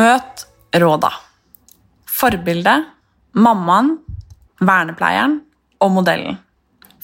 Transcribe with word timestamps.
Møt 0.00 0.46
Råda. 0.80 1.10
Forbilde, 2.08 2.72
mammaen, 3.36 3.96
vernepleieren 4.62 5.34
og 5.82 5.92
modellen. 5.92 6.38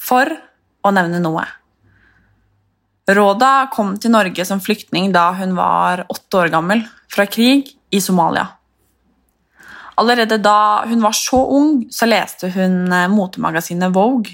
For 0.01 0.31
å 0.87 0.93
nevne 0.95 1.21
noe. 1.21 1.45
Råda 3.11 3.51
kom 3.75 3.95
til 4.01 4.15
Norge 4.15 4.47
som 4.49 4.63
flyktning 4.63 5.11
da 5.15 5.29
hun 5.37 5.53
var 5.59 6.07
åtte 6.09 6.41
år 6.41 6.53
gammel, 6.55 6.87
fra 7.13 7.27
krig 7.29 7.75
i 7.93 8.01
Somalia. 8.01 8.47
Allerede 10.01 10.39
da 10.41 10.87
hun 10.89 11.05
var 11.05 11.17
så 11.17 11.43
ung, 11.59 11.85
så 11.93 12.09
leste 12.09 12.53
hun 12.55 12.93
eh, 12.93 13.09
motemagasinet 13.13 13.93
Vogue. 13.93 14.33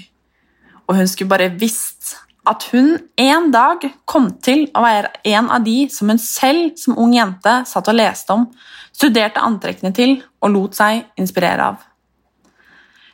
Og 0.87 0.97
hun 0.99 1.07
skulle 1.07 1.31
bare 1.31 1.51
visst 1.51 2.02
at 2.49 2.65
hun 2.73 2.97
en 3.15 3.49
dag 3.53 3.85
kom 4.09 4.29
til 4.43 4.65
å 4.75 4.83
være 4.83 5.11
en 5.31 5.49
av 5.53 5.63
de 5.63 5.87
som 5.91 6.11
hun 6.11 6.19
selv 6.19 6.75
som 6.79 6.97
ung 6.99 7.13
jente 7.15 7.61
satt 7.69 7.87
og 7.87 7.95
leste 7.95 8.35
om, 8.35 8.47
studerte 8.93 9.43
antrekkene 9.43 9.93
til 9.95 10.17
og 10.43 10.53
lot 10.53 10.77
seg 10.77 11.05
inspirere 11.19 11.71
av. 11.71 11.77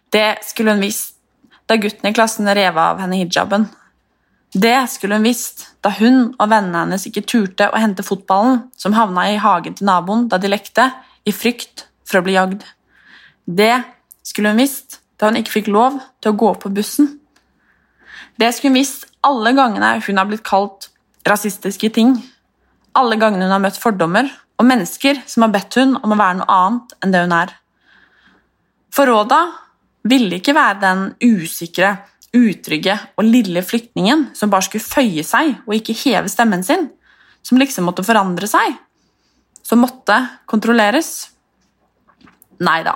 Det 0.09 0.41
skulle 0.47 0.73
hun 0.73 0.83
visst 0.83 1.19
da 1.69 1.77
gutten 1.77 2.09
i 2.09 2.15
klassen 2.15 2.49
rev 2.49 2.77
av 2.81 3.01
henne 3.03 3.19
hijaben. 3.19 3.67
Det 4.53 4.89
skulle 4.89 5.19
hun 5.19 5.27
visst 5.27 5.67
da 5.85 5.91
hun 5.99 6.31
og 6.31 6.47
vennene 6.49 6.81
hennes 6.81 7.05
ikke 7.05 7.27
turte 7.29 7.67
å 7.69 7.77
hente 7.77 8.05
fotballen 8.05 8.63
som 8.77 8.97
havna 8.97 9.27
i 9.29 9.37
hagen 9.37 9.77
til 9.77 9.85
naboen 9.85 10.25
da 10.31 10.41
de 10.41 10.49
lekte, 10.49 10.89
i 11.27 11.33
frykt 11.35 11.85
for 12.07 12.19
å 12.19 12.25
bli 12.25 12.33
jagd. 12.33 12.63
Det 13.45 13.75
skulle 14.25 14.55
hun 14.55 14.63
visst 14.63 15.03
da 15.19 15.29
hun 15.29 15.37
ikke 15.37 15.59
fikk 15.59 15.69
lov 15.69 15.99
til 16.23 16.33
å 16.33 16.39
gå 16.39 16.53
på 16.63 16.71
bussen. 16.73 17.18
Det 18.39 18.53
skulle 18.55 18.71
hun 18.71 18.79
visst 18.79 19.07
alle 19.25 19.51
gangene 19.51 19.97
hun 20.05 20.19
har 20.19 20.27
blitt 20.29 20.45
kalt 20.47 20.89
rasistiske 21.27 21.89
ting. 21.95 22.13
Alle 22.95 23.17
gangene 23.19 23.47
hun 23.47 23.55
har 23.57 23.63
møtt 23.63 23.79
fordommer 23.81 24.29
og 24.59 24.67
mennesker 24.67 25.19
som 25.27 25.43
har 25.45 25.51
bedt 25.55 25.75
hun 25.79 25.97
om 25.99 26.13
å 26.13 26.19
være 26.19 26.39
noe 26.39 26.59
annet 26.59 26.95
enn 27.03 27.15
det 27.15 27.23
hun 27.25 27.35
er. 27.35 27.51
For 28.95 29.09
Råda 29.11 29.41
ville 30.09 30.39
ikke 30.39 30.55
være 30.55 30.79
den 30.81 31.03
usikre, 31.19 31.97
utrygge 32.35 32.95
og 33.17 33.25
lille 33.25 33.63
flyktningen 33.65 34.27
som 34.37 34.51
bare 34.53 34.67
skulle 34.67 34.85
føye 34.85 35.23
seg 35.25 35.55
og 35.65 35.75
ikke 35.75 35.97
heve 36.05 36.31
stemmen 36.31 36.63
sin, 36.63 36.87
som 37.43 37.59
liksom 37.59 37.87
måtte 37.89 38.05
forandre 38.05 38.47
seg, 38.49 38.75
som 39.65 39.81
måtte 39.83 40.15
kontrolleres. 40.49 41.31
Nei 42.63 42.81
da. 42.87 42.95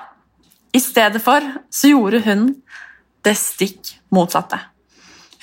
I 0.74 0.82
stedet 0.82 1.22
for 1.24 1.46
så 1.74 1.92
gjorde 1.92 2.24
hun 2.28 2.52
det 3.26 3.36
stikk 3.40 3.96
motsatte. 4.14 4.73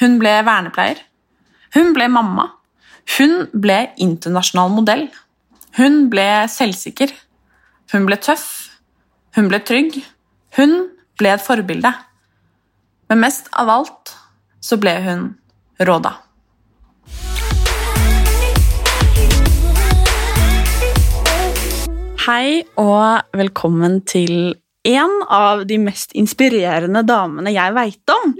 Hun 0.00 0.14
ble 0.16 0.30
vernepleier. 0.46 0.96
Hun 1.76 1.90
ble 1.92 2.06
mamma. 2.08 2.46
Hun 3.18 3.50
ble 3.52 3.90
internasjonal 4.00 4.70
modell. 4.72 5.02
Hun 5.76 6.06
ble 6.08 6.24
selvsikker. 6.48 7.12
Hun 7.92 8.06
ble 8.08 8.16
tøff. 8.16 8.46
Hun 9.36 9.50
ble 9.52 9.60
trygg. 9.60 9.98
Hun 10.56 10.72
ble 11.20 11.34
et 11.34 11.44
forbilde. 11.44 11.92
Men 13.12 13.20
mest 13.26 13.52
av 13.52 13.68
alt 13.74 14.14
så 14.64 14.80
ble 14.80 14.96
hun 15.04 15.28
Råda. 15.84 16.14
Hei 22.24 22.64
og 22.80 23.36
velkommen 23.36 24.00
til 24.08 24.54
en 24.88 25.20
av 25.28 25.66
de 25.68 25.76
mest 25.84 26.16
inspirerende 26.16 27.04
damene 27.04 27.52
jeg 27.52 27.76
veit 27.76 28.16
om. 28.16 28.36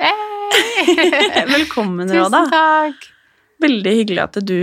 Velkommen, 1.51 2.09
Råda. 2.11 2.45
Tusen 2.45 2.51
takk. 2.53 3.09
Veldig 3.61 3.93
hyggelig 4.01 4.23
at 4.25 4.39
du 4.49 4.57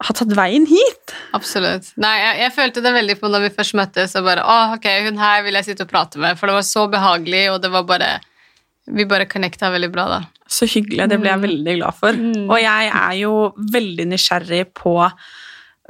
har 0.00 0.16
tatt 0.16 0.32
veien 0.36 0.64
hit. 0.68 1.14
Absolutt. 1.36 1.90
Nei, 2.00 2.14
jeg, 2.20 2.38
jeg 2.44 2.52
følte 2.56 2.82
det 2.84 2.92
veldig 2.94 3.16
på 3.20 3.28
når 3.32 3.46
vi 3.46 3.50
først 3.58 3.76
møttes. 3.76 4.14
Og 4.20 4.24
bare, 4.28 4.44
å, 4.44 4.56
ok, 4.76 4.88
hun 5.08 5.20
her 5.20 5.42
vil 5.46 5.58
jeg 5.58 5.70
sitte 5.70 5.84
og 5.86 5.90
prate 5.92 6.20
med, 6.22 6.38
for 6.40 6.48
det 6.50 6.56
var 6.60 6.66
så 6.68 6.86
behagelig, 6.92 7.44
og 7.54 7.60
det 7.64 7.72
var 7.74 7.86
bare 7.88 8.10
Vi 8.90 9.04
bare 9.06 9.26
connecta 9.30 9.68
veldig 9.70 9.90
bra 9.94 10.04
da. 10.10 10.16
Så 10.50 10.66
hyggelig. 10.66 11.04
Det 11.12 11.18
ble 11.20 11.30
jeg 11.30 11.42
veldig 11.44 11.74
glad 11.78 11.94
for. 11.94 12.16
Mm. 12.16 12.48
Og 12.50 12.56
jeg 12.58 12.88
er 12.90 13.12
jo 13.20 13.34
veldig 13.76 14.06
nysgjerrig 14.10 14.64
på 14.74 14.94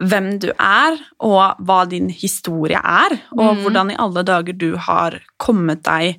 hvem 0.01 0.27
du 0.43 0.51
er, 0.53 0.99
og 1.25 1.63
hva 1.65 1.79
din 1.89 2.11
historie 2.13 2.77
er, 2.81 3.15
og 3.37 3.41
Mm. 3.55 3.63
hvordan 3.65 3.91
i 3.95 3.97
alle 4.01 4.23
dager 4.27 4.57
du 4.57 4.75
har 4.77 5.17
kommet 5.41 5.83
deg 5.87 6.19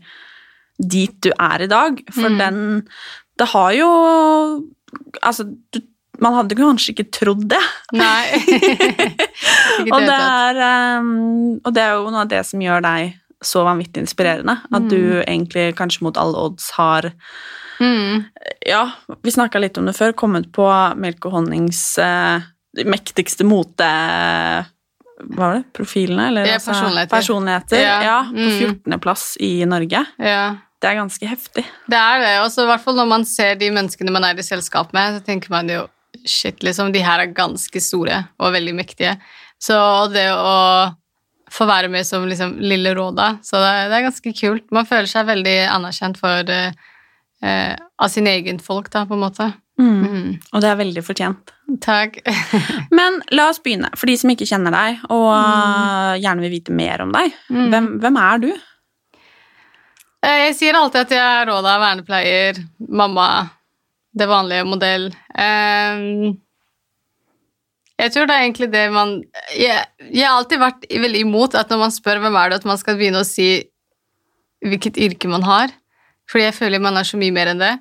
dit 0.90 1.14
du 1.22 1.30
er 1.38 1.62
i 1.62 1.68
dag. 1.72 2.02
For 2.12 2.30
Mm. 2.30 2.38
den 2.38 2.88
Det 3.38 3.48
har 3.54 3.72
jo 3.74 3.90
Altså, 5.24 5.44
du, 5.72 5.80
man 6.20 6.34
hadde 6.36 6.56
kanskje 6.56 6.92
ikke 6.94 7.12
trodd 7.12 7.48
det. 7.50 7.62
Nei. 7.94 8.28
Og 9.94 10.02
det 10.04 10.18
er, 10.18 10.60
um, 11.00 11.60
og 11.64 11.74
det 11.74 11.82
er 11.84 11.94
jo 11.96 12.10
noe 12.12 12.22
av 12.26 12.30
det 12.30 12.42
som 12.46 12.60
gjør 12.62 12.82
deg 12.86 13.16
så 13.42 13.64
vanvittig 13.66 14.04
inspirerende. 14.04 14.60
At 14.72 14.88
du 14.92 14.98
Mm. 14.98 15.24
egentlig 15.26 15.76
kanskje 15.76 16.04
mot 16.06 16.18
alle 16.18 16.38
odds 16.38 16.70
har 16.78 17.12
Mm. 17.82 18.26
Ja, 18.68 18.92
vi 19.24 19.32
snakka 19.32 19.60
litt 19.60 19.78
om 19.80 19.86
det 19.88 19.96
før. 19.98 20.14
Kommet 20.14 20.52
på 20.54 20.68
Melk 20.98 21.26
og 21.26 21.32
Honnings 21.32 21.98
uh, 21.98 22.40
mektigste 22.86 23.44
mote... 23.44 23.88
Hva 25.22 25.38
var 25.38 25.54
det? 25.56 25.64
Profilene? 25.74 26.28
Eller, 26.30 26.46
Ja, 26.46 26.54
altså, 26.60 26.72
personligheter. 26.74 27.16
personligheter. 27.16 27.82
Ja, 27.82 27.96
Ja, 28.04 28.20
på 28.30 28.38
mm. 28.38 28.60
14.-plass 28.86 29.38
i 29.42 29.66
Norge. 29.66 30.06
Ja. 30.20 30.58
Det 30.82 30.90
er 30.90 30.98
ganske 30.98 31.28
heftig. 31.30 31.64
Det 31.92 31.98
er 31.98 32.24
det. 32.24 32.36
Og 32.42 32.56
i 32.64 32.70
hvert 32.72 32.84
fall 32.84 32.98
når 32.98 33.10
man 33.12 33.26
ser 33.30 33.58
de 33.60 33.70
menneskene 33.74 34.14
man 34.14 34.26
er 34.26 34.40
i 34.40 34.46
selskap 34.46 34.96
med, 34.98 35.20
så 35.20 35.26
tenker 35.26 35.54
man 35.54 35.70
jo 35.70 35.86
shit, 36.28 36.64
liksom, 36.66 36.92
de 36.94 37.04
her 37.06 37.22
er 37.22 37.36
ganske 37.38 37.82
store 37.82 38.24
og 38.42 38.56
veldig 38.56 38.74
mektige. 38.78 39.16
Så 39.62 39.78
det 40.14 40.28
å 40.34 40.92
få 41.52 41.68
være 41.68 41.92
med 41.92 42.08
som 42.08 42.26
liksom 42.28 42.56
lille 42.64 42.94
Råda, 42.96 43.36
så 43.46 43.60
det, 43.62 43.72
det 43.92 43.98
er 43.98 44.08
ganske 44.08 44.34
kult. 44.38 44.66
Man 44.74 44.88
føler 44.88 45.10
seg 45.12 45.28
veldig 45.30 45.58
anerkjent 45.70 46.20
for 46.22 46.52
eh, 46.52 47.74
av 47.76 48.12
sin 48.12 48.30
egen 48.32 48.62
folk, 48.64 48.90
da, 48.94 49.04
på 49.06 49.18
en 49.18 49.26
måte. 49.26 49.52
Mm. 49.82 50.02
Mm. 50.02 50.32
Og 50.54 50.64
det 50.64 50.70
er 50.70 50.80
veldig 50.80 51.04
fortjent. 51.06 51.54
Takk. 51.84 52.20
Men 52.98 53.22
la 53.36 53.50
oss 53.52 53.62
begynne. 53.64 53.92
For 53.98 54.10
de 54.10 54.18
som 54.20 54.32
ikke 54.34 54.48
kjenner 54.50 54.74
deg, 54.76 55.04
og 55.10 55.30
mm. 55.32 56.22
gjerne 56.24 56.46
vil 56.46 56.56
vite 56.56 56.76
mer 56.76 57.06
om 57.06 57.14
deg. 57.16 57.36
Mm. 57.50 57.66
Hvem, 57.74 57.90
hvem 58.04 58.22
er 58.24 58.44
du? 58.46 58.52
Eh, 60.22 60.48
Jeg 60.48 60.56
sier 60.60 60.78
alltid 60.78 61.02
at 61.06 61.14
jeg 61.16 61.22
er 61.42 61.48
Råda, 61.50 61.78
vernepleier, 61.82 62.60
mamma, 62.90 63.28
det 64.14 64.28
vanlige 64.30 64.68
modell. 64.68 65.10
Jeg 68.02 68.14
tror 68.14 68.26
det 68.28 68.36
er 68.36 68.44
egentlig 68.48 68.68
det 68.74 68.86
man 68.94 69.12
jeg, 69.54 69.78
jeg 70.10 70.26
har 70.26 70.40
alltid 70.40 70.58
vært 70.62 70.88
veldig 70.90 71.20
imot 71.22 71.54
at 71.58 71.70
når 71.70 71.80
man 71.84 71.94
spør 71.94 72.22
hvem 72.24 72.38
er 72.40 72.50
det, 72.50 72.58
at 72.62 72.66
man 72.70 72.80
skal 72.82 72.98
begynne 72.98 73.22
å 73.22 73.28
si 73.28 73.50
hvilket 74.66 74.98
yrke 75.02 75.30
man 75.30 75.46
har. 75.46 75.74
Fordi 76.30 76.48
jeg 76.48 76.58
føler 76.58 76.82
man 76.82 76.98
er 76.98 77.06
så 77.08 77.20
mye 77.22 77.34
mer 77.36 77.52
enn 77.54 77.62
det. 77.62 77.76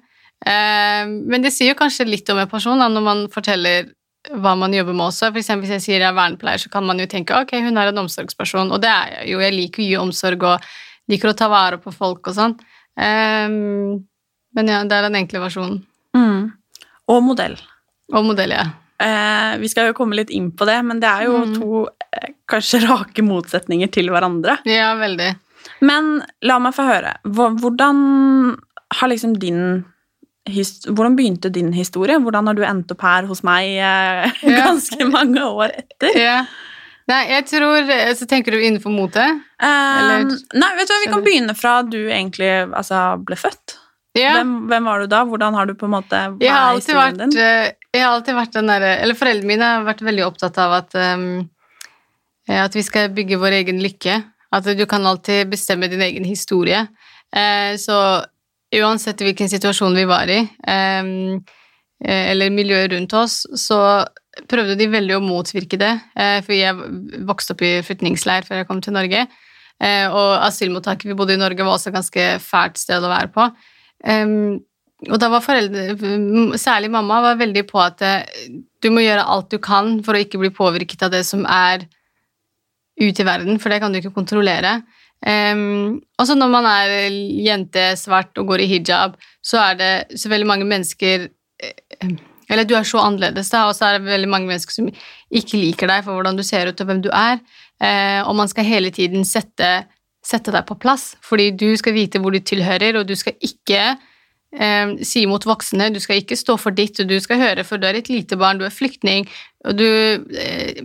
Men 0.45 1.45
det 1.45 1.53
sier 1.55 1.73
jo 1.73 1.79
kanskje 1.81 2.09
litt 2.09 2.29
om 2.33 2.41
en 2.41 2.51
person 2.53 2.81
når 2.81 3.05
man 3.05 3.25
forteller 3.33 3.91
hva 4.37 4.53
man 4.61 4.73
jobber 4.77 4.93
med 4.97 5.09
også. 5.09 5.31
For 5.33 5.41
eksempel 5.41 5.65
hvis 5.67 5.77
jeg 5.79 5.85
sier 5.87 5.99
jeg 6.05 6.09
er 6.11 6.17
vernepleier, 6.17 6.61
så 6.61 6.69
kan 6.73 6.85
man 6.85 7.01
jo 7.01 7.09
tenke 7.09 7.37
ok, 7.37 7.57
hun 7.65 7.81
er 7.81 7.89
en 7.91 8.03
omsorgsperson, 8.05 8.73
og 8.73 8.81
det 8.85 8.93
er 8.93 9.07
jeg 9.15 9.33
jo. 9.33 9.41
Jeg 9.45 9.57
liker 9.57 9.83
å 9.83 9.89
gi 9.89 9.97
omsorg 10.01 10.47
og 10.53 10.69
liker 11.11 11.33
å 11.33 11.37
ta 11.37 11.49
vare 11.53 11.79
på 11.83 11.93
folk 11.95 12.31
og 12.31 12.37
sånn. 12.37 12.55
Um, 13.01 14.01
men 14.57 14.71
ja, 14.71 14.81
det 14.85 14.97
er 14.97 15.07
den 15.09 15.19
enkle 15.21 15.43
versjonen. 15.45 15.83
Mm. 16.17 16.49
Og 17.11 17.21
modell. 17.27 17.57
Og 18.15 18.25
modell, 18.27 18.55
ja. 18.57 18.65
Eh, 19.01 19.55
vi 19.63 19.69
skal 19.73 19.89
jo 19.91 19.95
komme 19.97 20.19
litt 20.19 20.31
inn 20.35 20.51
på 20.53 20.67
det, 20.69 20.79
men 20.85 20.99
det 21.01 21.09
er 21.09 21.29
jo 21.29 21.39
Mm. 21.47 21.55
to 21.57 21.87
eh, 22.13 22.33
kanskje 22.51 22.83
rake 22.91 23.23
motsetninger 23.25 23.91
til 23.95 24.11
hverandre. 24.13 24.59
Ja, 24.69 24.91
veldig. 24.99 25.31
Men 25.87 26.23
la 26.43 26.59
meg 26.59 26.75
få 26.77 26.85
høre. 26.89 27.15
Hvordan 27.25 28.03
har 29.01 29.09
liksom 29.13 29.39
din 29.39 29.85
Hvordan 30.51 31.15
begynte 31.15 31.51
din 31.53 31.69
historie? 31.73 32.17
Hvordan 32.19 32.47
har 32.49 32.55
du 32.57 32.63
endt 32.65 32.91
opp 32.91 33.03
her 33.05 33.27
hos 33.29 33.43
meg 33.47 33.77
eh, 33.79 34.33
ganske 34.65 35.05
mange 35.07 35.45
år 35.47 35.71
etter? 35.85 36.17
Ja. 36.19 36.39
Nei, 37.11 37.21
jeg 37.33 37.47
tror 37.51 37.91
eh, 37.91 38.13
Så 38.15 38.27
tenker 38.31 38.55
du 38.55 38.61
innenfor 38.63 38.93
mote? 38.95 39.23
Eh, 39.61 39.67
Eller- 39.67 40.31
nei, 40.55 40.71
vet 40.79 40.89
du 40.89 40.95
hva, 40.95 41.01
vi 41.05 41.13
kan 41.13 41.25
begynne 41.27 41.57
fra 41.59 41.77
du 41.83 41.99
egentlig 42.09 42.51
altså, 42.71 43.01
ble 43.27 43.39
født. 43.41 43.77
Ja. 44.19 44.33
Hvem, 44.41 44.55
hvem 44.71 44.89
var 44.91 45.05
du 45.05 45.07
da? 45.11 45.21
Hvordan 45.27 45.55
har 45.55 45.69
du 45.71 45.75
på 45.79 45.87
en 45.87 45.93
måte 45.95 46.19
Hva 46.33 46.43
Jeg 46.43 46.51
har 46.51 46.73
er 46.73 46.81
historien 46.81 47.17
vært, 47.19 47.31
din? 47.31 47.39
eh, 47.39 47.71
jeg 47.95 48.03
har 48.03 48.17
alltid 48.17 48.35
vært 48.41 48.57
den 48.57 48.67
derre 48.73 48.91
Eller 49.05 49.15
foreldrene 49.19 49.47
mine 49.53 49.69
har 49.71 49.85
vært 49.87 50.03
veldig 50.03 50.25
opptatt 50.27 50.59
av 50.59 50.75
at 50.81 50.97
um, 50.99 51.29
at 52.51 52.75
vi 52.75 52.83
skal 52.83 53.13
bygge 53.15 53.37
vår 53.39 53.55
egen 53.61 53.79
lykke. 53.79 54.17
At 54.51 54.67
du 54.75 54.83
kan 54.91 55.05
alltid 55.07 55.53
bestemme 55.53 55.87
din 55.87 56.03
egen 56.03 56.25
historie. 56.27 56.81
Uh, 57.31 57.77
så 57.79 58.25
uansett 58.75 59.23
hvilken 59.23 59.47
situasjon 59.53 59.95
vi 59.95 60.05
var 60.11 60.27
i, 60.31 60.41
um, 60.67 61.39
eller 62.03 62.51
miljøet 62.51 62.91
rundt 62.91 63.15
oss, 63.19 63.45
så 63.55 63.79
prøvde 64.49 64.79
de 64.79 64.89
veldig 64.93 65.19
å 65.19 65.25
motvirke 65.25 65.79
det. 65.81 65.93
Eh, 66.17 66.39
for 66.47 66.57
jeg 66.57 67.25
vokste 67.29 67.57
opp 67.57 67.65
i 67.67 67.77
flyktningleir 67.85 68.49
før 68.49 68.63
jeg 68.63 68.71
kom 68.71 68.81
til 68.85 68.97
Norge. 68.97 69.27
Eh, 69.81 70.07
og 70.09 70.33
asylmottaket 70.47 71.09
vi 71.11 71.17
bodde 71.19 71.37
i 71.37 71.41
Norge, 71.41 71.65
var 71.65 71.77
også 71.77 71.91
et 71.91 71.99
ganske 71.99 72.27
fælt 72.45 72.81
sted 72.81 73.05
å 73.05 73.13
være 73.13 73.33
på. 73.35 73.49
Og 75.09 75.17
da 75.21 75.31
var 75.33 75.45
foreldre, 75.45 75.95
særlig 76.61 76.91
mamma, 76.93 77.23
var 77.25 77.41
veldig 77.41 77.65
på 77.71 77.81
at 77.81 78.03
eh, 78.05 78.49
du 78.85 78.91
må 78.93 79.05
gjøre 79.05 79.25
alt 79.33 79.49
du 79.53 79.57
kan 79.63 79.99
for 80.05 80.17
å 80.17 80.21
ikke 80.21 80.41
bli 80.43 80.53
påvirket 80.53 81.07
av 81.07 81.15
det 81.15 81.23
som 81.29 81.47
er 81.49 81.87
ute 83.01 83.23
i 83.23 83.27
verden, 83.27 83.57
for 83.61 83.73
det 83.73 83.81
kan 83.81 83.93
du 83.93 84.01
ikke 84.01 84.13
kontrollere. 84.13 84.81
Um, 85.21 86.01
og 86.17 86.27
så 86.29 86.33
når 86.37 86.49
man 86.53 86.67
er 86.69 86.93
jente, 87.45 87.91
svart 88.01 88.37
og 88.41 88.53
går 88.53 88.65
i 88.65 88.69
hijab, 88.71 89.17
så 89.45 89.61
er 89.63 89.81
det 89.81 90.21
så 90.21 90.33
veldig 90.33 90.49
mange 90.49 90.69
mennesker 90.69 91.27
eh, 91.29 92.13
Eller 92.51 92.67
du 92.67 92.75
er 92.75 92.87
så 92.87 92.99
annerledes, 93.05 93.51
da, 93.53 93.65
og 93.69 93.77
så 93.79 93.87
er 93.87 93.99
det 93.99 94.11
veldig 94.11 94.29
mange 94.31 94.51
mennesker 94.51 94.75
som 94.75 94.89
ikke 94.91 95.61
liker 95.61 95.91
deg 95.91 96.05
for 96.07 96.19
hvordan 96.19 96.39
du 96.39 96.43
ser 96.47 96.71
ut 96.71 96.81
og 96.83 96.89
hvem 96.89 97.03
du 97.05 97.11
er. 97.15 97.39
Eh, 97.81 98.21
og 98.27 98.35
man 98.37 98.51
skal 98.51 98.67
hele 98.67 98.91
tiden 98.95 99.25
sette, 99.29 99.71
sette 100.27 100.53
deg 100.55 100.67
på 100.69 100.77
plass, 100.83 101.15
fordi 101.25 101.51
du 101.55 101.69
skal 101.79 101.95
vite 101.97 102.21
hvor 102.21 102.35
du 102.35 102.41
tilhører, 102.43 102.99
og 103.01 103.07
du 103.09 103.15
skal 103.19 103.39
ikke 103.47 103.85
eh, 103.95 104.97
si 105.07 105.25
mot 105.31 105.47
voksne, 105.47 105.93
du 105.95 106.01
skal 106.03 106.21
ikke 106.25 106.39
stå 106.39 106.59
for 106.61 106.77
ditt, 106.77 106.99
og 107.01 107.09
du 107.13 107.17
skal 107.23 107.41
høre, 107.41 107.65
for 107.65 107.81
du 107.81 107.87
er 107.89 108.01
et 108.01 108.11
lite 108.11 108.39
barn, 108.41 108.61
du 108.61 108.67
er 108.67 108.75
flyktning, 108.75 109.31
og 109.65 109.79
du 109.79 109.87
eh, 109.87 110.85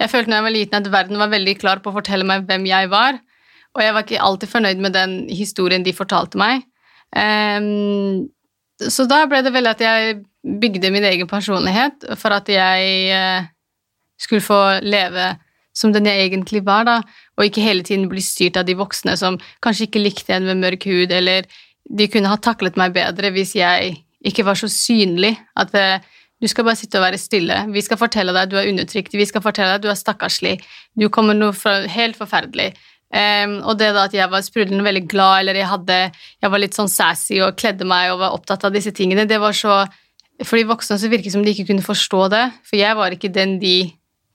Jeg 0.00 0.08
følte 0.08 0.30
da 0.30 0.36
jeg 0.38 0.44
var 0.46 0.52
liten 0.54 0.78
at 0.78 0.86
verden 0.92 1.18
var 1.18 1.28
veldig 1.28 1.52
klar 1.60 1.80
på 1.82 1.90
å 1.90 1.96
fortelle 1.98 2.24
meg 2.24 2.46
hvem 2.48 2.62
jeg 2.64 2.88
var, 2.88 3.18
og 3.74 3.82
jeg 3.82 3.92
var 3.92 4.04
ikke 4.06 4.22
alltid 4.22 4.48
fornøyd 4.48 4.78
med 4.80 4.94
den 4.94 5.16
historien 5.28 5.82
de 5.84 5.92
fortalte 5.92 6.38
meg. 6.40 6.62
Så 8.80 9.04
da 9.10 9.18
ble 9.28 9.42
det 9.44 9.52
vel 9.52 9.68
at 9.68 9.82
jeg 9.84 10.14
bygde 10.44 10.90
min 10.92 11.04
egen 11.04 11.28
personlighet 11.28 12.06
for 12.18 12.32
at 12.32 12.48
jeg 12.48 12.90
eh, 13.12 13.48
skulle 14.20 14.44
få 14.44 14.60
leve 14.84 15.34
som 15.76 15.92
den 15.94 16.08
jeg 16.08 16.26
egentlig 16.26 16.64
var, 16.66 16.84
da, 16.88 17.00
og 17.38 17.46
ikke 17.46 17.64
hele 17.64 17.84
tiden 17.86 18.08
bli 18.10 18.22
styrt 18.24 18.58
av 18.58 18.66
de 18.68 18.74
voksne 18.76 19.14
som 19.16 19.38
kanskje 19.64 19.86
ikke 19.86 20.02
likte 20.02 20.34
en 20.34 20.48
med 20.48 20.62
mørk 20.64 20.86
hud, 20.90 21.12
eller 21.14 21.46
de 21.90 22.08
kunne 22.10 22.30
ha 22.30 22.38
taklet 22.42 22.78
meg 22.80 22.94
bedre 22.96 23.30
hvis 23.34 23.54
jeg 23.58 23.94
ikke 24.26 24.44
var 24.44 24.58
så 24.58 24.68
synlig. 24.70 25.32
At 25.58 25.74
eh, 25.78 26.02
du 26.40 26.48
skal 26.48 26.64
bare 26.66 26.78
sitte 26.80 26.98
og 26.98 27.04
være 27.04 27.20
stille. 27.20 27.56
Vi 27.72 27.82
skal 27.84 28.00
fortelle 28.00 28.32
deg 28.32 28.46
at 28.46 28.52
du 28.52 28.56
er 28.60 28.68
undertrykt, 28.70 29.16
vi 29.16 29.28
skal 29.28 29.44
fortelle 29.44 29.74
deg 29.74 29.80
at 29.80 29.84
du 29.84 29.90
er 29.92 29.98
stakkarslig, 29.98 30.56
du 30.96 31.08
kommer 31.12 31.36
noe 31.36 31.52
fra, 31.56 31.82
helt 31.90 32.18
forferdelig. 32.18 32.72
Um, 33.10 33.56
og 33.66 33.74
det 33.80 33.88
da 33.90 34.04
at 34.06 34.14
jeg 34.14 34.30
var 34.30 34.44
sprudlende 34.46 34.86
veldig 34.86 35.02
glad, 35.10 35.40
eller 35.42 35.58
jeg, 35.58 35.66
hadde, 35.66 35.96
jeg 36.40 36.52
var 36.52 36.62
litt 36.62 36.76
sånn 36.78 36.90
sassy 36.90 37.40
og 37.42 37.56
kledde 37.58 37.88
meg 37.88 38.12
og 38.12 38.20
var 38.22 38.36
opptatt 38.36 38.68
av 38.68 38.76
disse 38.76 38.92
tingene, 38.94 39.26
det 39.26 39.40
var 39.42 39.56
så 39.56 39.80
For 40.46 40.56
de 40.58 40.68
voksne 40.68 40.98
så 41.00 41.10
virket 41.10 41.30
det 41.30 41.34
som 41.34 41.44
de 41.44 41.52
ikke 41.54 41.68
kunne 41.70 41.84
forstå 41.84 42.26
det, 42.32 42.44
for 42.66 42.78
jeg 42.80 42.96
var 42.96 43.16
ikke 43.16 43.32
den 43.32 43.58
de 43.62 43.74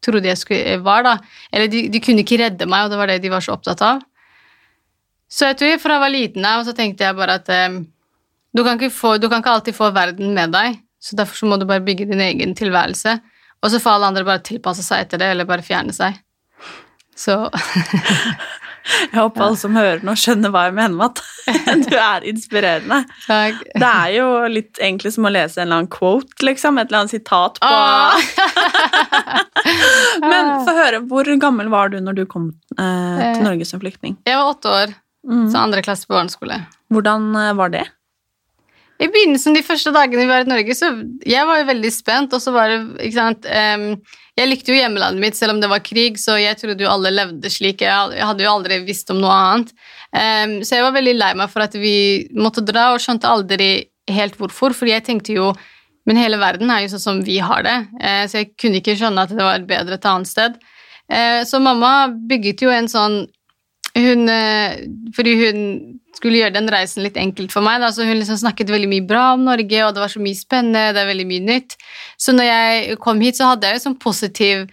trodde 0.05 0.29
jeg 0.29 0.37
skulle, 0.37 0.77
var, 0.85 1.05
da. 1.05 1.15
Eller 1.51 1.71
de, 1.71 1.87
de 1.89 2.01
kunne 2.03 2.21
ikke 2.21 2.37
redde 2.43 2.67
meg, 2.69 2.85
og 2.85 2.93
det 2.93 2.99
var 2.99 3.09
det 3.09 3.21
de 3.23 3.31
var 3.33 3.43
så 3.43 3.55
opptatt 3.55 3.81
av. 3.85 4.03
Så 5.31 5.49
jeg 5.49 5.57
tror 5.59 5.79
fra 5.81 5.97
jeg 5.97 6.03
var 6.05 6.13
liten 6.13 6.45
av, 6.45 6.65
så 6.67 6.75
tenkte 6.77 7.07
jeg 7.07 7.17
bare 7.17 7.39
at 7.41 7.49
eh, 7.53 7.79
du, 8.55 8.61
kan 8.67 8.81
få, 8.93 9.15
du 9.17 9.27
kan 9.31 9.41
ikke 9.41 9.55
alltid 9.57 9.77
få 9.77 9.89
verden 9.95 10.35
med 10.37 10.53
deg, 10.53 10.77
så 11.01 11.17
derfor 11.17 11.41
så 11.41 11.49
må 11.49 11.57
du 11.57 11.65
bare 11.69 11.83
bygge 11.85 12.07
din 12.09 12.21
egen 12.21 12.53
tilværelse. 12.57 13.17
Og 13.63 13.71
så 13.73 13.81
får 13.81 13.97
alle 13.97 14.11
andre 14.11 14.27
bare 14.27 14.45
tilpasse 14.45 14.85
seg 14.85 15.05
etter 15.05 15.21
det, 15.21 15.31
eller 15.33 15.49
bare 15.49 15.65
fjerne 15.65 15.95
seg. 15.95 16.21
Så 17.17 17.37
Jeg 19.11 19.17
håper 19.17 19.41
alle 19.47 19.57
som 19.57 19.73
hører 19.77 20.03
nå, 20.05 20.13
skjønner 20.19 20.49
hva 20.53 20.61
jeg 20.67 20.75
mener 20.77 20.95
med 20.99 21.05
at 21.09 21.17
du 21.89 21.95
er 21.97 22.21
inspirerende. 22.29 22.99
takk. 23.25 23.55
Det 23.73 23.89
er 23.91 24.09
jo 24.17 24.27
litt 24.51 24.77
egentlig 24.81 25.11
som 25.15 25.25
å 25.25 25.31
lese 25.33 25.57
en 25.61 25.65
eller 25.67 25.77
annen 25.83 25.91
quote, 25.93 26.33
liksom. 26.45 26.77
Et 26.81 26.87
eller 26.91 26.99
annet 27.03 27.13
sitat 27.15 27.53
på 27.63 27.71
Ah. 27.71 28.13
Men 30.21 30.43
få 30.67 30.71
høre, 30.77 30.99
hvor 31.09 31.25
gammel 31.41 31.67
var 31.73 31.85
du 31.93 31.97
når 32.03 32.13
du 32.21 32.25
kom 32.29 32.45
eh, 32.77 32.83
til 32.83 33.23
Eh. 33.25 33.41
Norge 33.45 33.65
som 33.67 33.79
flyktning? 33.81 34.13
Jeg 34.27 34.35
var 34.37 34.45
åtte 34.53 34.67
år, 34.83 34.89
Mm. 35.25 35.47
så 35.49 35.57
andre 35.57 35.81
klasse 35.81 36.05
på 36.05 36.13
barneskole. 36.13 36.53
Hvordan 36.93 37.23
eh, 37.41 37.53
var 37.57 37.69
det? 37.73 37.81
I 38.95 39.07
begynnelsen, 39.11 39.55
de 39.57 39.63
første 39.65 39.91
dagene 39.91 40.23
vi 40.23 40.29
var 40.29 40.45
i 40.45 40.47
Norge, 40.47 40.75
så 40.77 40.93
jeg 41.27 41.47
var 41.47 41.59
jo 41.59 41.67
veldig 41.67 41.89
spent, 41.91 42.35
og 42.35 42.39
så 42.39 42.53
var 42.55 42.71
det, 42.71 42.77
ikke 43.03 43.17
sant 43.17 43.47
um, 43.49 43.89
Jeg 44.39 44.47
likte 44.47 44.71
jo 44.71 44.77
hjemmelandet 44.77 45.23
mitt, 45.23 45.35
selv 45.35 45.55
om 45.55 45.59
det 45.59 45.69
var 45.71 45.83
krig, 45.83 46.19
så 46.21 46.37
jeg 46.39 46.55
trodde 46.61 46.85
jo 46.85 46.91
alle 46.91 47.11
levde 47.11 47.51
slik. 47.51 47.83
Jeg 47.83 48.23
hadde 48.23 48.45
jo 48.45 48.53
aldri 48.53 48.79
visst 48.87 49.11
om 49.11 49.19
noe 49.23 49.35
annet. 49.35 49.73
Um, 50.15 50.57
så 50.63 50.79
jeg 50.79 50.87
var 50.87 50.95
veldig 50.95 51.15
lei 51.17 51.31
meg 51.35 51.51
for 51.51 51.65
at 51.65 51.75
vi 51.79 51.95
måtte 52.39 52.63
dra, 52.63 52.93
og 52.93 53.03
skjønte 53.03 53.31
aldri 53.31 53.69
helt 54.15 54.37
hvorfor, 54.39 54.75
fordi 54.77 54.95
jeg 54.95 55.07
tenkte 55.07 55.39
jo 55.39 55.53
Men 56.05 56.19
hele 56.21 56.37
verden 56.37 56.69
er 56.69 56.83
jo 56.83 56.91
sånn 56.91 57.01
som 57.01 57.19
vi 57.25 57.39
har 57.41 57.63
det, 57.65 57.79
Uh, 57.97 58.23
så 58.29 58.43
jeg 58.43 58.51
kunne 58.61 58.77
ikke 58.77 58.93
skjønne 58.95 59.23
at 59.25 59.31
det 59.33 59.41
var 59.41 59.63
bedre 59.65 59.97
et 59.97 60.05
annet 60.05 60.29
sted. 60.29 60.59
Uh, 61.09 61.41
så 61.49 61.57
mamma 61.59 62.11
bygget 62.29 62.61
jo 62.61 62.69
en 62.69 62.87
sånn 62.91 63.23
hun, 63.95 64.29
uh, 64.29 64.75
fordi 65.17 65.33
hun 65.39 65.59
skulle 66.15 66.39
gjøre 66.39 66.55
den 66.55 66.71
reisen 66.71 67.03
litt 67.05 67.19
enkelt 67.19 67.53
for 67.53 67.65
meg. 67.65 67.81
Da. 67.83 67.91
Så 67.93 68.07
hun 68.07 68.17
liksom 68.17 68.39
snakket 68.41 68.71
veldig 68.73 68.89
mye 68.91 69.05
bra 69.07 69.27
om 69.35 69.45
Norge, 69.47 69.83
og 69.85 69.93
det 69.95 70.03
var 70.03 70.13
så 70.13 70.23
mye 70.23 70.39
spennende, 70.39 70.93
det 70.95 71.03
er 71.03 71.11
veldig 71.11 71.27
mye 71.29 71.45
nytt. 71.45 71.77
Så 72.21 72.35
når 72.35 72.49
jeg 72.49 72.97
kom 73.03 73.21
hit, 73.23 73.39
så 73.39 73.51
hadde 73.51 73.69
jeg 73.69 73.79
jo 73.79 73.85
sånn 73.85 73.99
positiv 74.01 74.65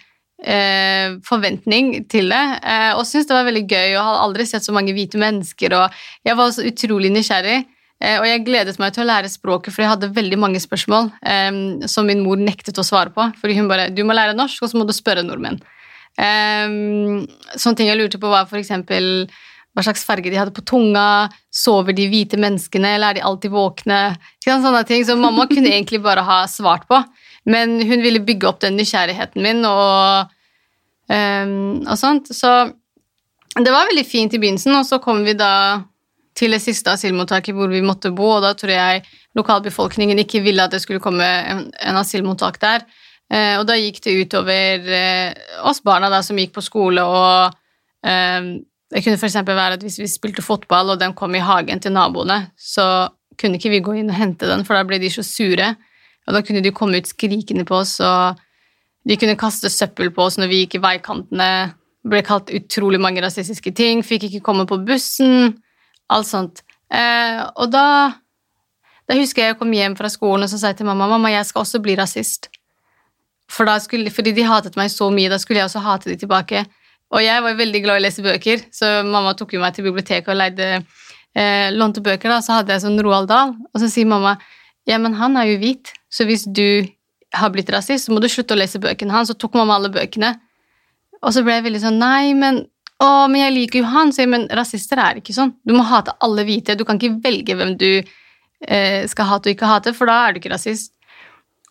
eh, 0.43 1.19
forventning 1.27 1.93
til 2.13 2.33
det, 2.33 2.43
eh, 2.63 2.91
og 2.97 3.05
syntes 3.09 3.29
det 3.31 3.39
var 3.39 3.47
veldig 3.51 3.67
gøy, 3.67 3.93
og 3.97 4.09
hadde 4.09 4.25
aldri 4.29 4.49
sett 4.49 4.67
så 4.67 4.75
mange 4.75 4.95
hvite 4.97 5.21
mennesker, 5.21 5.77
og 5.79 6.03
jeg 6.27 6.39
var 6.39 6.55
så 6.55 6.67
utrolig 6.67 7.13
nysgjerrig. 7.15 7.61
Eh, 8.03 8.17
og 8.19 8.27
jeg 8.27 8.43
gledet 8.49 8.79
meg 8.83 8.95
til 8.97 9.05
å 9.05 9.11
lære 9.13 9.31
språket, 9.31 9.75
for 9.75 9.85
jeg 9.85 9.93
hadde 9.93 10.11
veldig 10.17 10.41
mange 10.43 10.63
spørsmål 10.63 11.13
eh, 11.23 11.87
som 11.91 12.09
min 12.09 12.25
mor 12.25 12.41
nektet 12.41 12.81
å 12.81 12.87
svare 12.87 13.15
på. 13.15 13.29
Fordi 13.39 13.59
hun 13.61 13.71
bare 13.71 13.91
'Du 13.91 14.03
må 14.03 14.17
lære 14.17 14.35
norsk, 14.35 14.63
og 14.63 14.71
så 14.71 14.79
må 14.79 14.87
du 14.87 14.95
spørre 14.97 15.23
nordmenn'. 15.23 15.63
Um, 16.13 17.25
sånne 17.57 17.79
ting 17.79 17.89
jeg 17.89 17.97
lurte 17.97 18.21
på, 18.21 18.29
var 18.29 18.45
f.eks. 18.45 18.69
hva 19.73 19.85
slags 19.87 20.05
farge 20.05 20.29
de 20.29 20.37
hadde 20.37 20.55
på 20.55 20.64
tunga. 20.69 21.31
Sover 21.52 21.97
de 21.97 22.09
hvite 22.12 22.41
menneskene, 22.41 22.95
eller 22.97 23.12
er 23.12 23.19
de 23.19 23.26
alltid 23.29 23.55
våkne? 23.55 24.00
Ikke 24.41 24.59
Sånne 24.61 24.85
ting 24.88 25.07
som 25.09 25.23
mamma 25.23 25.47
kunne 25.50 25.73
egentlig 25.73 26.02
bare 26.05 26.25
ha 26.26 26.43
svart 26.50 26.85
på. 26.91 27.00
Men 27.49 27.81
hun 27.81 28.05
ville 28.05 28.23
bygge 28.23 28.50
opp 28.50 28.61
den 28.62 28.76
nysgjerrigheten 28.79 29.43
min 29.43 29.64
og, 29.67 30.31
um, 31.09 31.81
og 31.83 31.97
sånt. 31.99 32.31
Så 32.31 32.52
det 33.59 33.73
var 33.73 33.88
veldig 33.88 34.05
fint 34.07 34.35
i 34.37 34.41
begynnelsen, 34.43 34.76
og 34.79 34.87
så 34.88 35.00
kom 35.02 35.25
vi 35.26 35.35
da 35.37 35.83
til 36.38 36.55
det 36.55 36.62
siste 36.64 36.95
asylmottaket 36.95 37.57
hvor 37.57 37.69
vi 37.69 37.83
måtte 37.85 38.12
bo, 38.17 38.31
og 38.38 38.45
da 38.45 38.55
tror 38.57 38.73
jeg 38.73 39.02
lokalbefolkningen 39.37 40.23
ikke 40.23 40.41
ville 40.45 40.64
at 40.64 40.73
det 40.73 40.81
skulle 40.85 41.02
komme 41.05 41.25
en, 41.25 41.67
en 41.76 41.99
asylmottak 42.00 42.61
der. 42.62 42.87
Eh, 43.33 43.57
og 43.59 43.67
da 43.69 43.76
gikk 43.81 44.00
det 44.05 44.17
utover 44.21 44.93
eh, 44.93 45.43
oss 45.69 45.83
barna 45.85 46.09
da, 46.12 46.23
som 46.25 46.41
gikk 46.41 46.55
på 46.57 46.64
skole, 46.64 47.05
og 47.05 47.52
eh, 48.09 48.52
det 48.93 49.01
kunne 49.05 49.17
f.eks. 49.17 49.41
være 49.49 49.79
at 49.79 49.85
hvis 49.85 49.99
vi 50.03 50.09
spilte 50.11 50.45
fotball, 50.45 50.93
og 50.93 51.01
den 51.01 51.15
kom 51.17 51.35
i 51.35 51.43
hagen 51.43 51.81
til 51.81 51.95
naboene, 51.95 52.53
så 52.57 53.09
kunne 53.41 53.57
ikke 53.57 53.73
vi 53.73 53.85
gå 53.85 53.97
inn 53.97 54.13
og 54.13 54.19
hente 54.19 54.49
den, 54.49 54.65
for 54.69 54.77
da 54.77 54.85
ble 54.85 55.01
de 55.01 55.11
så 55.13 55.25
sure. 55.25 55.73
Og 56.29 56.37
da 56.37 56.43
kunne 56.45 56.63
de 56.63 56.75
komme 56.77 57.01
ut 57.01 57.09
skrikende 57.09 57.65
på 57.69 57.79
oss, 57.81 57.97
og 58.05 58.41
de 59.09 59.17
kunne 59.19 59.39
kaste 59.41 59.71
søppel 59.73 60.13
på 60.15 60.27
oss 60.29 60.37
når 60.39 60.51
vi 60.51 60.61
gikk 60.63 60.77
i 60.79 60.83
veikantene. 60.85 61.53
Ble 62.07 62.21
kalt 62.27 62.53
utrolig 62.55 63.01
mange 63.01 63.23
rasistiske 63.25 63.73
ting, 63.79 64.03
fikk 64.07 64.29
ikke 64.29 64.45
komme 64.45 64.67
på 64.69 64.81
bussen, 64.87 65.57
alt 66.13 66.29
sånt. 66.29 66.65
Eh, 66.93 67.41
og 67.57 67.73
da, 67.73 67.87
da 69.09 69.17
husker 69.17 69.47
jeg 69.47 69.55
jeg 69.55 69.61
kom 69.63 69.73
hjem 69.73 69.97
fra 69.97 70.11
skolen 70.13 70.45
og 70.45 70.53
så 70.53 70.61
sa 70.61 70.73
jeg 70.73 70.83
til 70.83 70.91
mamma 70.91 71.09
mamma, 71.09 71.31
jeg 71.33 71.49
skal 71.49 71.65
også 71.65 71.81
bli 71.83 71.97
rasist. 71.97 72.51
For 73.53 73.69
skulle, 73.85 74.13
fordi 74.13 74.33
de 74.37 74.45
hatet 74.49 74.77
meg 74.77 74.93
så 74.93 75.09
mye, 75.13 75.31
da 75.33 75.39
skulle 75.41 75.63
jeg 75.63 75.71
også 75.71 75.83
hate 75.85 76.11
de 76.11 76.17
tilbake. 76.21 76.65
Og 77.12 77.21
jeg 77.21 77.45
var 77.45 77.59
veldig 77.59 77.83
glad 77.85 77.99
i 77.99 78.02
å 78.02 78.07
lese 78.07 78.25
bøker, 78.25 78.64
så 78.73 79.02
mamma 79.04 79.35
tok 79.37 79.52
jo 79.57 79.61
meg 79.61 79.76
til 79.76 79.85
biblioteket 79.85 80.33
og 80.33 80.38
leide 80.38 80.69
eh, 80.78 81.69
lånte 81.75 82.00
bøker, 82.04 82.33
da, 82.33 82.40
så 82.45 82.61
hadde 82.61 82.73
jeg 82.73 82.85
sånn 82.87 83.00
Roald 83.04 83.28
Dahl, 83.28 83.52
og 83.52 83.83
så 83.83 83.90
sier 83.92 84.09
mamma 84.09 84.38
ja, 84.88 84.99
men 84.99 85.14
han 85.14 85.37
er 85.38 85.52
jo 85.52 85.61
hvit, 85.62 85.92
så 86.11 86.26
hvis 86.26 86.47
du 86.50 86.83
har 87.33 87.52
blitt 87.54 87.71
rasist, 87.73 88.07
så 88.07 88.14
må 88.14 88.21
du 88.23 88.28
slutte 88.31 88.57
å 88.57 88.59
lese 88.59 88.81
bøkene 88.83 89.14
hans. 89.14 89.31
Så 89.31 89.38
tok 89.38 89.57
mamma 89.57 89.78
alle 89.78 89.92
bøkene. 89.92 90.35
Og 91.23 91.35
så 91.35 91.45
ble 91.47 91.57
jeg 91.59 91.66
veldig 91.69 91.83
sånn 91.85 92.00
Nei, 92.02 92.33
men 92.37 92.64
å, 93.02 93.28
men 93.31 93.40
jeg 93.40 93.54
liker 93.54 93.83
jo 93.83 93.92
han. 93.92 94.12
Så 94.12 94.25
jeg, 94.25 94.33
men 94.33 94.49
rasister 94.52 95.00
er 95.00 95.21
ikke 95.21 95.37
sånn. 95.37 95.54
Du 95.66 95.75
må 95.76 95.87
hate 95.88 96.16
alle 96.25 96.45
hvite. 96.49 96.76
Du 96.78 96.85
kan 96.88 97.00
ikke 97.00 97.23
velge 97.25 97.57
hvem 97.59 97.76
du 97.81 97.90
eh, 98.02 99.02
skal 99.11 99.31
hate 99.31 99.50
og 99.50 99.57
ikke 99.57 99.71
hate, 99.71 99.95
for 99.97 100.11
da 100.11 100.19
er 100.26 100.35
du 100.35 100.42
ikke 100.42 100.54
rasist. 100.54 100.92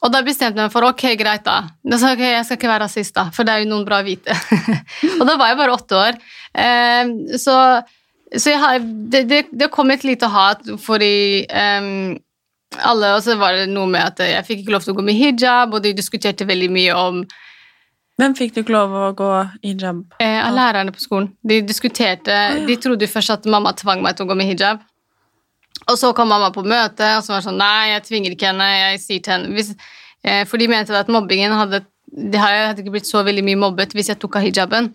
Og 0.02 0.10
da 0.10 0.24
bestemte 0.26 0.58
jeg 0.58 0.66
meg 0.66 0.74
for 0.74 0.88
ok, 0.88 1.04
greit, 1.20 1.44
da. 1.46 1.60
Jeg, 1.86 2.00
sa, 2.02 2.16
jeg, 2.16 2.34
jeg 2.34 2.46
skal 2.48 2.58
ikke 2.58 2.72
være 2.72 2.86
rasist, 2.88 3.14
da, 3.14 3.28
for 3.36 3.46
det 3.46 3.54
er 3.54 3.64
jo 3.64 3.70
noen 3.70 3.86
bra 3.86 4.00
hvite. 4.06 4.34
og 5.20 5.28
da 5.30 5.36
var 5.38 5.52
jeg 5.52 5.60
bare 5.60 5.76
åtte 5.76 6.00
år. 6.00 6.18
Um, 6.58 7.12
så, 7.38 7.58
så 8.34 8.56
har, 8.64 8.82
det, 8.82 9.28
det, 9.30 9.44
det 9.54 9.70
kom 9.74 9.94
et 9.94 10.06
lite 10.08 10.30
hat 10.34 10.66
fordi 10.82 11.46
um, 11.54 12.18
alle, 12.82 13.14
og 13.18 13.22
så 13.26 13.36
var 13.38 13.60
det 13.60 13.70
noe 13.70 13.90
med 13.92 14.02
at 14.02 14.26
jeg 14.26 14.48
fikk 14.48 14.64
ikke 14.64 14.74
lov 14.78 14.86
til 14.86 14.96
å 14.96 14.98
gå 14.98 15.06
med 15.06 15.18
hijab, 15.20 15.74
og 15.76 15.86
de 15.86 15.94
diskuterte 15.98 16.50
veldig 16.50 16.72
mye 16.74 16.98
om 16.98 17.24
Hvem 18.20 18.36
fikk 18.38 18.52
du 18.54 18.60
ikke 18.62 18.74
lov 18.76 18.92
å 18.94 19.06
gå 19.18 19.30
hijab? 19.66 20.02
eh, 20.22 20.38
av 20.44 20.54
lærerne 20.54 20.94
på 20.94 21.02
skolen. 21.02 21.32
De 21.42 21.62
diskuterte 21.66 22.36
De 22.68 22.76
trodde 22.78 23.08
først 23.10 23.34
at 23.34 23.48
mamma 23.50 23.72
tvang 23.78 24.04
meg 24.04 24.18
til 24.18 24.28
å 24.28 24.30
gå 24.30 24.38
med 24.38 24.50
hijab. 24.52 24.82
Og 25.90 25.98
så 25.98 26.12
kom 26.14 26.30
mamma 26.30 26.52
på 26.54 26.64
møte, 26.68 27.08
og 27.18 27.26
så 27.26 27.34
var 27.34 27.42
det 27.42 27.48
sånn 27.48 27.62
Nei, 27.62 27.92
jeg 27.96 28.06
tvinger 28.06 28.36
ikke 28.36 28.52
henne. 28.52 28.68
jeg 28.70 29.02
sier 29.02 29.24
til 29.26 29.34
henne 29.34 29.56
hvis, 29.56 29.72
eh, 30.24 30.44
For 30.46 30.62
de 30.62 30.70
mente 30.70 30.94
at 30.98 31.10
mobbingen 31.12 31.56
hadde 31.58 31.86
Det 32.12 32.40
hadde 32.40 32.84
ikke 32.84 32.98
blitt 32.98 33.10
så 33.10 33.24
veldig 33.26 33.44
mye 33.48 33.60
mobbet 33.60 33.96
hvis 33.96 34.12
jeg 34.12 34.20
tok 34.20 34.36
av 34.36 34.44
hijaben. 34.44 34.92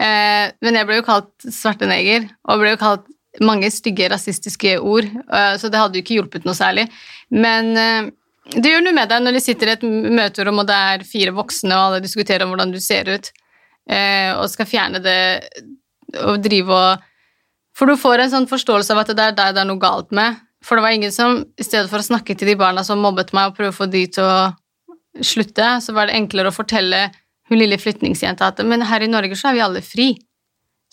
Eh, 0.00 0.50
men 0.64 0.78
jeg 0.78 0.88
ble 0.88 0.96
jo 0.96 1.06
kalt 1.06 1.30
svarteneger, 1.44 2.24
og 2.48 2.62
ble 2.62 2.72
jo 2.72 2.80
kalt 2.80 3.10
mange 3.44 3.70
stygge 3.70 4.08
rasistiske 4.10 4.76
ord, 4.78 5.04
eh, 5.04 5.54
så 5.58 5.70
det 5.70 5.80
hadde 5.80 5.98
jo 5.98 6.04
ikke 6.04 6.18
hjulpet 6.18 6.46
noe 6.46 6.56
særlig. 6.56 6.86
Men 7.34 7.72
eh, 7.76 8.10
det 8.54 8.70
gjør 8.70 8.84
noe 8.84 8.96
med 8.96 9.10
deg 9.10 9.24
når 9.24 9.36
du 9.36 9.42
sitter 9.42 9.70
i 9.70 9.74
et 9.76 9.84
møterom, 9.84 10.60
og 10.62 10.68
det 10.68 10.76
er 10.90 11.06
fire 11.08 11.34
voksne, 11.36 11.72
og 11.74 11.86
alle 11.88 12.04
diskuterer 12.04 12.44
om 12.44 12.54
hvordan 12.54 12.74
du 12.74 12.80
ser 12.82 13.08
ut, 13.10 13.30
eh, 13.90 14.30
og 14.36 14.48
skal 14.52 14.70
fjerne 14.70 15.02
det 15.04 15.20
og 16.22 16.42
drive 16.44 16.74
og 16.74 17.10
For 17.74 17.90
du 17.90 17.98
får 17.98 18.22
en 18.22 18.32
sånn 18.32 18.50
forståelse 18.50 18.94
av 18.94 19.02
at 19.02 19.14
det 19.14 19.24
er 19.24 19.38
deg 19.38 19.56
det 19.56 19.64
er 19.64 19.68
noe 19.68 19.82
galt 19.82 20.12
med. 20.14 20.38
For 20.64 20.78
det 20.78 20.84
var 20.86 20.94
ingen 20.96 21.12
som, 21.12 21.42
i 21.58 21.66
stedet 21.66 21.90
for 21.90 22.00
å 22.00 22.06
snakke 22.06 22.36
til 22.38 22.48
de 22.48 22.56
barna 22.58 22.84
som 22.86 23.02
mobbet 23.02 23.34
meg, 23.36 23.50
og 23.50 23.58
prøve 23.58 23.74
å 23.74 23.76
få 23.76 23.88
de 23.90 24.06
til 24.14 24.24
å 24.24 25.24
slutte, 25.24 25.66
så 25.84 25.94
var 25.94 26.08
det 26.08 26.16
enklere 26.18 26.50
å 26.50 26.54
fortelle 26.54 27.08
hun 27.50 27.60
lille 27.60 27.76
flyktningjenta 27.78 28.48
at 28.48 28.62
men 28.64 28.86
her 28.88 29.04
i 29.04 29.10
Norge 29.10 29.36
så 29.36 29.50
er 29.50 29.58
vi 29.58 29.64
alle 29.64 29.82
fri. 29.84 30.14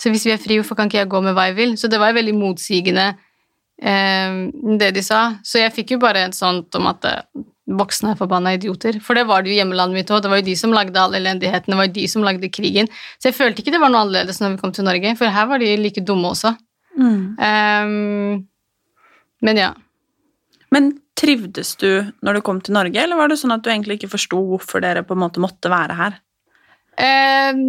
Så 0.02 0.12
hvis 0.12 0.26
vi 0.28 0.34
er 0.34 0.42
fri, 0.42 0.58
hvorfor 0.60 0.78
kan 0.78 0.90
ikke 0.90 1.04
jeg 1.04 1.12
gå 1.14 1.22
med 1.24 1.38
hva 1.38 1.48
jeg 1.50 1.58
vil? 1.60 1.78
Så 1.80 1.88
det 1.92 2.00
var 2.02 2.16
veldig 2.18 2.34
motsigende, 2.36 3.14
eh, 3.80 4.42
det 4.82 4.92
de 4.98 5.04
sa. 5.06 5.22
Så 5.46 5.62
jeg 5.62 5.74
fikk 5.76 5.96
jo 5.96 6.02
bare 6.02 6.26
et 6.28 6.36
sånt 6.36 6.76
om 6.76 6.90
at 6.90 7.06
eh, 7.08 7.22
voksne 7.78 8.12
er 8.12 8.20
forbanna 8.20 8.56
idioter. 8.58 8.98
For 9.04 9.16
det 9.16 9.28
var 9.30 9.46
det 9.46 9.54
jo 9.54 9.60
hjemmelandet 9.62 10.02
mitt 10.02 10.12
òg. 10.12 10.24
Det 10.26 10.32
var 10.34 10.42
jo 10.42 10.48
de 10.50 10.58
som 10.60 10.74
lagde 10.76 11.00
all 11.00 11.16
elendigheten, 11.16 11.72
det 11.72 11.80
var 11.80 11.88
jo 11.88 11.96
de 12.00 12.08
som 12.12 12.26
lagde 12.26 12.52
krigen. 12.52 12.90
Så 13.22 13.30
jeg 13.30 13.38
følte 13.38 13.64
ikke 13.64 13.76
det 13.78 13.82
var 13.84 13.94
noe 13.94 14.04
annerledes 14.04 14.42
når 14.42 14.56
vi 14.56 14.62
kom 14.64 14.76
til 14.76 14.90
Norge, 14.90 15.16
for 15.20 15.32
her 15.32 15.48
var 15.48 15.62
de 15.62 15.72
like 15.80 16.04
dumme 16.04 16.34
også. 16.34 16.56
Um, 16.98 18.48
men 19.42 19.60
ja. 19.60 19.72
Men 20.72 20.92
trivdes 21.20 21.76
du 21.82 21.90
når 22.24 22.40
du 22.40 22.44
kom 22.46 22.60
til 22.64 22.76
Norge, 22.76 22.98
eller 23.00 23.20
var 23.20 23.32
det 23.32 23.40
sånn 23.42 23.54
at 23.54 23.64
du 23.64 23.72
egentlig 23.72 24.00
ikke 24.00 24.14
forsto 24.16 24.40
hvorfor 24.52 24.84
dere 24.84 25.06
på 25.06 25.16
en 25.16 25.24
måte 25.24 25.44
måtte 25.44 25.72
være 25.72 25.98
her? 26.00 26.20
Um, 27.02 27.66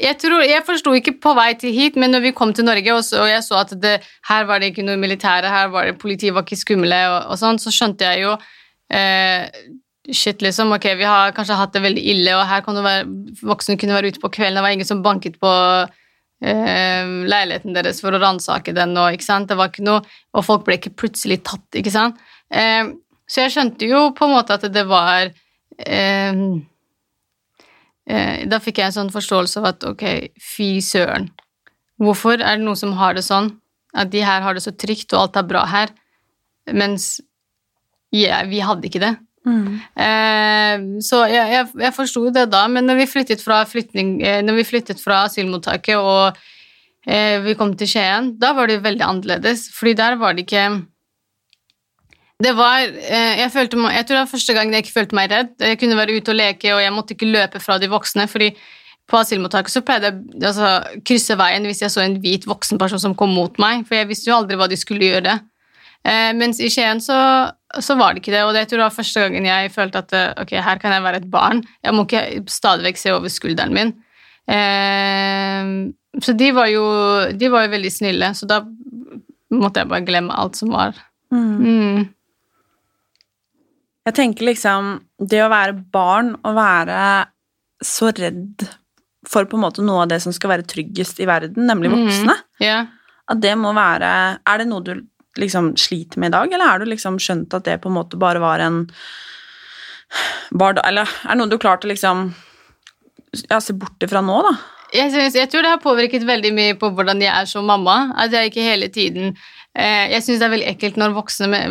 jeg 0.00 0.18
tror, 0.18 0.42
jeg 0.42 0.64
forsto 0.66 0.92
ikke 0.98 1.16
på 1.22 1.34
vei 1.38 1.52
til 1.58 1.74
hit, 1.74 1.96
men 2.00 2.10
når 2.14 2.24
vi 2.26 2.34
kom 2.34 2.50
til 2.54 2.66
Norge 2.66 2.96
og, 2.96 3.04
så, 3.06 3.22
og 3.22 3.30
jeg 3.30 3.44
så 3.46 3.60
at 3.60 3.74
det, 3.78 3.94
her 4.28 4.46
var 4.48 4.60
det 4.60 4.72
ikke 4.72 4.86
noe 4.86 4.98
militære, 4.98 5.52
her 5.52 5.70
var 5.70 5.86
det, 5.86 6.00
politiet 6.02 6.34
var 6.34 6.46
ikke 6.46 6.58
skumle, 6.58 7.00
og, 7.12 7.30
og 7.30 7.38
sånn, 7.38 7.60
så 7.62 7.70
skjønte 7.74 8.10
jeg 8.10 8.26
jo 8.26 8.36
eh, 8.90 9.46
Shit, 10.12 10.42
liksom. 10.44 10.68
Ok, 10.76 10.84
vi 10.98 11.06
har 11.08 11.30
kanskje 11.32 11.56
hatt 11.56 11.72
det 11.72 11.80
veldig 11.80 12.02
ille, 12.12 12.34
og 12.36 12.42
her 12.44 12.60
kan 12.60 12.76
det 12.76 12.82
være, 12.84 13.04
voksne 13.40 13.78
kunne 13.80 13.94
være 13.96 14.10
ute 14.12 14.20
på 14.20 14.28
kvelden, 14.34 14.58
det 14.58 14.64
var 14.66 14.74
ingen 14.76 14.88
som 14.88 15.00
banket 15.00 15.38
på 15.40 15.52
leiligheten 16.44 17.72
deres 17.76 18.02
for 18.04 18.12
å 18.12 18.20
ransake 18.20 18.74
den, 18.76 18.96
og? 19.00 19.14
Det 19.16 19.56
var 19.56 19.70
ikke 19.70 19.86
noe, 19.86 20.02
og 20.34 20.44
folk 20.44 20.66
ble 20.66 20.76
ikke 20.78 20.94
plutselig 20.98 21.40
tatt, 21.46 21.66
ikke 21.78 21.92
sant? 21.94 22.20
Eh, 22.52 22.90
så 23.24 23.44
jeg 23.44 23.54
skjønte 23.54 23.88
jo 23.88 24.10
på 24.16 24.26
en 24.26 24.34
måte 24.36 24.56
at 24.58 24.66
det 24.72 24.84
var 24.84 25.30
eh, 25.80 26.40
eh, 28.04 28.42
Da 28.50 28.60
fikk 28.60 28.78
jeg 28.82 28.90
en 28.90 28.96
sånn 28.98 29.14
forståelse 29.14 29.62
av 29.62 29.70
at 29.72 29.86
ok, 29.88 30.04
fy 30.42 30.68
søren. 30.84 31.30
Hvorfor 32.02 32.36
er 32.40 32.58
det 32.58 32.66
noen 32.66 32.78
som 32.78 32.92
har 32.98 33.16
det 33.16 33.24
sånn? 33.24 33.54
At 33.94 34.10
de 34.12 34.24
her 34.26 34.42
har 34.44 34.56
det 34.56 34.64
så 34.64 34.74
trygt, 34.74 35.12
og 35.14 35.20
alt 35.20 35.38
er 35.38 35.46
bra 35.48 35.62
her, 35.70 35.92
mens 36.74 37.20
yeah, 38.14 38.42
vi 38.48 38.60
hadde 38.64 38.88
ikke 38.88 39.02
det. 39.02 39.14
Eh, 39.44 40.86
så 41.04 41.24
jeg, 41.28 41.52
jeg, 41.52 41.68
jeg 41.84 41.96
forsto 41.96 42.24
det 42.34 42.48
da, 42.52 42.64
men 42.72 42.88
når 42.88 43.02
vi 43.02 43.10
flyttet 43.10 43.44
fra, 43.44 43.62
flytning, 43.68 44.16
eh, 44.24 44.40
når 44.44 44.60
vi 44.62 44.66
flyttet 44.70 45.02
fra 45.02 45.24
asylmottaket 45.28 46.00
og 46.00 46.38
eh, 47.06 47.38
vi 47.44 47.56
kom 47.58 47.74
til 47.76 47.90
Skien, 47.90 48.34
da 48.40 48.54
var 48.56 48.70
det 48.70 48.82
veldig 48.84 49.04
annerledes, 49.04 49.68
fordi 49.76 49.96
der 50.00 50.18
var 50.20 50.36
det 50.36 50.46
ikke 50.48 50.68
det 52.44 52.50
var, 52.58 52.82
eh, 52.82 53.40
jeg, 53.40 53.50
følte, 53.54 53.78
jeg 53.78 54.06
tror 54.06 54.16
det 54.16 54.22
var 54.24 54.32
første 54.32 54.54
gang 54.56 54.72
jeg 54.72 54.84
ikke 54.84 54.96
følte 54.96 55.16
meg 55.16 55.30
redd. 55.30 55.52
Jeg 55.62 55.78
kunne 55.78 55.96
være 55.96 56.16
ute 56.18 56.32
og 56.32 56.36
leke, 56.36 56.72
og 56.74 56.82
jeg 56.82 56.92
måtte 56.92 57.14
ikke 57.14 57.30
løpe 57.30 57.60
fra 57.62 57.78
de 57.78 57.88
voksne. 57.88 58.26
fordi 58.28 58.50
på 59.08 59.18
asylmottaket 59.20 59.72
så 59.72 59.82
pleide 59.84 60.10
jeg 60.10 60.44
altså, 60.48 60.68
krysse 61.04 61.36
veien 61.36 61.66
hvis 61.68 61.82
jeg 61.84 61.92
så 61.92 62.00
en 62.00 62.16
hvit 62.22 62.46
voksen 62.48 62.80
person 62.80 63.00
som 63.02 63.14
kom 63.14 63.34
mot 63.36 63.58
meg, 63.60 63.84
for 63.88 63.98
jeg 63.98 64.08
visste 64.08 64.30
jo 64.30 64.38
aldri 64.38 64.56
hva 64.56 64.68
de 64.70 64.78
skulle 64.80 65.10
gjøre. 65.10 65.38
Eh, 66.04 66.30
mens 66.36 66.58
i 66.60 66.68
Skien 66.68 67.00
så, 67.00 67.16
så 67.80 67.94
var 67.96 68.12
det 68.12 68.20
ikke 68.22 68.34
det, 68.34 68.42
og 68.44 68.52
det 68.56 68.66
tror 68.68 68.82
jeg 68.82 68.84
var 68.90 68.96
første 68.98 69.22
gangen 69.24 69.46
jeg 69.48 69.70
følte 69.72 70.02
at 70.04 70.12
eh, 70.12 70.32
ok, 70.42 70.50
her 70.66 70.80
kan 70.82 70.92
jeg 70.92 71.04
være 71.06 71.22
et 71.22 71.30
barn. 71.32 71.62
Jeg 71.84 71.94
må 71.96 72.04
ikke 72.04 72.42
stadig 72.52 72.84
vekk 72.90 73.00
se 73.00 73.14
over 73.14 73.32
skulderen 73.32 73.72
min. 73.76 73.94
Eh, 74.52 75.70
så 76.22 76.34
de 76.38 76.50
var, 76.54 76.68
jo, 76.70 76.84
de 77.34 77.48
var 77.50 77.64
jo 77.66 77.72
veldig 77.72 77.90
snille, 77.90 78.28
så 78.36 78.46
da 78.46 78.60
måtte 79.54 79.80
jeg 79.82 79.90
bare 79.90 80.04
glemme 80.06 80.36
alt 80.36 80.60
som 80.60 80.70
var. 80.74 80.98
Mm. 81.34 82.04
Jeg 84.04 84.14
tenker 84.14 84.46
liksom 84.46 84.90
Det 85.18 85.40
å 85.42 85.48
være 85.50 85.72
barn 85.90 86.34
og 86.44 86.52
være 86.54 86.98
så 87.82 88.10
redd 88.14 88.62
for 89.26 89.48
på 89.48 89.56
en 89.56 89.62
måte 89.64 89.82
noe 89.82 90.04
av 90.04 90.10
det 90.12 90.18
som 90.22 90.34
skal 90.36 90.52
være 90.52 90.66
tryggest 90.68 91.18
i 91.24 91.26
verden, 91.26 91.64
nemlig 91.66 91.90
voksne, 91.94 92.36
Ja. 92.60 92.82
at 93.32 93.40
det 93.40 93.54
må 93.58 93.72
være 93.74 94.10
Er 94.46 94.60
det 94.60 94.66
noe 94.68 94.84
du 94.84 94.92
liksom 95.40 95.74
sliter 95.80 96.20
med 96.22 96.32
i 96.32 96.36
dag, 96.36 96.52
eller 96.52 96.70
er 96.70 96.82
du 96.82 96.90
liksom 96.90 97.18
skjønt 97.22 97.54
at 97.56 97.66
det 97.66 97.80
på 97.82 97.90
en 97.90 97.98
måte 97.98 98.20
bare 98.20 98.42
var 98.42 98.62
en 98.62 98.84
det, 100.54 100.82
Eller 100.84 101.08
er 101.08 101.32
det 101.32 101.38
noe 101.40 101.50
du 101.50 101.58
klarte 101.58 101.88
å 101.88 101.90
liksom 101.90 102.28
ja, 103.50 103.58
se 103.58 103.74
bort 103.74 104.04
fra 104.10 104.22
nå, 104.22 104.36
da? 104.46 104.54
jeg, 104.94 105.10
synes, 105.10 105.34
jeg 105.36 105.50
tror 105.50 105.64
det 105.64 105.72
har 105.72 105.82
påvirket 105.82 106.24
veldig 106.26 106.50
mye 106.54 106.74
på 106.78 106.90
hvordan 106.94 107.22
jeg 107.22 107.32
er 107.32 107.48
som 107.50 107.66
mamma. 107.66 108.12
At 108.20 108.34
jeg 108.34 108.50
ikke 108.50 108.64
hele 108.64 108.88
tiden 108.92 109.32
eh, 109.74 110.10
Jeg 110.12 110.22
syns 110.22 110.40
det 110.40 110.46
er 110.46 110.54
veldig 110.54 110.68
ekkelt 110.70 111.00
når 111.00 111.16
voksne, 111.16 111.62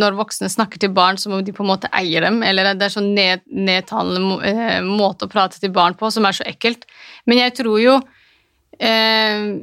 når 0.00 0.18
voksne 0.18 0.50
snakker 0.52 0.82
til 0.82 0.92
barn 0.96 1.20
som 1.20 1.36
om 1.36 1.44
de 1.44 1.54
på 1.56 1.64
en 1.64 1.72
måte 1.72 1.90
eier 1.96 2.26
dem, 2.26 2.42
eller 2.44 2.74
det 2.74 2.88
er 2.88 2.96
sånn 2.96 3.12
ned, 3.16 3.44
nedtalende 3.48 4.40
eh, 4.50 4.80
måte 4.84 5.28
å 5.28 5.32
prate 5.32 5.60
til 5.62 5.72
barn 5.74 5.96
på 5.98 6.12
som 6.12 6.28
er 6.28 6.36
så 6.36 6.46
ekkelt. 6.48 6.84
Men 7.26 7.40
jeg 7.44 7.56
tror 7.62 7.80
jo 7.80 7.96
eh, 8.76 9.56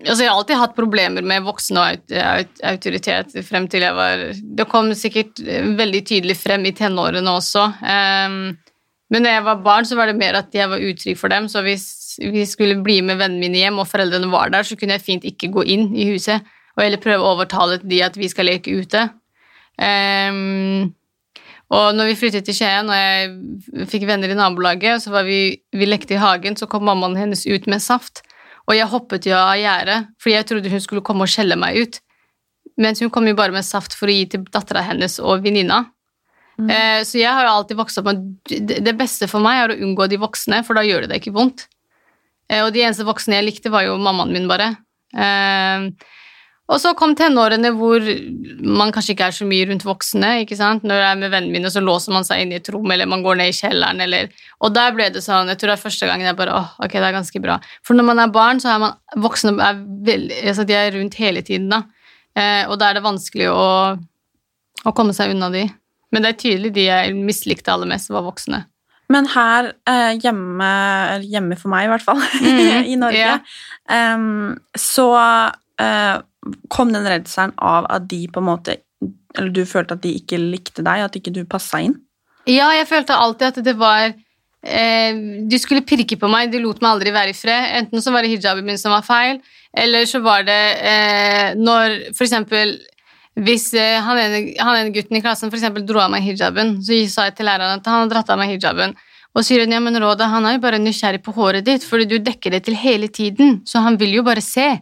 Altså, 0.00 0.24
jeg 0.24 0.30
har 0.30 0.38
alltid 0.38 0.60
hatt 0.60 0.76
problemer 0.76 1.24
med 1.26 1.44
voksne 1.44 1.80
og 1.80 1.92
aut 1.92 2.14
aut 2.24 2.60
autoritet 2.70 3.34
frem 3.44 3.66
til 3.68 3.84
jeg 3.84 3.96
var 3.96 4.22
Det 4.32 4.66
kom 4.70 4.88
sikkert 4.96 5.42
eh, 5.44 5.66
veldig 5.76 6.00
tydelig 6.08 6.36
frem 6.40 6.64
i 6.68 6.72
tenårene 6.76 7.34
også. 7.36 7.66
Ehm, 7.84 8.38
men 9.10 9.26
når 9.26 9.34
jeg 9.34 9.46
var 9.48 9.64
barn, 9.64 9.88
så 9.88 9.98
var 9.98 10.08
det 10.08 10.16
mer 10.16 10.38
at 10.38 10.54
jeg 10.54 10.70
var 10.70 10.80
utrygg 10.80 11.18
for 11.18 11.32
dem. 11.32 11.50
Så 11.50 11.64
hvis 11.66 12.16
vi 12.22 12.46
skulle 12.46 12.78
bli 12.84 13.00
med 13.02 13.18
vennene 13.20 13.42
mine 13.42 13.60
hjem, 13.60 13.80
og 13.82 13.90
foreldrene 13.90 14.30
var 14.32 14.52
der, 14.54 14.64
så 14.64 14.78
kunne 14.78 14.96
jeg 14.96 15.04
fint 15.04 15.26
ikke 15.26 15.50
gå 15.52 15.66
inn 15.74 15.90
i 15.98 16.06
huset. 16.12 16.46
Og 16.76 16.84
heller 16.84 17.02
prøve 17.02 17.26
å 17.26 17.34
overtale 17.34 17.80
de 17.82 18.00
at 18.06 18.16
vi 18.16 18.30
skal 18.30 18.48
leke 18.48 18.72
ute. 18.72 19.08
Ehm, 19.82 20.94
og 21.70 21.92
når 21.94 22.10
vi 22.10 22.18
flyttet 22.18 22.46
til 22.48 22.56
Skien, 22.56 22.88
og 22.90 22.96
jeg 22.96 23.86
fikk 23.90 24.08
venner 24.08 24.32
i 24.32 24.38
nabolaget, 24.38 25.04
så 25.04 25.12
var 25.12 25.26
vi, 25.28 25.60
vi 25.74 25.86
lekte 25.86 26.16
i 26.16 26.22
hagen, 26.22 26.56
så 26.58 26.66
kom 26.70 26.86
mammaen 26.88 27.18
hennes 27.18 27.44
ut 27.46 27.68
med 27.70 27.82
saft. 27.84 28.24
Og 28.70 28.76
jeg 28.76 28.86
hoppet 28.92 29.26
jo 29.26 29.34
av 29.34 29.56
gjerdet, 29.58 30.12
fordi 30.22 30.36
jeg 30.36 30.46
trodde 30.46 30.70
hun 30.70 30.82
skulle 30.84 31.02
komme 31.06 31.26
og 31.26 31.32
skjelle 31.32 31.58
meg 31.58 31.80
ut. 31.82 31.98
Mens 32.80 33.02
hun 33.02 33.10
kom 33.12 33.26
jo 33.26 33.34
bare 33.36 33.54
med 33.54 33.66
saft 33.66 33.96
for 33.98 34.08
å 34.08 34.14
gi 34.14 34.28
til 34.30 34.44
dattera 34.46 34.84
hennes 34.86 35.18
og 35.18 35.42
venninna. 35.42 35.88
Eh, 36.60 37.00
så 37.08 37.18
jeg 37.18 37.32
har 37.32 37.46
jo 37.46 37.52
alltid 37.56 37.78
vokst 37.78 38.00
opp 38.00 38.08
med 38.10 38.24
det 38.44 38.80
det 38.84 38.92
beste 38.98 39.28
for 39.30 39.42
meg 39.42 39.62
er 39.62 39.72
å 39.72 39.78
unngå 39.86 40.06
de 40.12 40.20
voksne, 40.20 40.60
for 40.66 40.76
da 40.76 40.84
gjør 40.84 41.06
det 41.06 41.14
deg 41.14 41.22
ikke 41.22 41.36
vondt. 41.36 41.66
Eh, 42.50 42.62
og 42.62 42.72
de 42.74 42.84
eneste 42.84 43.06
voksne 43.08 43.38
jeg 43.38 43.46
likte, 43.46 43.72
var 43.72 43.86
jo 43.86 43.98
mammaen 44.00 44.34
min, 44.34 44.48
bare. 44.50 44.74
Eh, 45.10 45.88
Og 46.70 46.78
så 46.78 46.92
kom 46.94 47.16
tenårene 47.18 47.72
hvor 47.74 48.04
man 48.62 48.92
kanskje 48.94 49.16
ikke 49.16 49.26
er 49.30 49.34
så 49.34 49.46
mye 49.48 49.66
rundt 49.66 49.82
voksne. 49.86 50.28
ikke 50.44 50.58
sant? 50.58 50.84
Når 50.86 51.00
jeg 51.02 51.08
er 51.10 51.18
med 51.18 51.32
vennene 51.32 51.56
mine, 51.56 51.72
så 51.72 51.82
låser 51.82 52.14
man 52.14 52.26
seg 52.26 52.44
inn 52.44 52.52
i 52.54 52.60
et 52.60 52.70
rom, 52.70 52.86
eller 52.94 53.10
man 53.10 53.24
går 53.26 53.40
ned 53.40 53.50
i 53.50 53.56
kjelleren, 53.58 54.02
eller 54.04 54.30
Og 54.60 54.74
der 54.76 54.92
ble 54.94 55.08
det 55.10 55.22
sånn 55.24 55.48
Jeg 55.50 55.58
tror 55.58 55.72
det 55.72 55.76
er 55.78 55.82
første 55.82 56.06
gangen 56.06 56.28
jeg 56.28 56.38
bare 56.38 56.54
åh, 56.54 56.70
ok, 56.84 56.94
det 56.94 57.08
er 57.08 57.16
ganske 57.16 57.42
bra. 57.42 57.58
For 57.82 57.98
når 57.98 58.06
man 58.12 58.22
er 58.22 58.34
barn, 58.34 58.62
så 58.62 58.70
er 58.74 58.84
man 58.84 58.94
voksne 59.18 59.56
er 59.58 59.82
veldig, 60.06 60.38
altså 60.52 60.66
De 60.68 60.78
er 60.78 60.94
rundt 60.94 61.18
hele 61.18 61.42
tiden, 61.42 61.68
da. 61.74 61.82
Eh, 62.38 62.62
og 62.70 62.78
da 62.78 62.90
er 62.90 63.00
det 63.00 63.06
vanskelig 63.08 63.50
å, 63.50 63.66
å 64.86 64.92
komme 64.94 65.16
seg 65.16 65.34
unna 65.34 65.50
de. 65.50 65.66
Men 66.14 66.22
det 66.22 66.34
er 66.34 66.40
tydelig 66.42 66.74
de 66.76 66.86
jeg 66.86 67.16
mislikte 67.18 67.72
aller 67.74 67.90
mest, 67.90 68.10
var 68.14 68.22
voksne. 68.26 68.64
Men 69.10 69.26
her 69.32 69.72
eh, 69.90 70.14
hjemme, 70.22 70.70
hjemme 71.26 71.58
for 71.58 71.72
meg 71.72 71.88
i 71.88 71.90
hvert 71.96 72.06
fall, 72.06 72.20
Mhm, 72.46 72.86
i 72.86 72.96
Norge, 73.00 73.18
yeah. 73.18 74.14
um, 74.14 74.54
så 74.78 75.08
eh, 75.82 76.20
kom 76.72 76.92
den 76.94 77.08
redselen 77.08 77.52
av 77.56 77.88
at 77.92 78.08
de 78.10 78.24
på 78.32 78.40
en 78.40 78.48
måte 78.48 78.80
Eller 79.38 79.52
du 79.54 79.62
følte 79.68 79.94
at 79.94 80.02
de 80.02 80.14
ikke 80.18 80.38
likte 80.40 80.82
deg, 80.82 81.04
at 81.04 81.16
ikke 81.16 81.32
du 81.34 81.44
passa 81.48 81.78
inn? 81.84 81.94
Ja, 82.48 82.70
jeg 82.74 82.88
følte 82.88 83.14
alltid 83.14 83.46
at 83.46 83.64
det 83.64 83.76
var 83.78 84.08
eh, 84.10 85.20
De 85.46 85.60
skulle 85.60 85.84
pirke 85.86 86.18
på 86.18 86.30
meg, 86.32 86.50
de 86.52 86.62
lot 86.62 86.80
meg 86.82 86.96
aldri 86.96 87.12
være 87.14 87.34
i 87.34 87.36
fred. 87.36 87.68
Enten 87.78 88.02
så 88.02 88.12
var 88.14 88.24
det 88.24 88.32
hijaben 88.32 88.66
min 88.66 88.80
som 88.80 88.94
var 88.96 89.04
feil, 89.06 89.38
eller 89.76 90.08
så 90.08 90.22
var 90.24 90.42
det 90.48 90.62
eh, 90.80 91.52
når 91.60 92.00
eksempel 92.10 92.78
hvis 93.38 93.70
eh, 93.78 94.00
han, 94.02 94.18
ene, 94.18 94.90
gutten 94.94 95.16
i 95.16 95.22
klassen 95.22 95.52
for 95.52 95.58
eksempel 95.60 95.84
dro 95.86 96.02
av 96.02 96.10
meg 96.12 96.26
hijaben, 96.26 96.78
så 96.82 96.98
sa 97.08 97.28
jeg 97.28 97.38
til 97.38 97.48
læreren 97.48 97.78
at 97.78 97.86
han 97.86 98.02
hadde 98.02 98.14
dratt 98.14 98.32
av 98.32 98.40
meg 98.40 98.56
hijaben. 98.56 98.96
Og 99.30 99.46
sier 99.46 99.62
hun 99.62 99.72
ja, 99.72 99.78
men 99.82 99.94
Råda, 100.02 100.26
han 100.32 100.46
er 100.48 100.56
jo 100.56 100.64
bare 100.64 100.80
nysgjerrig 100.82 101.22
på 101.22 101.34
håret 101.36 101.66
ditt, 101.66 101.86
fordi 101.86 102.08
du 102.10 102.16
dekker 102.18 102.56
det 102.56 102.64
til 102.66 102.74
hele 102.74 103.06
tiden, 103.06 103.60
så 103.68 103.84
han 103.84 103.98
vil 104.00 104.16
jo 104.18 104.24
bare 104.26 104.42
se. 104.42 104.72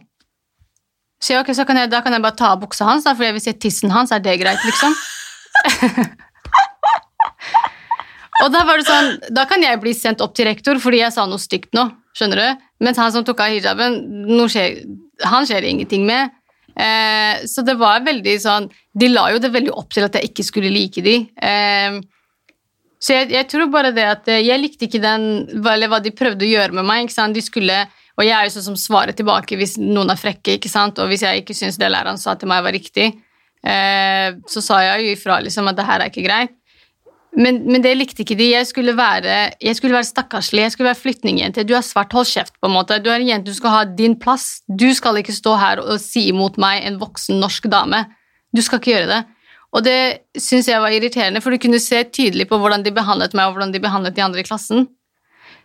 Så 1.19 1.35
jeg, 1.35 1.55
så 1.55 1.65
kan 1.67 1.77
jeg, 1.81 1.91
da 1.91 1.99
kan 2.03 2.15
jeg 2.15 2.23
bare 2.23 2.37
ta 2.39 2.53
av 2.53 2.61
buksa 2.61 2.87
hans, 2.87 3.03
da, 3.03 3.13
for 3.15 3.27
jeg 3.27 3.35
vil 3.35 3.43
se 3.43 3.53
tissen 3.59 3.91
hans, 3.91 4.11
er 4.15 4.23
det 4.23 4.37
greit, 4.39 4.63
liksom? 4.63 4.95
Og 8.39 8.53
da 8.53 8.61
var 8.63 8.79
det 8.79 8.87
sånn, 8.87 9.09
da 9.35 9.43
kan 9.49 9.63
jeg 9.63 9.81
bli 9.81 9.91
sendt 9.95 10.21
opp 10.23 10.31
til 10.37 10.47
rektor 10.47 10.79
fordi 10.79 11.01
jeg 11.01 11.11
sa 11.11 11.25
noe 11.27 11.41
stygt 11.43 11.73
nå, 11.75 11.89
skjønner 12.15 12.39
du? 12.39 12.67
Mens 12.87 12.99
han 13.01 13.11
som 13.11 13.25
tok 13.27 13.41
av 13.43 13.51
hijaben, 13.51 13.97
skjer, 14.47 14.79
han 15.27 15.47
skjer 15.47 15.67
ingenting 15.67 16.05
med. 16.07 16.31
Eh, 16.79 17.43
så 17.51 17.65
det 17.67 17.75
var 17.79 18.05
veldig 18.05 18.37
sånn, 18.39 18.69
de 18.95 19.09
la 19.11 19.25
jo 19.33 19.41
det 19.43 19.51
veldig 19.51 19.73
opp 19.75 19.91
til 19.91 20.07
at 20.07 20.15
jeg 20.15 20.31
ikke 20.31 20.47
skulle 20.47 20.71
like 20.71 21.03
de. 21.03 21.17
Eh, 21.35 21.99
så 22.99 23.15
jeg, 23.15 23.31
jeg 23.35 23.47
tror 23.51 23.67
bare 23.73 23.91
det 23.95 24.07
at 24.07 24.31
eh, 24.31 24.43
jeg 24.45 24.61
likte 24.61 24.87
ikke 24.87 25.03
den, 25.03 25.27
eller 25.59 25.91
hva 25.91 25.99
de 26.03 26.15
prøvde 26.15 26.47
å 26.47 26.53
gjøre 26.53 26.79
med 26.79 26.87
meg. 26.87 27.11
De 27.35 27.43
skulle, 27.43 27.81
og 28.19 28.27
jeg 28.27 28.35
er 28.35 28.45
jo 28.45 28.53
sånn 28.57 28.67
som 28.73 28.77
svarer 28.79 29.15
tilbake 29.15 29.55
hvis 29.55 29.77
noen 29.79 30.11
er 30.11 30.19
frekke, 30.19 30.57
ikke 30.57 30.71
sant? 30.71 30.99
og 30.99 31.07
hvis 31.07 31.23
jeg 31.23 31.41
ikke 31.41 31.55
syns 31.55 31.79
det 31.79 31.87
læreren 31.87 32.19
sa 32.19 32.35
til 32.35 32.51
meg 32.51 32.65
var 32.65 32.75
riktig, 32.75 33.13
eh, 33.63 34.35
så 34.43 34.63
sa 34.63 34.81
jeg 34.83 35.05
jo 35.05 35.13
ifra 35.15 35.39
liksom 35.45 35.71
at 35.71 35.79
det 35.79 35.87
her 35.87 36.03
er 36.03 36.11
ikke 36.11 36.27
greit. 36.27 36.55
Men, 37.37 37.61
men 37.69 37.83
det 37.85 37.93
likte 37.93 38.23
ikke 38.23 38.35
de. 38.39 38.47
Jeg 38.55 38.67
skulle 38.67 38.95
være, 38.97 39.37
jeg 39.61 39.77
skulle 39.77 39.95
være 39.95 40.07
stakkarslig, 40.07 40.63
jeg 40.65 40.73
skulle 40.73 40.89
være 40.89 40.99
flyktningjente. 40.99 41.65
Du 41.69 41.75
er 41.77 41.85
svart, 41.85 42.13
hold 42.17 42.27
kjeft, 42.27 42.55
på 42.57 42.67
en 42.67 42.73
måte. 42.73 42.97
Du 43.05 43.11
er 43.13 43.21
en 43.21 43.29
jente, 43.29 43.53
du 43.53 43.55
skal 43.55 43.75
ha 43.75 43.81
din 43.85 44.17
plass. 44.19 44.63
Du 44.67 44.87
skal 44.97 45.21
ikke 45.21 45.35
stå 45.35 45.53
her 45.61 45.83
og 45.83 46.01
si 46.01 46.25
imot 46.31 46.57
meg, 46.61 46.81
en 46.89 46.97
voksen 46.99 47.37
norsk 47.39 47.69
dame. 47.71 48.07
Du 48.49 48.63
skal 48.65 48.81
ikke 48.81 48.95
gjøre 48.95 49.11
det. 49.13 49.21
Og 49.77 49.85
det 49.85 49.99
syns 50.41 50.67
jeg 50.71 50.81
var 50.81 50.93
irriterende, 50.95 51.43
for 51.45 51.53
du 51.53 51.61
kunne 51.61 51.81
se 51.81 52.01
tydelig 52.09 52.49
på 52.49 52.57
hvordan 52.57 52.81
de 52.85 52.93
behandlet 52.95 53.37
meg, 53.37 53.45
og 53.45 53.55
hvordan 53.55 53.75
de 53.75 53.83
behandlet 53.83 54.17
de 54.17 54.25
andre 54.25 54.41
i 54.41 54.47
klassen. 54.47 54.89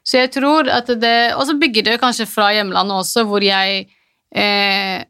Så 0.05 0.21
jeg 0.21 0.35
tror 0.35 0.69
at 0.69 0.91
det 1.01 1.33
Og 1.33 1.47
så 1.49 1.57
bygger 1.57 1.87
det 1.87 2.01
kanskje 2.03 2.27
fra 2.29 2.51
hjemlandet 2.53 3.01
også, 3.01 3.25
hvor 3.29 3.45
jeg 3.45 3.87
eh, 4.37 5.05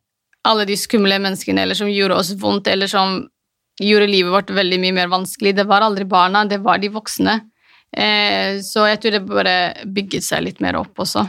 Alle 0.46 0.66
de 0.68 0.76
skumle 0.78 1.18
menneskene 1.18 1.64
eller 1.64 1.78
som 1.78 1.90
gjorde 1.90 2.18
oss 2.20 2.34
vondt, 2.38 2.68
eller 2.70 2.90
som 2.90 3.22
gjorde 3.82 4.06
livet 4.06 4.30
vårt 4.30 4.50
veldig 4.54 4.78
mye 4.78 4.94
mer 4.94 5.08
vanskelig. 5.10 5.54
Det 5.56 5.64
var 5.66 5.82
aldri 5.82 6.04
barna, 6.06 6.44
det 6.46 6.60
var 6.62 6.78
de 6.78 6.92
voksne. 6.94 7.40
Eh, 7.96 8.60
så 8.62 8.84
jeg 8.90 9.00
tror 9.00 9.14
det 9.16 9.22
bare 9.26 9.54
bygget 9.96 10.26
seg 10.26 10.44
litt 10.46 10.60
mer 10.62 10.78
opp 10.78 11.00
også. 11.02 11.24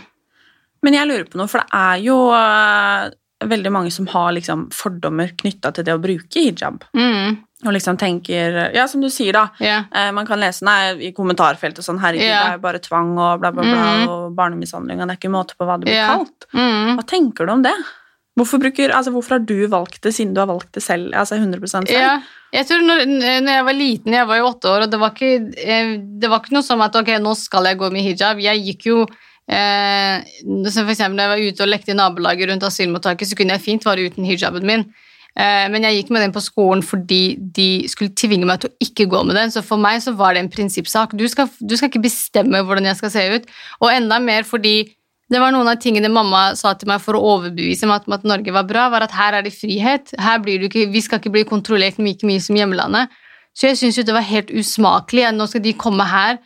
Men 0.86 0.98
jeg 0.98 1.10
lurer 1.10 1.25
på 1.29 1.39
noe, 1.39 1.50
for 1.50 1.63
det 1.63 1.79
er 1.79 2.03
jo 2.05 2.17
eh, 2.36 3.07
veldig 3.50 3.72
mange 3.74 3.91
som 3.93 4.07
har 4.12 4.34
liksom 4.36 4.67
fordommer 4.75 5.34
knytta 5.38 5.72
til 5.74 5.88
det 5.88 5.95
å 5.95 6.01
bruke 6.01 6.41
hijab. 6.41 6.86
Mm, 6.98 7.38
Og 7.65 7.74
liksom 7.74 7.98
tenker 7.98 8.60
Ja, 8.75 8.86
som 8.88 9.01
du 9.01 9.10
sier, 9.13 9.34
da. 9.34 9.48
Yeah. 9.60 9.89
Eh, 9.89 10.12
man 10.15 10.28
kan 10.30 10.41
lese 10.41 10.65
nei, 10.67 11.10
i 11.10 11.12
kommentarfeltet 11.17 11.86
sånn 11.86 12.01
Herregud, 12.04 12.28
yeah. 12.28 12.45
det 12.45 12.54
er 12.54 12.58
jo 12.60 12.65
bare 12.67 12.82
tvang 12.84 13.13
og 13.17 13.41
bla, 13.41 13.51
bla, 13.56 13.65
bla, 13.65 13.84
mm. 13.84 14.08
og 14.13 14.34
barnemishandling, 14.38 15.01
og 15.01 15.10
det 15.10 15.15
er 15.15 15.21
ikke 15.21 15.34
måte 15.34 15.58
på 15.58 15.67
hva 15.67 15.80
det 15.80 15.89
blir 15.89 15.97
yeah. 15.97 16.15
kalt. 16.15 16.49
Mm. 16.54 16.95
Hva 16.99 17.08
tenker 17.10 17.49
du 17.49 17.56
om 17.58 17.65
det? 17.65 17.75
Hvorfor, 18.36 18.60
bruker, 18.60 18.91
altså, 18.91 19.13
hvorfor 19.15 19.38
har 19.38 19.45
du 19.47 19.67
valgt 19.71 20.01
det, 20.04 20.12
siden 20.12 20.34
du 20.36 20.41
har 20.41 20.49
valgt 20.49 20.73
det 20.75 20.84
selv? 20.84 21.13
Altså 21.15 21.38
100% 21.39 21.88
selv? 21.88 21.91
Ja, 21.95 22.17
jeg 22.51 22.67
tror 22.67 22.82
når, 22.84 23.06
når 23.08 23.54
jeg 23.54 23.67
var 23.67 23.78
liten, 23.78 24.15
jeg 24.17 24.28
var 24.28 24.41
jo 24.41 24.49
åtte 24.49 24.73
år, 24.73 24.86
og 24.86 24.91
det 24.91 24.99
var 24.99 25.13
ikke, 25.15 25.30
eh, 25.63 25.93
det 26.19 26.32
var 26.32 26.43
ikke 26.43 26.58
noe 26.58 26.67
som 26.67 26.84
at 26.84 26.97
ok, 26.99 27.13
nå 27.23 27.32
skal 27.39 27.69
jeg 27.69 27.80
gå 27.80 27.89
med 27.95 28.04
hijab. 28.04 28.41
Jeg 28.43 28.63
gikk 28.67 28.89
jo 28.89 28.97
eh, 29.47 30.19
For 30.43 30.91
eksempel 30.91 31.15
når 31.15 31.23
jeg 31.23 31.32
var 31.32 31.45
ute 31.47 31.63
og 31.63 31.71
lekte 31.71 31.95
i 31.95 31.97
nabolaget 31.97 32.51
rundt 32.51 32.67
asylmottaket, 32.67 33.32
så 33.32 33.39
kunne 33.39 33.56
jeg 33.56 33.63
fint 33.69 33.88
være 33.88 34.10
uten 34.10 34.28
hijaben 34.28 34.67
min. 34.67 34.86
Eh, 35.36 35.65
men 35.67 35.84
jeg 35.84 35.98
gikk 35.98 36.12
med 36.15 36.24
den 36.24 36.34
på 36.36 36.43
skolen 36.43 36.80
fordi 36.86 37.36
de 37.36 37.84
skulle 37.91 38.15
tvinge 38.15 38.48
meg 38.48 38.62
til 38.62 38.71
å 38.71 38.86
ikke 38.86 39.08
gå 39.12 39.24
med 39.28 39.36
den. 39.36 39.52
Så 39.52 39.65
for 39.67 39.82
meg 39.82 40.00
så 40.04 40.15
var 40.15 40.36
det 40.36 40.45
en 40.45 40.52
prinsippsak. 40.52 41.15
Du 41.19 41.26
skal, 41.32 41.50
du 41.60 41.76
skal 41.76 41.91
ikke 41.91 42.06
bestemme 42.06 42.63
hvordan 42.63 42.88
jeg 42.88 43.00
skal 43.02 43.12
se 43.12 43.26
ut. 43.36 43.50
Og 43.82 43.91
enda 43.91 44.21
mer 44.24 44.48
fordi 44.48 44.78
det 45.34 45.41
var 45.41 45.52
noen 45.52 45.67
av 45.67 45.80
tingene 45.82 46.10
mamma 46.13 46.52
sa 46.56 46.76
til 46.78 46.88
meg 46.91 47.02
for 47.02 47.17
å 47.17 47.24
overbevise 47.34 47.88
meg 47.89 48.06
om 48.06 48.15
at 48.15 48.28
Norge 48.30 48.54
var 48.54 48.67
bra, 48.69 48.88
var 48.93 49.08
at 49.08 49.15
her 49.17 49.39
er 49.39 49.45
det 49.45 49.56
frihet. 49.58 50.13
Her 50.21 50.41
blir 50.43 50.62
du 50.62 50.67
ikke, 50.69 50.86
vi 50.93 51.02
skal 51.02 51.19
ikke 51.19 51.34
bli 51.34 51.45
kontrollert 51.50 51.98
like 52.00 52.28
mye 52.28 52.43
som 52.43 52.56
hjemlandet. 52.56 53.12
Så 53.56 53.71
jeg 53.71 53.80
syns 53.80 53.98
jo 53.98 54.06
det 54.06 54.15
var 54.15 54.28
helt 54.28 54.52
usmakelig. 54.54 55.26
at 55.26 55.36
Nå 55.36 55.50
skal 55.50 55.63
de 55.65 55.74
komme 55.76 56.06
her 56.08 56.38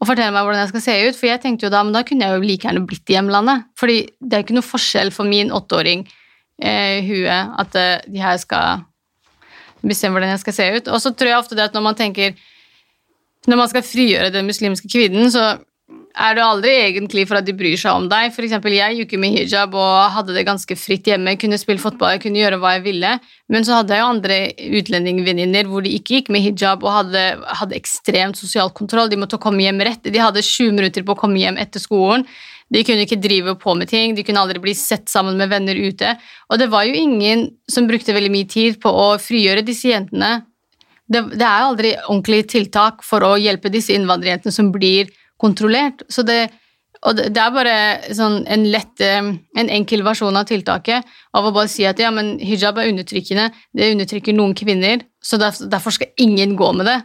og 0.00 0.08
fortelle 0.08 0.32
meg 0.32 0.44
hvordan 0.44 0.62
jeg 0.64 0.72
skal 0.72 0.84
se 0.84 0.96
ut. 1.06 1.16
For 1.16 1.30
jeg 1.30 1.42
tenkte 1.44 1.68
jo 1.68 1.72
da, 1.72 1.84
men 1.86 1.96
da 1.96 2.02
kunne 2.04 2.26
jeg 2.26 2.36
jo 2.36 2.48
like 2.50 2.66
gjerne 2.66 2.84
blitt 2.88 3.12
i 3.12 3.16
hjemlandet. 3.16 3.68
Fordi 3.78 4.00
det 4.20 4.36
er 4.36 4.44
ikke 4.44 4.58
noe 4.58 4.66
forskjell 4.66 5.14
for 5.14 5.28
min 5.28 5.54
åtteåring 5.54 6.08
eh, 6.62 7.00
huet 7.06 7.56
at 7.60 7.76
eh, 7.78 8.06
de 8.10 8.22
her 8.22 8.38
skal 8.40 8.84
bestemme 9.80 10.18
hvordan 10.18 10.34
jeg 10.34 10.44
skal 10.44 10.56
se 10.56 10.68
ut. 10.76 10.92
Og 10.92 11.02
så 11.02 11.12
tror 11.14 11.32
jeg 11.32 11.40
ofte 11.40 11.58
det 11.58 11.68
at 11.70 11.76
når 11.76 11.86
man 11.90 11.98
tenker 11.98 12.38
Når 13.48 13.56
man 13.56 13.68
skal 13.70 13.80
frigjøre 13.80 14.28
den 14.34 14.44
muslimske 14.44 14.84
kvinnen, 14.84 15.30
så 15.32 15.56
er 16.20 16.34
det 16.36 16.42
aldri 16.44 16.72
egentlig 16.82 17.22
for 17.28 17.38
at 17.38 17.46
de 17.46 17.54
bryr 17.56 17.78
seg 17.78 17.94
om 17.96 18.08
deg. 18.10 18.32
For 18.34 18.44
eksempel, 18.44 18.74
jeg 18.76 18.98
gikk 18.98 19.14
jo 19.14 19.20
med 19.22 19.32
hijab 19.32 19.74
og 19.78 20.12
hadde 20.12 20.34
det 20.36 20.44
ganske 20.44 20.76
fritt 20.76 21.08
hjemme. 21.08 21.32
Jeg 21.32 21.40
kunne 21.44 21.58
spille 21.60 21.80
fotball, 21.80 22.16
jeg 22.16 22.24
kunne 22.26 22.42
gjøre 22.42 22.58
hva 22.60 22.74
jeg 22.76 22.84
ville. 22.84 23.14
Men 23.48 23.66
så 23.66 23.78
hadde 23.78 23.96
jeg 23.96 24.02
jo 24.02 24.10
andre 24.10 24.38
utlendingvenninner 24.80 25.70
hvor 25.70 25.86
de 25.86 25.94
ikke 25.96 26.18
gikk 26.18 26.28
med 26.34 26.44
hijab 26.44 26.84
og 26.84 26.96
hadde, 26.98 27.24
hadde 27.62 27.78
ekstremt 27.78 28.40
sosial 28.40 28.72
kontroll. 28.76 29.08
De 29.08 29.20
måtte 29.20 29.40
komme 29.40 29.64
hjem 29.64 29.80
rett. 29.86 30.04
De 30.04 30.20
hadde 30.20 30.44
sju 30.44 30.68
minutter 30.68 31.06
på 31.06 31.16
å 31.16 31.20
komme 31.22 31.40
hjem 31.40 31.60
etter 31.62 31.82
skolen. 31.82 32.26
De 32.70 32.84
kunne 32.86 33.02
ikke 33.02 33.18
drive 33.18 33.56
på 33.58 33.74
med 33.74 33.90
ting, 33.90 34.14
de 34.14 34.22
kunne 34.26 34.42
aldri 34.44 34.60
bli 34.62 34.74
sett 34.78 35.10
sammen 35.10 35.38
med 35.40 35.50
venner 35.50 35.74
ute. 35.74 36.14
Og 36.50 36.60
det 36.60 36.70
var 36.70 36.86
jo 36.86 36.94
ingen 36.94 37.48
som 37.70 37.88
brukte 37.90 38.14
veldig 38.14 38.30
mye 38.30 38.48
tid 38.50 38.78
på 38.82 38.92
å 38.94 39.08
frigjøre 39.22 39.66
disse 39.66 39.90
jentene. 39.90 40.44
Det, 41.10 41.24
det 41.34 41.42
er 41.42 41.66
aldri 41.66 41.96
ordentlige 42.04 42.46
tiltak 42.54 43.02
for 43.02 43.26
å 43.26 43.34
hjelpe 43.42 43.72
disse 43.74 43.94
innvandrerjentene 43.96 44.54
som 44.54 44.70
blir 44.70 45.10
kontrollert. 45.40 46.04
Så 46.12 46.22
det, 46.22 46.44
og 47.02 47.18
det 47.18 47.40
er 47.42 47.54
bare 47.54 47.76
sånn 48.14 48.44
en 48.46 48.68
lett, 48.70 48.94
eh, 49.02 49.32
en 49.34 49.72
enkel 49.80 50.04
versjon 50.06 50.38
av 50.38 50.46
tiltaket 50.46 51.06
av 51.34 51.48
å 51.48 51.54
bare 51.56 51.70
si 51.72 51.86
at 51.88 51.98
ja, 51.98 52.12
men 52.14 52.36
hijab 52.38 52.78
er 52.78 52.92
undertrykkende, 52.92 53.50
det 53.74 53.90
undertrykker 53.96 54.36
noen 54.36 54.54
kvinner, 54.54 55.02
så 55.18 55.40
derfor 55.40 55.96
skal 55.96 56.14
ingen 56.22 56.54
gå 56.60 56.70
med 56.76 56.86
det. 56.86 57.00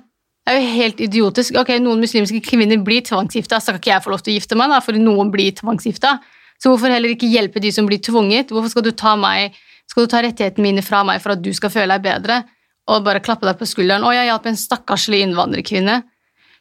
Det 0.46 0.54
er 0.54 0.62
jo 0.62 0.74
helt 0.78 1.00
idiotisk. 1.02 1.56
Ok, 1.58 1.72
Noen 1.82 2.04
muslimske 2.04 2.40
kvinner 2.46 2.78
blir 2.86 3.02
tvangsgifta, 3.06 3.58
så 3.58 3.74
kan 3.74 3.82
ikke 3.82 3.92
jeg 3.92 4.04
få 4.06 4.12
lov 4.14 4.22
til 4.26 4.36
å 4.36 4.36
gifte 4.38 4.58
meg, 4.60 4.70
da, 4.70 4.82
for 4.86 4.98
noen 5.02 5.32
blir 5.34 5.56
tvangsgifta. 5.58 6.20
Så 6.62 6.72
hvorfor 6.72 6.94
heller 6.94 7.12
ikke 7.16 7.30
hjelpe 7.30 7.62
de 7.64 7.72
som 7.74 7.88
blir 7.90 8.02
tvunget? 8.04 8.54
Hvorfor 8.54 8.72
skal 8.72 8.86
du 8.86 8.92
ta 8.96 9.16
meg, 9.20 9.58
skal 9.90 10.06
du 10.06 10.12
ta 10.14 10.22
rettighetene 10.24 10.68
mine 10.68 10.84
fra 10.86 11.02
meg 11.08 11.24
for 11.24 11.34
at 11.34 11.42
du 11.42 11.50
skal 11.58 11.74
føle 11.74 11.98
deg 11.98 12.06
bedre? 12.06 12.44
Og 12.86 13.02
bare 13.08 13.24
klappe 13.26 13.48
deg 13.50 13.58
på 13.58 13.66
skulderen. 13.68 14.06
Å, 14.06 14.14
jeg 14.14 14.30
hjalp 14.30 14.46
en 14.52 14.60
stakkarslig 14.62 15.24
innvandrerkvinne. 15.26 16.04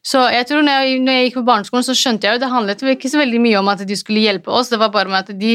Så 0.04 0.20
jeg 0.32 0.48
tror 0.48 0.64
når 0.64 0.80
jeg, 0.80 0.96
når 1.04 1.18
jeg 1.18 1.28
gikk 1.28 1.38
på 1.38 1.46
barneskolen, 1.48 1.84
så 1.84 1.96
skjønte 1.96 2.28
jeg 2.28 2.36
jo 2.36 2.42
det 2.42 2.52
handlet 2.52 2.82
ikke 2.94 3.12
så 3.12 3.20
veldig 3.20 3.40
mye 3.44 3.60
om 3.60 3.70
at 3.72 3.84
de 3.88 3.96
skulle 3.96 4.24
hjelpe 4.24 4.52
oss, 4.52 4.72
det 4.72 4.80
var 4.80 4.92
bare 4.92 5.12
med 5.12 5.28
at 5.28 5.36
de 5.40 5.54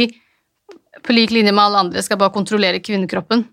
på 1.06 1.14
lik 1.14 1.34
linje 1.34 1.54
med 1.54 1.64
alle 1.64 1.82
andre 1.86 2.02
skal 2.06 2.18
bare 2.22 2.34
kontrollere 2.34 2.82
kvinnekroppen. 2.82 3.44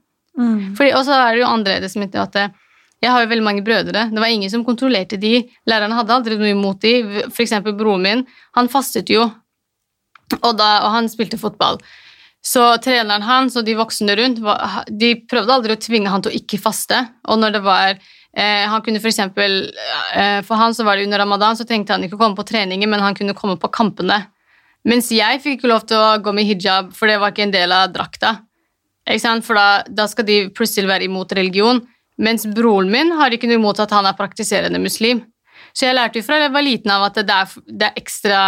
Fordi, 0.77 0.93
og 0.97 1.05
så 1.05 1.17
er 1.17 1.35
det 1.35 1.43
jo 1.43 1.49
annerledes 1.49 1.97
med 2.01 2.17
at 2.21 2.39
jeg 3.07 3.15
har 3.15 3.23
jo 3.23 3.31
veldig 3.31 3.47
mange 3.47 3.65
brødre. 3.67 4.09
Det 4.11 4.23
var 4.23 4.33
ingen 4.33 4.51
som 4.51 4.65
kontrollerte 4.67 5.19
de. 5.23 5.45
Lærerne 5.71 5.97
hadde 5.97 6.15
aldri 6.15 6.39
noe 6.41 6.51
imot 6.51 6.83
de. 6.83 7.23
For 7.31 7.45
eksempel 7.45 7.77
broren 7.79 8.03
min, 8.03 8.25
han 8.59 8.71
fastet 8.73 9.13
jo, 9.13 9.29
og, 10.41 10.53
da, 10.59 10.71
og 10.83 10.91
han 10.97 11.09
spilte 11.11 11.39
fotball. 11.39 11.79
Så 12.47 12.63
treneren 12.83 13.25
hans 13.27 13.57
og 13.59 13.67
de 13.67 13.75
voksne 13.79 14.15
rundt 14.19 14.39
de 15.01 15.15
prøvde 15.27 15.55
aldri 15.55 15.75
å 15.75 15.83
tvinge 15.83 16.11
han 16.13 16.23
til 16.23 16.35
å 16.35 16.39
ikke 16.39 16.61
faste. 16.63 17.01
Og 17.31 17.41
når 17.43 17.57
det 17.57 17.63
var 17.65 17.97
eh, 17.97 18.65
han 18.71 18.83
kunne 18.87 19.03
For 19.03 19.11
eksempel, 19.11 19.59
eh, 20.15 20.41
for 20.47 20.61
han 20.61 20.75
så 20.77 20.87
var 20.87 20.99
det 20.99 21.09
under 21.09 21.23
ramadan, 21.25 21.59
så 21.59 21.67
trengte 21.67 21.97
han 21.97 22.07
ikke 22.07 22.19
å 22.19 22.23
komme 22.23 22.39
på 22.39 22.47
treninger, 22.47 22.91
men 22.91 23.03
han 23.03 23.19
kunne 23.19 23.35
komme 23.39 23.59
på 23.59 23.73
kampene. 23.75 24.21
Mens 24.87 25.11
jeg 25.11 25.43
fikk 25.43 25.59
ikke 25.59 25.73
lov 25.73 25.87
til 25.91 25.99
å 25.99 26.19
gå 26.23 26.35
med 26.35 26.47
hijab, 26.47 26.93
for 26.95 27.11
det 27.11 27.19
var 27.19 27.35
ikke 27.35 27.49
en 27.49 27.55
del 27.55 27.75
av 27.75 27.91
drakta. 27.95 28.37
For 29.07 29.59
da, 29.59 29.83
da 29.87 30.07
skal 30.11 30.27
de 30.27 30.39
plutselig 30.55 30.91
være 30.91 31.07
imot 31.07 31.35
religion. 31.35 31.83
Mens 32.17 32.47
broren 32.49 32.91
min 32.93 33.13
har 33.19 33.35
ikke 33.35 33.49
noe 33.51 33.61
imot 33.61 33.81
at 33.83 33.93
han 33.93 34.09
er 34.09 34.17
praktiserende 34.17 34.81
muslim. 34.81 35.25
Så 35.77 35.89
jeg 35.89 35.97
lærte 35.99 36.21
jo 36.21 36.25
fra 36.25 36.41
jeg 36.41 36.55
var 36.55 36.65
liten 36.65 36.93
av 36.93 37.11
at 37.11 37.19
det 37.21 37.35
er, 37.35 37.57
det 37.67 37.89
er 37.91 38.01
ekstra 38.01 38.41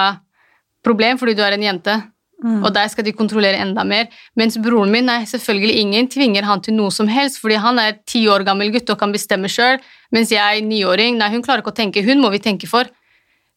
problem 0.85 1.19
fordi 1.21 1.37
du 1.37 1.43
er 1.45 1.57
en 1.57 1.67
jente. 1.67 1.99
Og 2.39 2.71
der 2.71 2.87
skal 2.87 3.03
de 3.03 3.13
kontrollere 3.19 3.59
enda 3.59 3.83
mer. 3.83 4.07
Mens 4.39 4.55
broren 4.63 4.93
min 4.95 5.09
nei, 5.11 5.25
selvfølgelig 5.27 5.81
ingen 5.81 6.07
tvinger 6.11 6.47
han 6.47 6.63
til 6.63 6.77
noe 6.77 6.93
som 6.95 7.09
helst, 7.11 7.41
fordi 7.43 7.57
han 7.59 7.81
er 7.83 7.97
ti 8.07 8.23
år 8.31 8.45
gammel 8.47 8.71
gutt 8.71 8.93
og 8.95 8.99
kan 9.01 9.11
bestemme 9.15 9.51
sjøl, 9.51 9.81
mens 10.15 10.31
jeg, 10.31 10.63
niåring, 10.63 11.19
nei, 11.19 11.33
hun 11.35 11.43
klarer 11.43 11.65
ikke 11.65 11.75
å 11.75 11.81
tenke. 11.81 12.05
Hun 12.07 12.23
må 12.23 12.31
vi 12.31 12.39
tenke 12.45 12.71
for. 12.71 12.87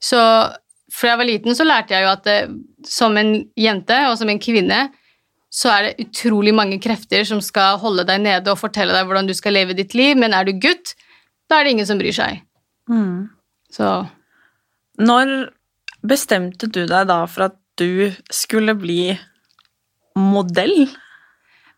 Så 0.02 0.18
fra 0.92 1.12
jeg 1.14 1.22
var 1.22 1.30
liten, 1.30 1.56
så 1.56 1.68
lærte 1.68 1.94
jeg 1.94 2.08
jo 2.08 2.10
at 2.12 2.26
eh, 2.28 2.50
som 2.90 3.16
en 3.22 3.36
jente 3.60 4.00
og 4.10 4.18
som 4.20 4.34
en 4.34 4.42
kvinne, 4.42 4.82
så 5.52 5.68
er 5.74 5.82
det 5.90 6.00
utrolig 6.08 6.54
mange 6.56 6.78
krefter 6.80 7.26
som 7.28 7.42
skal 7.44 7.78
holde 7.82 8.06
deg 8.08 8.22
nede 8.24 8.52
og 8.54 8.60
fortelle 8.62 8.94
deg 8.96 9.06
hvordan 9.10 9.28
du 9.28 9.34
skal 9.36 9.52
leve 9.58 9.74
ditt 9.76 9.94
liv, 9.98 10.16
men 10.18 10.32
er 10.34 10.44
du 10.48 10.54
gutt, 10.64 10.94
da 11.52 11.58
er 11.60 11.64
det 11.68 11.72
ingen 11.76 11.88
som 11.90 12.00
bryr 12.00 12.16
seg. 12.16 12.40
Så 13.72 13.88
Når 15.02 15.28
bestemte 16.08 16.68
du 16.72 16.86
deg 16.88 17.08
da 17.10 17.26
for 17.28 17.42
at 17.50 17.56
du 17.80 18.12
skulle 18.32 18.76
bli 18.80 19.18
modell? 20.20 20.88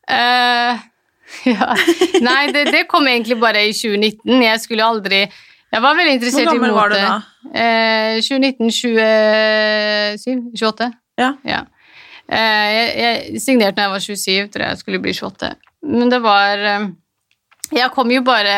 Eh, 0.10 0.78
ja. 1.54 1.76
Nei, 2.22 2.52
det, 2.54 2.66
det 2.74 2.88
kom 2.92 3.08
egentlig 3.10 3.40
bare 3.42 3.64
i 3.70 3.74
2019. 3.74 4.42
Jeg 4.44 4.60
skulle 4.64 4.86
aldri 4.86 5.20
Jeg 5.74 5.82
var 5.82 5.96
veldig 5.98 6.14
interessert 6.20 6.44
i 6.44 6.46
Hvor 6.46 6.54
mote. 6.60 6.62
gammel 6.62 6.76
var 6.78 6.90
du 6.90 6.96
da? 7.02 7.22
Eh, 7.54 8.18
2019-2027? 8.22 10.52
28? 10.62 10.92
Ja. 11.18 11.32
Eh, 11.46 11.64
jeg, 12.30 12.90
jeg 12.98 13.42
signerte 13.44 13.78
da 13.78 13.88
jeg 13.88 13.94
var 13.94 14.04
27, 14.06 14.52
tror 14.54 14.66
jeg 14.68 14.80
skulle 14.80 15.02
bli 15.04 15.14
28. 15.14 15.50
Men 15.94 16.12
det 16.14 16.20
var 16.24 16.62
eh, 16.64 16.86
Jeg 17.74 17.92
kom 17.96 18.12
jo 18.14 18.22
bare 18.24 18.54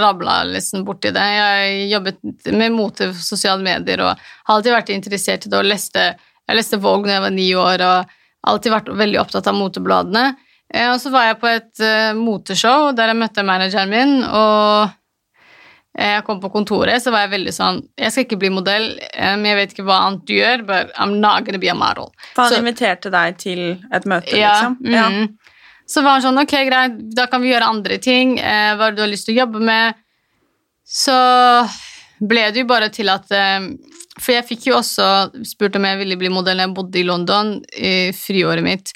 rabla 0.00 0.40
liksom 0.48 0.84
borti 0.86 1.12
det. 1.14 1.24
Jeg 1.36 1.88
jobbet 1.92 2.18
med 2.54 2.72
mote 2.74 3.10
på 3.12 3.22
sosiale 3.22 3.62
medier 3.62 4.00
og 4.02 4.14
har 4.18 4.54
alltid 4.56 4.72
vært 4.74 4.92
interessert 4.94 5.46
i 5.46 5.52
det 5.52 5.58
og 5.60 5.68
leste 5.68 6.04
Jeg 6.48 6.56
leste 6.56 6.80
Vogue 6.80 7.06
da 7.06 7.18
jeg 7.18 7.26
var 7.26 7.34
ni 7.34 7.48
år 7.54 7.84
og 7.86 8.14
alltid 8.48 8.72
vært 8.72 8.88
veldig 8.96 9.18
opptatt 9.20 9.46
av 9.50 9.56
motebladene. 9.58 10.36
Eh, 10.74 10.88
Og 10.92 11.00
så 11.02 11.10
var 11.14 11.28
jeg 11.30 11.40
på 11.42 11.50
et 11.50 11.84
eh, 11.84 12.14
moteshow 12.16 12.90
der 12.96 13.12
jeg 13.12 13.20
møtte 13.22 13.44
manageren 13.46 13.90
min, 13.92 14.14
og 14.24 14.88
eh, 14.88 14.97
jeg 15.98 16.24
kom 16.24 16.38
på 16.40 16.50
kontoret, 16.54 17.02
så 17.02 17.10
var 17.10 17.24
jeg 17.26 17.32
veldig 17.32 17.52
sånn 17.56 17.80
Jeg 17.98 18.12
skal 18.14 18.24
ikke 18.24 18.38
bli 18.38 18.50
modell, 18.54 18.84
eh, 19.12 19.34
men 19.36 19.44
jeg 19.50 19.56
vet 19.58 19.72
ikke 19.74 19.84
hva 19.88 19.96
annet 20.06 20.24
du 20.28 20.34
gjør, 20.36 20.64
but 20.66 20.92
I'm 20.96 21.16
not 21.18 21.44
gonna 21.44 21.58
be 21.58 21.68
a 21.72 21.74
model. 21.74 22.12
For 22.34 22.42
han 22.44 22.52
Så- 22.52 22.60
inviterte 22.62 23.10
deg 23.10 23.38
til 23.38 23.62
et 23.92 24.04
møte, 24.06 24.30
ja, 24.38 24.52
liksom? 24.54 24.76
Ja. 24.86 25.08
mhm. 25.10 25.36
Så 25.88 26.02
var 26.04 26.18
han 26.18 26.22
sånn, 26.22 26.38
ok, 26.42 26.52
greit, 26.68 27.14
da 27.16 27.24
kan 27.26 27.40
vi 27.42 27.48
gjøre 27.50 27.66
andre 27.66 27.96
ting. 27.98 28.38
Eh, 28.38 28.74
hva 28.76 28.88
er 28.88 28.90
det 28.92 28.96
du 28.96 29.02
har 29.02 29.08
lyst 29.10 29.24
til 29.26 29.34
å 29.36 29.46
jobbe 29.46 29.60
med? 29.64 29.94
Så 30.84 31.14
ble 32.20 32.50
det 32.52 32.60
jo 32.62 32.68
bare 32.68 32.88
til 32.90 33.08
at 33.08 33.30
eh, 33.32 33.60
For 34.20 34.32
jeg 34.34 34.46
fikk 34.48 34.66
jo 34.70 34.76
også 34.80 35.08
spurt 35.46 35.76
om 35.78 35.84
jeg 35.84 35.98
ville 36.00 36.16
bli 36.18 36.28
modell 36.28 36.56
når 36.58 36.66
jeg 36.68 36.74
bodde 36.74 36.98
i 36.98 37.04
London 37.06 37.52
i 37.78 37.92
friåret 38.12 38.62
mitt. 38.66 38.92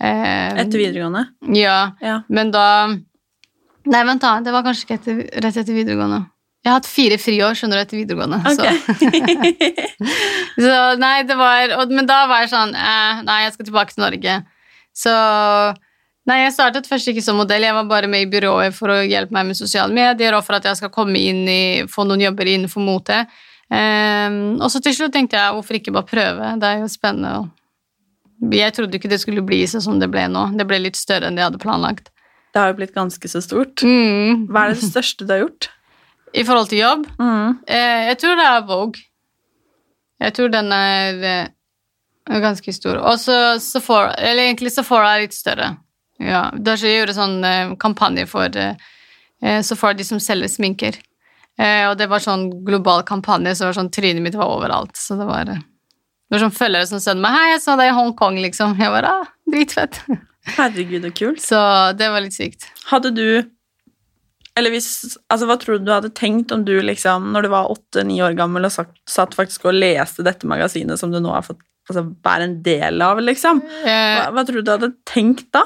Eh, 0.00 0.54
Etter 0.62 0.78
videregående? 0.78 1.26
Ja, 1.56 1.92
Ja. 2.00 2.22
men 2.28 2.50
da 2.50 2.88
Nei, 3.88 4.02
vent, 4.04 4.20
da. 4.20 4.34
Det 4.44 4.52
var 4.52 4.62
kanskje 4.62 4.84
ikke 4.84 4.98
etter, 5.00 5.22
rett 5.40 5.56
etter 5.56 5.72
videregående. 5.72 6.26
Jeg 6.64 6.72
har 6.72 6.80
hatt 6.80 6.90
fire 6.90 7.18
friår, 7.22 7.56
skjønner 7.56 7.78
du, 7.78 7.82
etter 7.84 8.00
videregående. 8.00 8.38
Okay. 8.50 8.76
Så, 8.98 10.62
så 10.64 10.78
nei, 11.00 11.16
det 11.28 11.36
var 11.38 11.76
og, 11.78 11.92
Men 11.94 12.08
da 12.08 12.24
var 12.28 12.42
jeg 12.42 12.50
sånn 12.50 12.74
eh, 12.74 13.20
Nei, 13.28 13.36
jeg 13.44 13.54
skal 13.54 13.68
tilbake 13.68 13.94
til 13.94 14.04
Norge. 14.04 14.40
Så 14.96 15.14
Nei, 16.28 16.42
jeg 16.42 16.52
startet 16.52 16.88
først 16.90 17.08
ikke 17.08 17.22
som 17.24 17.38
modell. 17.40 17.64
Jeg 17.64 17.72
var 17.72 17.86
bare 17.88 18.08
med 18.10 18.26
i 18.26 18.28
byrået 18.28 18.74
for 18.76 18.92
å 18.92 18.98
hjelpe 19.00 19.32
meg 19.32 19.46
med 19.48 19.56
sosiale 19.56 19.94
medier, 19.96 20.34
og 20.36 20.44
for 20.44 20.58
at 20.58 20.66
jeg 20.68 20.76
skal 20.76 20.92
komme 20.92 21.16
inn 21.16 21.46
i 21.48 21.62
Få 21.88 22.04
noen 22.04 22.26
jobber 22.26 22.50
innenfor 22.52 22.84
mote. 22.84 23.22
Um, 23.68 24.58
og 24.60 24.68
så 24.72 24.80
til 24.84 24.94
slutt 24.96 25.12
tenkte 25.16 25.36
jeg 25.36 25.54
hvorfor 25.56 25.78
ikke 25.78 25.94
bare 25.96 26.08
prøve? 26.08 26.50
Det 26.60 26.68
er 26.68 26.82
jo 26.82 26.90
spennende. 26.92 27.48
Jeg 28.52 28.76
trodde 28.76 29.00
ikke 29.00 29.10
det 29.10 29.20
skulle 29.22 29.44
bli 29.44 29.62
sånn 29.68 29.84
som 29.84 29.96
det 30.02 30.10
ble 30.12 30.26
nå. 30.30 30.44
Det 30.58 30.68
ble 30.68 30.82
litt 30.84 31.00
større 31.00 31.28
enn 31.28 31.38
det 31.38 31.42
jeg 31.42 31.50
hadde 31.50 31.64
planlagt. 31.64 32.12
Det 32.52 32.60
har 32.60 32.70
jo 32.72 32.78
blitt 32.78 32.94
ganske 32.96 33.32
så 33.32 33.42
stort. 33.44 33.82
Mm. 33.84 34.46
Hva 34.52 34.66
er 34.66 34.76
det 34.76 34.84
største 34.84 35.24
du 35.24 35.32
har 35.32 35.42
gjort? 35.46 35.70
I 36.34 36.44
forhold 36.44 36.70
til 36.70 36.82
jobb? 36.82 37.06
Mm. 37.18 37.58
Eh, 37.66 38.00
jeg 38.10 38.18
tror 38.22 38.38
det 38.38 38.46
er 38.46 38.66
Vogue. 38.68 39.04
Jeg 40.18 40.34
tror 40.36 40.52
den 40.52 40.72
er 40.74 41.26
eh, 41.30 42.40
ganske 42.42 42.74
stor. 42.74 43.00
Og 43.00 43.20
så 43.22 43.58
Sephora 43.62 44.14
Eller 44.18 44.48
egentlig 44.48 44.72
Sephora 44.74 45.14
er 45.14 45.26
litt 45.26 45.36
større. 45.36 45.76
Ja, 46.18 46.48
Da 46.50 46.74
skal 46.76 46.90
jeg 46.90 47.14
sånn 47.16 47.38
eh, 47.46 47.74
kampanje 47.80 48.26
for 48.26 48.50
Sephora, 49.38 49.94
de 49.94 50.02
som 50.02 50.18
selger 50.18 50.50
sminker. 50.50 50.96
Og 51.58 51.92
det 51.98 52.06
var 52.10 52.22
sånn 52.22 52.48
global 52.66 53.04
kampanje, 53.06 53.52
så 53.54 53.64
det 53.64 53.68
var 53.68 53.76
sånn 53.76 53.90
trynet 53.94 54.22
mitt 54.22 54.36
var 54.38 54.50
overalt. 54.50 54.98
Så 54.98 55.14
det 55.18 55.26
var, 55.26 55.46
det 55.46 56.34
var 56.34 56.42
sånn 56.42 56.54
følgere 56.54 56.86
som 56.90 57.02
sendte 57.02 57.22
meg 57.22 57.34
'Hei, 57.34 57.52
jeg 57.52 57.62
så 57.62 57.76
deg 57.78 57.90
i 57.90 57.94
Hongkong', 57.94 58.38
liksom. 58.42 58.74
Jeg 58.78 58.90
bare 58.94 59.10
ah, 59.10 59.30
dritfett. 59.46 59.98
Herregud, 60.56 61.06
så 61.06 61.12
kult. 61.14 61.42
Så 61.42 61.60
det 61.98 62.10
var 62.10 62.22
litt 62.22 62.34
sykt. 62.34 62.66
Hadde 62.90 63.14
du 63.14 63.46
Eller 64.58 64.74
hvis 64.74 65.16
Altså, 65.30 65.46
hva 65.48 65.56
tror 65.60 65.78
du 65.78 65.88
du 65.88 65.94
hadde 65.94 66.12
tenkt 66.16 66.52
om 66.54 66.64
du 66.66 66.74
liksom, 66.82 67.30
når 67.34 67.46
du 67.46 67.52
var 67.54 67.72
åtte-ni 67.72 68.20
år 68.24 68.36
gammel 68.38 68.68
og 68.68 68.74
satt, 68.74 69.36
faktisk 69.38 69.68
og 69.70 69.78
leste 69.78 70.26
dette 70.26 70.48
magasinet 70.50 71.00
som 71.00 71.14
du 71.14 71.20
nå 71.22 71.32
har 71.32 71.46
fått 71.46 71.62
altså, 71.88 72.08
være 72.24 72.48
en 72.48 72.56
del 72.64 73.04
av, 73.04 73.22
liksom? 73.24 73.62
Eh, 73.84 74.16
Hva, 74.18 74.32
hva 74.34 74.46
tror 74.48 74.60
du 74.60 74.66
du 74.66 74.74
hadde 74.74 74.92
tenkt 75.08 75.48
da? 75.54 75.64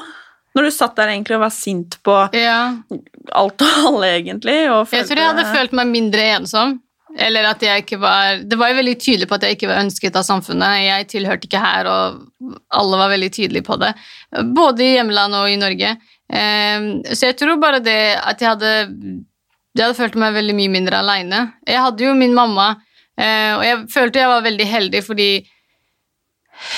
Når 0.52 0.68
du 0.68 0.74
satt 0.74 0.96
der 0.98 1.14
egentlig 1.14 1.38
og 1.38 1.46
var 1.46 1.52
sint 1.54 1.96
på 2.04 2.14
ja. 2.36 2.60
alt 3.32 3.64
og 3.64 3.84
alle, 3.88 4.14
egentlig? 4.18 4.56
Og 4.68 4.90
Jeg 4.92 5.08
tror 5.08 5.22
jeg 5.22 5.30
hadde 5.32 5.52
følt 5.54 5.76
meg 5.78 5.88
mindre 5.88 6.26
ensom. 6.36 6.80
Eller 7.20 7.44
at 7.44 7.60
jeg 7.60 7.82
ikke 7.82 7.98
var 8.00 8.38
Det 8.48 8.56
var 8.56 8.70
jo 8.70 8.78
veldig 8.78 8.94
tydelig 8.96 9.26
på 9.28 9.36
at 9.36 9.42
jeg 9.44 9.58
ikke 9.58 9.68
var 9.68 9.82
ønsket 9.82 10.16
av 10.16 10.24
samfunnet. 10.24 10.78
Jeg 10.80 11.08
tilhørte 11.12 11.48
ikke 11.48 11.60
her, 11.60 11.88
og 11.88 12.54
alle 12.72 13.00
var 13.00 13.12
veldig 13.12 13.30
tydelige 13.36 13.66
på 13.66 13.76
det. 13.80 13.92
Både 14.56 14.84
i 14.84 14.94
hjemlandet 14.94 15.42
og 15.42 15.52
i 15.52 15.60
Norge. 15.60 15.96
Eh, 16.32 16.88
Så 17.12 17.28
jeg 17.28 17.36
tror 17.36 17.60
bare 17.60 17.82
det 17.84 18.16
at 18.18 18.40
jeg 18.40 18.48
hadde 18.48 18.72
Jeg 19.76 19.84
hadde 19.84 19.96
følt 19.96 20.16
meg 20.20 20.34
veldig 20.34 20.54
mye 20.56 20.72
mindre 20.72 20.98
aleine. 21.00 21.52
Jeg 21.66 21.80
hadde 21.80 22.04
jo 22.04 22.14
min 22.14 22.34
mamma, 22.36 22.76
eh, 23.16 23.54
og 23.56 23.64
jeg 23.64 23.84
følte 23.88 24.20
jeg 24.20 24.28
var 24.28 24.42
veldig 24.44 24.66
heldig 24.68 25.04
fordi 25.06 25.30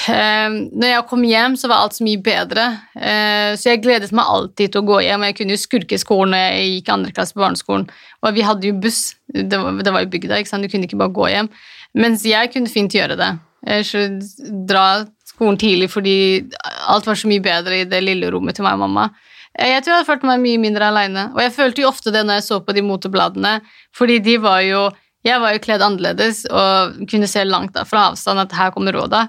Eh, 0.08 0.48
når 0.72 0.88
jeg 0.88 1.06
kom 1.10 1.24
hjem, 1.26 1.56
så 1.60 1.68
var 1.68 1.82
alt 1.84 1.96
så 1.96 2.04
mye 2.06 2.20
bedre. 2.24 2.66
Eh, 2.96 3.52
så 3.58 3.72
jeg 3.72 3.82
gledet 3.84 4.14
meg 4.16 4.30
alltid 4.30 4.72
til 4.72 4.80
å 4.80 4.88
gå 4.88 5.00
hjem. 5.04 5.26
Jeg 5.28 5.36
kunne 5.38 5.56
jo 5.56 5.60
skurke 5.60 5.98
skolen 6.00 6.34
når 6.34 6.44
jeg 6.44 6.70
gikk 6.76 6.92
andre 6.94 7.14
klasse 7.16 7.36
på 7.36 7.42
barneskolen. 7.44 7.88
Og 8.24 8.36
vi 8.36 8.46
hadde 8.46 8.70
jo 8.70 8.78
buss. 8.80 9.02
Det 9.28 9.60
var, 9.60 9.80
det 9.82 9.94
var 9.94 10.06
jo 10.06 10.12
bygda, 10.14 10.40
ikke 10.40 10.52
sant? 10.52 10.64
du 10.64 10.72
kunne 10.72 10.88
ikke 10.88 11.00
bare 11.00 11.14
gå 11.16 11.28
hjem. 11.32 11.50
Mens 12.00 12.24
jeg 12.26 12.52
kunne 12.54 12.72
fint 12.72 12.96
gjøre 12.96 13.18
det. 13.20 13.30
Skulle 13.86 14.64
dra 14.68 14.86
skolen 15.26 15.56
tidlig 15.60 15.88
fordi 15.88 16.16
alt 16.90 17.06
var 17.08 17.16
så 17.16 17.28
mye 17.30 17.42
bedre 17.42 17.78
i 17.80 17.86
det 17.88 18.02
lille 18.04 18.28
rommet 18.32 18.56
til 18.56 18.66
meg 18.66 18.76
og 18.76 18.84
mamma. 18.84 19.08
Eh, 19.58 19.70
Jeg 19.74 19.82
tror 19.82 19.92
jeg 19.92 20.00
hadde 20.00 20.10
følt 20.10 20.26
meg 20.28 20.42
mye 20.42 20.62
mindre 20.62 20.90
aleine. 20.90 21.28
Og 21.34 21.40
jeg 21.44 21.54
følte 21.54 21.84
jo 21.84 21.90
ofte 21.90 22.12
det 22.14 22.24
når 22.26 22.40
jeg 22.40 22.48
så 22.48 22.60
på 22.64 22.74
de 22.76 22.84
motebladene, 22.84 23.60
fordi 23.94 24.18
de 24.24 24.38
var 24.42 24.62
jo 24.66 24.90
Jeg 25.24 25.40
var 25.40 25.54
jo 25.54 25.60
kledd 25.64 25.80
annerledes 25.80 26.42
og 26.52 26.98
kunne 27.08 27.24
se 27.24 27.40
langt 27.48 27.72
da 27.72 27.86
fra 27.88 28.10
avstand 28.10 28.42
at 28.42 28.52
her 28.52 28.74
kommer 28.74 28.92
råda. 28.92 29.22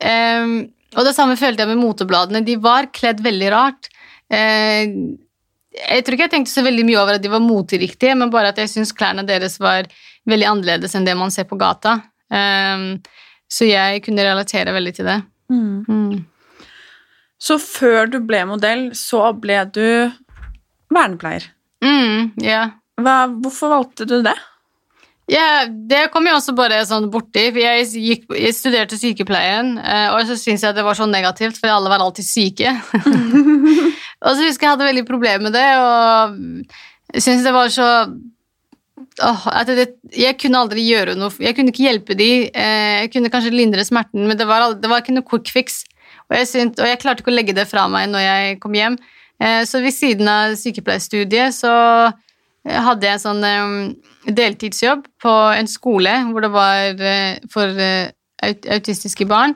Um, 0.00 0.70
og 0.96 1.04
det 1.04 1.12
samme 1.12 1.36
følte 1.36 1.60
jeg 1.60 1.68
med 1.68 1.82
motebladene. 1.82 2.40
De 2.40 2.54
var 2.56 2.88
kledd 2.96 3.20
veldig 3.20 3.50
rart. 3.52 3.90
Uh, 4.32 5.12
jeg 5.76 6.06
tror 6.06 6.16
ikke 6.16 6.24
jeg 6.24 6.32
tenkte 6.38 6.54
så 6.54 6.64
veldig 6.64 6.86
mye 6.88 7.02
over 7.02 7.18
at 7.18 7.26
de 7.26 7.28
var 7.34 7.44
moteriktige, 7.44 8.16
men 8.16 8.32
bare 8.32 8.54
at 8.54 8.62
jeg 8.64 8.72
syns 8.72 8.94
klærne 8.96 9.26
deres 9.28 9.58
var 9.60 9.92
veldig 10.24 10.48
annerledes 10.54 10.96
enn 10.96 11.04
det 11.04 11.18
man 11.20 11.32
ser 11.34 11.44
på 11.52 11.60
gata. 11.60 11.98
Um, 12.32 13.02
så 13.52 13.68
jeg 13.68 14.00
kunne 14.06 14.24
relatere 14.24 14.72
veldig 14.72 14.96
til 14.96 15.10
det. 15.10 15.18
Mm. 15.52 16.24
Så 17.42 17.56
før 17.58 18.06
du 18.12 18.20
ble 18.22 18.44
modell, 18.46 18.90
så 18.94 19.32
ble 19.34 19.58
du 19.74 19.84
vernepleier. 20.92 21.48
Mm, 21.82 22.32
ja. 22.44 22.68
Hva, 23.02 23.24
hvorfor 23.42 23.72
valgte 23.72 24.06
du 24.06 24.20
det? 24.22 24.36
Ja, 25.30 25.64
det 25.66 26.08
kom 26.12 26.26
jeg 26.26 26.34
også 26.36 26.52
bare 26.58 26.80
sånn 26.86 27.06
borti. 27.10 27.46
for 27.54 27.62
Jeg, 27.62 27.86
gikk, 27.94 28.24
jeg 28.36 28.54
studerte 28.54 28.98
sykepleien, 28.98 29.76
eh, 29.78 30.08
og 30.14 30.26
så 30.28 30.36
syntes 30.38 30.66
jeg 30.66 30.76
det 30.76 30.84
var 30.86 30.98
så 30.98 31.06
negativt, 31.08 31.58
for 31.58 31.72
alle 31.72 31.90
var 31.92 32.02
alltid 32.04 32.26
syke. 32.26 32.74
og 34.26 34.34
så 34.36 34.42
husker 34.42 34.50
jeg 34.50 34.66
jeg 34.66 34.74
hadde 34.74 34.90
veldig 34.90 35.06
problemer 35.08 35.46
med 35.48 35.56
det, 35.56 35.66
og 35.78 36.36
jeg 37.16 37.24
syntes 37.24 37.46
det 37.46 37.54
var 37.54 37.72
så 37.72 37.88
åh, 39.22 39.46
det, 39.68 39.88
Jeg 40.16 40.38
kunne 40.40 40.60
aldri 40.62 40.84
gjøre 40.86 41.14
noe 41.18 41.32
Jeg 41.42 41.56
kunne 41.56 41.72
ikke 41.72 41.84
hjelpe 41.86 42.16
de. 42.18 42.28
eh, 42.48 43.02
Jeg 43.02 43.12
kunne 43.14 43.32
kanskje 43.32 43.54
lindre 43.54 43.84
smerten, 43.88 44.26
men 44.28 44.38
det 44.38 44.46
var, 44.50 44.74
det 44.74 44.90
var 44.90 45.02
ikke 45.02 45.16
noe 45.16 45.26
quick 45.28 45.50
fix. 45.54 45.82
Og 46.32 46.38
jeg, 46.40 46.48
synt, 46.48 46.80
og 46.80 46.88
jeg 46.88 47.00
klarte 47.02 47.20
ikke 47.20 47.32
å 47.32 47.36
legge 47.36 47.54
det 47.56 47.68
fra 47.68 47.84
meg 47.92 48.08
når 48.08 48.24
jeg 48.24 48.60
kom 48.62 48.76
hjem. 48.76 48.96
Eh, 49.36 49.62
Så 49.68 49.82
ved 49.84 49.92
siden 49.92 50.30
av 50.32 50.56
sykepleierstudiet 50.56 51.52
så 51.56 51.74
eh, 52.08 52.80
hadde 52.88 53.04
jeg 53.04 53.18
en 53.18 53.26
sånn 53.26 53.44
eh, 53.44 54.32
deltidsjobb 54.32 55.04
på 55.20 55.34
en 55.52 55.68
skole 55.68 56.16
hvor 56.30 56.46
det 56.46 56.52
var 56.54 57.04
for 57.52 57.84
autistiske 58.42 59.26
barn. 59.28 59.54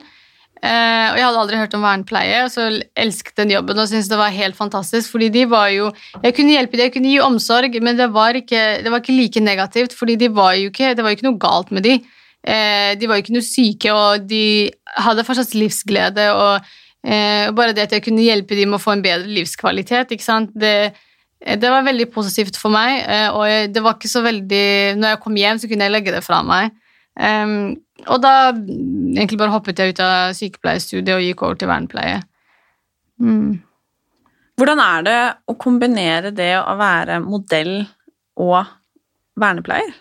Uh, 0.57 1.13
og 1.13 1.17
jeg 1.19 1.25
hadde 1.27 1.41
aldri 1.43 1.57
hørt 1.59 1.75
om 1.77 1.83
vernepleie, 1.85 2.37
og 2.41 2.49
så 2.49 2.63
elsket 2.97 3.35
den 3.37 3.51
jobben 3.53 3.77
og 3.77 3.89
syntes 3.91 4.07
det 4.09 4.17
var 4.17 4.33
helt 4.33 4.57
fantastisk. 4.57 5.11
fordi 5.13 5.29
de 5.29 5.43
var 5.45 5.67
jo, 5.69 5.91
Jeg 6.23 6.33
kunne 6.33 6.55
hjelpe 6.55 6.77
dem, 6.77 6.87
jeg 6.87 6.93
kunne 6.95 7.11
gi 7.11 7.19
omsorg, 7.21 7.77
men 7.83 7.97
det 7.97 8.07
var 8.13 8.33
ikke, 8.33 8.81
det 8.81 8.89
var 8.89 9.03
ikke 9.03 9.17
like 9.19 9.39
negativt. 9.39 9.93
fordi 9.93 10.15
de 10.15 10.29
var 10.33 10.53
ikke, 10.53 10.95
det 10.95 11.03
var 11.03 11.13
jo 11.13 11.17
ikke 11.19 11.29
noe 11.29 11.37
galt 11.37 11.71
med 11.71 11.83
de. 11.83 11.99
Eh, 12.47 12.93
de 12.95 13.09
var 13.09 13.19
ikke 13.19 13.35
noe 13.35 13.43
syke, 13.43 13.91
og 13.91 14.27
de 14.29 14.69
hadde 15.03 15.25
fortsatt 15.27 15.55
livsglede. 15.57 16.29
og 16.31 16.63
eh, 17.03 17.49
Bare 17.55 17.75
det 17.75 17.87
at 17.89 17.97
jeg 17.97 18.05
kunne 18.05 18.23
hjelpe 18.23 18.55
dem 18.55 18.71
med 18.71 18.79
å 18.79 18.83
få 18.83 18.95
en 18.95 19.03
bedre 19.03 19.27
livskvalitet? 19.27 20.15
Det, 20.55 20.75
det 21.43 21.73
var 21.73 21.87
veldig 21.87 22.07
positivt 22.13 22.59
for 22.59 22.71
meg. 22.73 23.03
eh, 23.03 23.27
og 23.35 23.73
det 23.73 23.83
var 23.83 23.97
ikke 23.97 24.11
så 24.11 24.23
veldig, 24.23 24.67
når 24.99 25.13
jeg 25.15 25.23
kom 25.25 25.41
hjem, 25.43 25.59
så 25.59 25.71
kunne 25.71 25.89
jeg 25.89 25.95
legge 25.97 26.15
det 26.15 26.23
fra 26.25 26.41
meg. 26.47 26.71
Um, 27.17 27.73
og 28.05 28.19
da 28.21 28.51
egentlig 28.53 29.39
bare 29.41 29.49
hoppet 29.49 29.79
jeg 29.81 29.95
ut 29.95 30.01
av 30.05 30.35
sykepleierstudiet 30.37 31.15
og 31.15 31.23
gikk 31.25 31.41
over 31.47 31.57
til 31.57 31.71
vernepleie. 31.71 32.19
Mm. 33.17 33.57
Hvordan 34.57 34.81
er 34.83 35.05
det 35.05 35.21
å 35.49 35.55
kombinere 35.57 36.29
det 36.33 36.51
å 36.61 36.75
være 36.77 37.17
modell 37.25 37.87
og 38.37 38.59
vernepleier? 39.37 39.95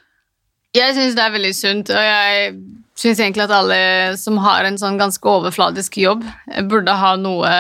Jeg 0.76 0.96
syns 0.96 1.16
det 1.16 1.24
er 1.24 1.34
veldig 1.34 1.54
sunt, 1.56 1.90
og 1.94 2.04
jeg 2.04 2.52
syns 2.96 3.20
egentlig 3.20 3.46
at 3.46 3.56
alle 3.56 3.80
som 4.20 4.38
har 4.44 4.68
en 4.68 4.78
sånn 4.80 5.00
ganske 5.00 5.28
overfladisk 5.30 5.98
jobb, 6.02 6.24
burde 6.68 6.94
ha 6.96 7.14
noe 7.20 7.56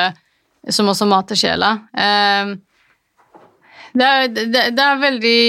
som 0.72 0.88
også 0.90 1.06
mater 1.08 1.38
sjela. 1.38 1.76
Um, 1.92 2.56
det 3.96 4.06
er, 4.06 4.26
det, 4.28 4.62
det 4.76 4.84
er 4.84 5.00
veldig, 5.00 5.42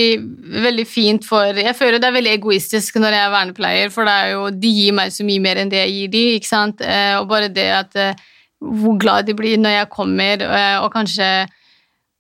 veldig 0.64 0.86
fint 0.88 1.26
for 1.28 1.58
Jeg 1.60 1.76
føler 1.76 2.00
det 2.00 2.08
er 2.08 2.16
veldig 2.16 2.36
egoistisk 2.38 3.00
når 3.02 3.16
jeg 3.18 3.26
er 3.26 3.34
vernepleier, 3.34 3.92
for 3.92 4.08
er 4.08 4.34
jo, 4.36 4.48
de 4.54 4.72
gir 4.72 4.96
meg 4.96 5.12
så 5.12 5.26
mye 5.28 5.44
mer 5.44 5.60
enn 5.60 5.72
det 5.74 5.82
jeg 5.82 5.96
gir 5.96 6.14
de, 6.14 6.24
ikke 6.38 6.50
sant? 6.50 6.84
Eh, 6.84 7.16
og 7.20 7.28
bare 7.32 7.52
det 7.52 7.68
at 7.76 7.98
eh, 8.00 8.26
Hvor 8.64 8.96
glad 9.02 9.28
de 9.28 9.36
blir 9.38 9.60
når 9.60 9.76
jeg 9.76 9.90
kommer, 9.94 10.44
eh, 10.48 10.78
og 10.80 10.94
kanskje 10.96 11.28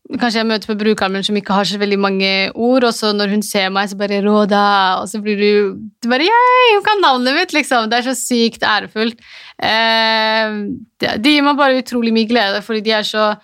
Kanskje 0.07 0.39
jeg 0.39 0.47
møter 0.47 0.69
på 0.69 0.77
brukeren 0.79 1.23
som 1.25 1.35
ikke 1.35 1.55
har 1.57 1.67
så 1.67 1.77
veldig 1.81 1.97
mange 1.99 2.29
ord, 2.55 2.85
og 2.87 2.93
så 2.95 3.11
når 3.11 3.33
hun 3.33 3.41
ser 3.43 3.67
meg, 3.69 3.89
så 3.89 3.97
bare 3.99 4.21
'Råda', 4.23 5.01
og 5.01 5.09
så 5.11 5.19
blir 5.19 5.35
du, 5.35 5.75
du 6.03 6.09
bare 6.09 6.23
'Yeah, 6.23 6.75
hun 6.75 6.83
kan 6.85 7.03
navnet 7.03 7.35
mitt', 7.35 7.53
liksom. 7.53 7.89
Det 7.89 7.97
er 7.97 8.07
så 8.07 8.15
sykt 8.15 8.63
ærefullt. 8.63 9.19
Eh, 9.59 10.47
det, 11.01 11.19
det 11.23 11.33
gir 11.35 11.43
meg 11.43 11.57
bare 11.57 11.83
utrolig 11.83 12.13
mye 12.13 12.29
glede, 12.29 12.61
fordi 12.61 12.81
de 12.81 12.91
er 12.91 13.03
så 13.03 13.35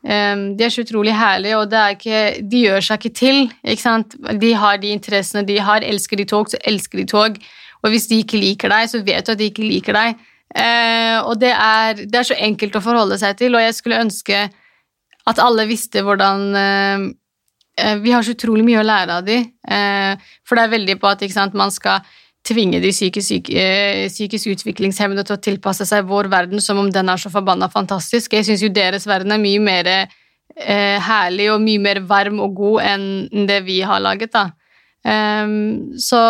Um, 0.00 0.56
de 0.56 0.64
er 0.64 0.72
så 0.72 0.80
utrolig 0.80 1.12
herlige, 1.12 1.56
og 1.58 1.72
ikke, 1.90 2.40
de 2.50 2.62
gjør 2.64 2.80
seg 2.80 2.98
ikke 2.98 3.16
til. 3.16 3.52
Ikke 3.64 3.82
sant? 3.82 4.16
De 4.40 4.54
har 4.54 4.76
de 4.80 4.94
interessene 4.96 5.46
de 5.46 5.58
har. 5.60 5.84
Elsker 5.84 6.16
de 6.16 6.24
tog, 6.24 6.48
så 6.48 6.56
elsker 6.64 6.98
de 6.98 7.04
tog. 7.04 7.36
Og 7.82 7.90
hvis 7.90 8.06
de 8.06 8.20
ikke 8.20 8.40
liker 8.40 8.72
deg, 8.72 8.88
så 8.88 9.02
vet 9.04 9.26
du 9.26 9.32
at 9.32 9.38
de 9.38 9.50
ikke 9.50 9.66
liker 9.66 9.96
deg. 9.96 10.16
Uh, 10.56 11.28
og 11.28 11.40
det 11.40 11.52
er, 11.52 12.00
det 12.00 12.16
er, 12.16 12.26
så 12.26 12.34
enkelt 12.34 12.76
å 12.76 12.82
forholde 12.82 13.18
seg 13.20 13.36
til, 13.38 13.54
og 13.54 13.62
jeg 13.62 13.76
skulle 13.76 14.00
ønske 14.00 14.48
at 15.28 15.42
alle 15.42 15.66
visste 15.68 16.04
hvordan 16.06 16.46
uh, 16.56 17.08
Vi 18.00 18.12
har 18.12 18.24
så 18.24 18.34
utrolig 18.34 18.64
mye 18.66 18.80
å 18.80 18.86
lære 18.86 19.20
av 19.20 19.26
de, 19.26 19.38
uh, 19.40 20.32
for 20.44 20.56
det 20.56 20.64
er 20.64 20.74
veldig 20.74 20.96
på 21.00 21.10
at 21.10 21.24
sant, 21.32 21.56
man 21.56 21.72
skal 21.72 22.04
tvinge 22.46 22.80
de 22.80 22.88
psykisk, 22.88 23.50
psykisk 24.08 24.48
utviklingshemmede 24.54 25.26
til 25.28 25.36
å 25.36 25.42
tilpasse 25.44 25.84
seg 25.84 26.08
vår 26.08 26.30
verden 26.32 26.62
som 26.64 26.78
om 26.80 26.88
den 26.92 27.12
er 27.12 27.20
så 27.20 27.28
forbanna 27.32 27.68
fantastisk. 27.68 28.32
Jeg 28.32 28.48
syns 28.48 28.64
jo 28.64 28.70
deres 28.72 29.04
verden 29.06 29.34
er 29.34 29.42
mye 29.42 29.60
mer 29.60 29.90
eh, 30.56 30.96
herlig 31.04 31.50
og 31.52 31.60
mye 31.64 31.82
mer 31.82 32.00
varm 32.08 32.40
og 32.42 32.56
god 32.56 32.86
enn 32.94 33.46
det 33.48 33.60
vi 33.68 33.80
har 33.86 34.02
laget, 34.02 34.32
da. 34.32 34.48
Um, 35.04 35.96
så 36.00 36.20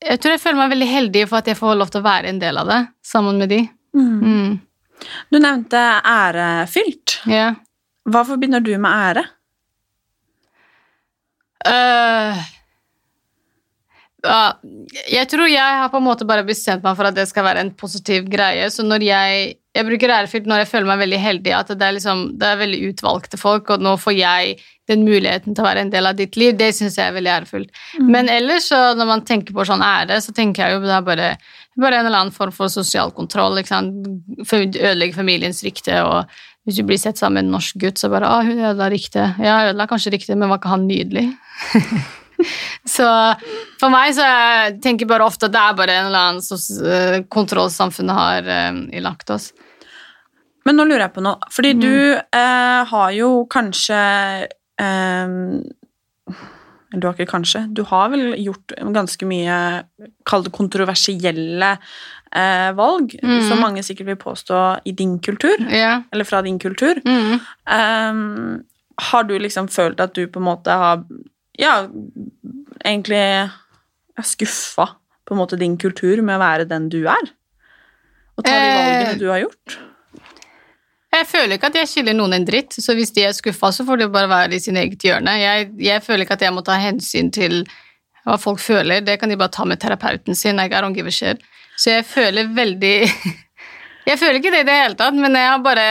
jeg 0.00 0.20
tror 0.20 0.34
jeg 0.34 0.42
føler 0.42 0.60
meg 0.60 0.74
veldig 0.74 0.90
heldig 0.90 1.22
for 1.28 1.40
at 1.40 1.48
jeg 1.48 1.58
får 1.60 1.78
lov 1.78 1.92
til 1.92 2.02
å 2.02 2.08
være 2.08 2.32
en 2.32 2.40
del 2.40 2.60
av 2.60 2.68
det 2.68 2.80
sammen 3.04 3.40
med 3.40 3.52
de. 3.52 3.60
Mm. 3.96 4.20
Mm. 4.20 5.00
Du 5.32 5.38
nevnte 5.40 5.80
ærefylt. 6.04 7.20
Yeah. 7.28 7.60
Hva 8.08 8.24
forbinder 8.28 8.64
du 8.64 8.72
med 8.78 8.90
ære? 8.90 9.26
Uh, 11.66 12.40
Uh, 14.20 14.52
jeg 15.08 15.24
tror 15.32 15.48
jeg 15.48 15.76
har 15.80 15.88
på 15.88 15.96
en 15.96 16.04
måte 16.04 16.26
bare 16.28 16.44
bestemt 16.44 16.82
meg 16.84 16.96
for 16.98 17.08
at 17.08 17.16
det 17.16 17.24
skal 17.30 17.46
være 17.46 17.62
en 17.64 17.70
positiv 17.72 18.26
greie. 18.28 18.68
Så 18.68 18.84
når 18.84 19.06
jeg 19.06 19.56
Jeg 19.70 19.86
bruker 19.86 20.10
ærefylt 20.10 20.48
når 20.50 20.64
jeg 20.64 20.66
føler 20.66 20.86
meg 20.88 20.98
veldig 20.98 21.18
heldig, 21.22 21.52
at 21.54 21.68
det 21.68 21.84
er, 21.86 21.92
liksom, 21.94 22.22
det 22.40 22.46
er 22.48 22.56
veldig 22.58 22.88
utvalgte 22.88 23.38
folk, 23.38 23.68
og 23.70 23.78
nå 23.78 23.92
får 24.02 24.16
jeg 24.18 24.56
den 24.90 25.04
muligheten 25.06 25.54
til 25.54 25.62
å 25.62 25.68
være 25.68 25.84
en 25.84 25.92
del 25.92 26.10
av 26.10 26.16
ditt 26.18 26.34
liv. 26.34 26.56
Det 26.58 26.72
syns 26.74 26.98
jeg 26.98 27.06
er 27.06 27.14
veldig 27.14 27.30
ærefullt. 27.36 27.70
Mm. 28.00 28.08
Men 28.10 28.28
ellers, 28.28 28.66
så 28.66 28.80
når 28.98 29.06
man 29.06 29.22
tenker 29.22 29.54
på 29.54 29.62
sånn 29.68 29.84
ære, 29.86 30.18
så 30.18 30.34
tenker 30.34 30.64
jeg 30.64 30.74
jo 30.74 30.82
det 30.82 30.96
er 30.96 31.06
bare, 31.06 31.28
bare 31.78 32.00
en 32.00 32.10
eller 32.10 32.18
annen 32.18 32.34
form 32.34 32.50
for 32.50 32.66
sosial 32.66 33.14
kontroll. 33.14 33.62
Ødelegge 33.62 35.14
familiens 35.14 35.62
rykte, 35.62 36.02
og 36.02 36.26
hvis 36.68 36.78
du 36.80 36.84
blir 36.86 37.00
sett 37.00 37.18
sammen 37.18 37.40
med 37.40 37.48
en 37.48 37.54
norsk 37.56 37.78
gutt, 37.80 37.98
så 37.98 38.10
bare 38.12 38.28
'Å, 38.28 38.44
hun 38.44 38.58
ødela 38.58 38.90
riktig'. 38.92 39.38
Ja, 39.40 39.70
ødela 39.70 39.88
kanskje 39.88 40.12
riktig, 40.12 40.36
men 40.36 40.48
var 40.48 40.58
ikke 40.60 40.74
han 40.74 40.88
nydelig? 40.88 41.30
Så 42.88 43.06
for 43.80 43.92
meg 43.92 44.14
så 44.16 44.24
jeg 44.24 44.76
tenker 44.84 45.08
bare 45.08 45.26
ofte 45.28 45.48
at 45.48 45.52
det 45.52 45.60
er 45.60 45.74
bare 45.76 45.96
en 45.98 46.06
eller 46.08 46.30
annen 46.30 46.86
eh, 46.88 47.16
kontroll 47.28 47.68
samfunnet 47.72 48.16
har 48.16 48.48
uh, 48.48 48.78
ilagt 48.96 49.32
oss. 49.34 49.50
Men 50.68 50.76
nå 50.76 50.86
lurer 50.88 51.06
jeg 51.06 51.16
på 51.16 51.24
noe, 51.24 51.50
fordi 51.52 51.74
mm. 51.76 51.82
du 51.82 51.94
eh, 52.16 52.80
har 52.90 53.12
jo 53.16 53.28
kanskje 53.50 54.00
eh, 54.84 55.36
Du 56.90 57.06
har 57.06 57.14
ikke 57.14 57.30
kanskje, 57.30 57.64
du 57.72 57.80
har 57.88 58.10
vel 58.12 58.34
gjort 58.42 58.74
ganske 58.92 59.28
mye 59.30 59.56
Kall 60.28 60.44
det 60.44 60.52
kontroversielle 60.52 61.70
eh, 62.36 62.70
valg, 62.78 63.16
mm. 63.22 63.48
som 63.48 63.60
mange 63.62 63.82
sikkert 63.86 64.12
vil 64.12 64.20
påstå 64.20 64.60
i 64.84 64.94
din 64.96 65.18
kultur, 65.22 65.56
yeah. 65.68 66.02
eller 66.12 66.24
fra 66.28 66.42
din 66.46 66.58
kultur. 66.58 67.00
Mm. 67.04 67.38
Ehm, 67.70 68.62
har 69.10 69.24
du 69.24 69.38
liksom 69.38 69.68
følt 69.68 70.00
at 70.00 70.14
du 70.14 70.26
på 70.28 70.40
en 70.40 70.48
måte 70.50 70.70
har 70.76 71.04
ja, 71.58 71.74
egentlig 72.84 73.20
er 73.20 74.26
skuffa 74.26 74.88
på 75.28 75.34
en 75.34 75.40
måte 75.40 75.58
din 75.60 75.76
kultur 75.80 76.22
med 76.22 76.38
å 76.38 76.42
være 76.42 76.68
den 76.70 76.88
du 76.92 77.02
er? 77.04 77.30
Og 78.36 78.44
ta 78.44 78.52
de 78.52 78.66
eh, 78.66 78.80
valgene 78.80 79.20
du 79.20 79.28
har 79.30 79.44
gjort? 79.44 79.78
Jeg 81.10 81.26
føler 81.26 81.56
ikke 81.56 81.70
at 81.72 81.76
jeg 81.80 81.90
skylder 81.90 82.14
noen 82.14 82.36
en 82.36 82.46
dritt, 82.46 82.76
så 82.78 82.94
hvis 82.94 83.10
de 83.16 83.24
er 83.26 83.34
skuffa, 83.34 83.72
så 83.74 83.84
får 83.86 83.98
de 83.98 84.10
bare 84.14 84.30
være 84.30 84.56
i 84.56 84.62
sin 84.62 84.78
eget 84.78 85.02
hjørne. 85.04 85.32
Jeg, 85.40 85.70
jeg, 85.82 86.02
føler 86.06 86.22
ikke 86.24 86.36
at 86.38 86.44
jeg 86.46 86.54
må 86.54 86.62
ta 86.66 86.76
hensyn 86.78 87.32
til 87.34 87.64
hva 88.24 88.36
folk 88.38 88.60
føler, 88.62 89.02
det 89.02 89.16
kan 89.18 89.32
de 89.32 89.38
bare 89.40 89.52
ta 89.52 89.66
med 89.66 89.80
terapeuten 89.82 90.38
sin. 90.38 90.60
I 90.60 90.68
don't 90.70 90.94
give 90.94 91.10
a 91.10 91.14
shit. 91.14 91.42
Så 91.80 91.94
jeg 91.96 92.06
føler 92.08 92.50
veldig 92.54 92.96
Jeg 94.10 94.18
føler 94.18 94.40
ikke 94.40 94.52
det 94.52 94.64
i 94.64 94.68
det 94.68 94.78
hele 94.82 94.98
tatt, 94.98 95.16
men 95.16 95.36
jeg 95.36 95.48
har 95.48 95.60
bare 95.64 95.88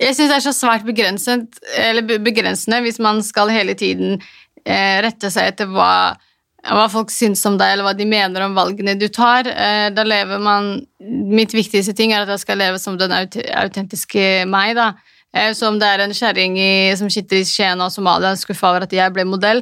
Jeg 0.00 0.16
syns 0.16 0.30
det 0.30 0.38
er 0.38 0.46
så 0.46 0.54
svært 0.56 0.86
begrensende 0.86 2.82
hvis 2.84 3.00
man 3.02 3.22
skal 3.26 3.52
hele 3.52 3.74
tiden 3.78 4.18
eh, 4.64 4.98
rette 5.04 5.30
seg 5.32 5.50
etter 5.52 5.68
hva, 5.70 6.16
hva, 6.64 6.86
folk 6.92 7.12
syns 7.12 7.42
om 7.48 7.58
deg, 7.60 7.74
eller 7.74 7.88
hva 7.88 7.94
de 7.96 8.06
mener 8.08 8.46
om 8.46 8.56
valgene 8.56 8.94
du 8.96 9.08
tar. 9.12 9.48
Eh, 9.50 9.88
da 9.92 10.04
lever 10.06 10.40
man 10.42 10.72
Mitt 11.00 11.52
viktigste 11.56 11.94
ting 11.96 12.14
er 12.14 12.24
at 12.24 12.32
jeg 12.34 12.44
skal 12.44 12.60
leve 12.60 12.80
som 12.80 12.96
den 13.00 13.12
aut 13.14 13.36
autentiske 13.36 14.46
meg, 14.48 14.74
da. 14.78 14.92
Eh, 15.36 15.52
så 15.56 15.68
om 15.68 15.78
det 15.80 15.90
er 15.90 16.04
en 16.04 16.16
kjerring 16.16 16.56
som 16.98 17.12
sitter 17.12 17.42
i 17.42 17.48
Skien 17.48 17.82
og 17.82 17.92
Somalia 17.92 18.32
og 18.34 18.40
skuffa 18.40 18.72
over 18.72 18.86
at 18.86 18.94
jeg 18.94 19.14
ble 19.16 19.26
modell, 19.28 19.60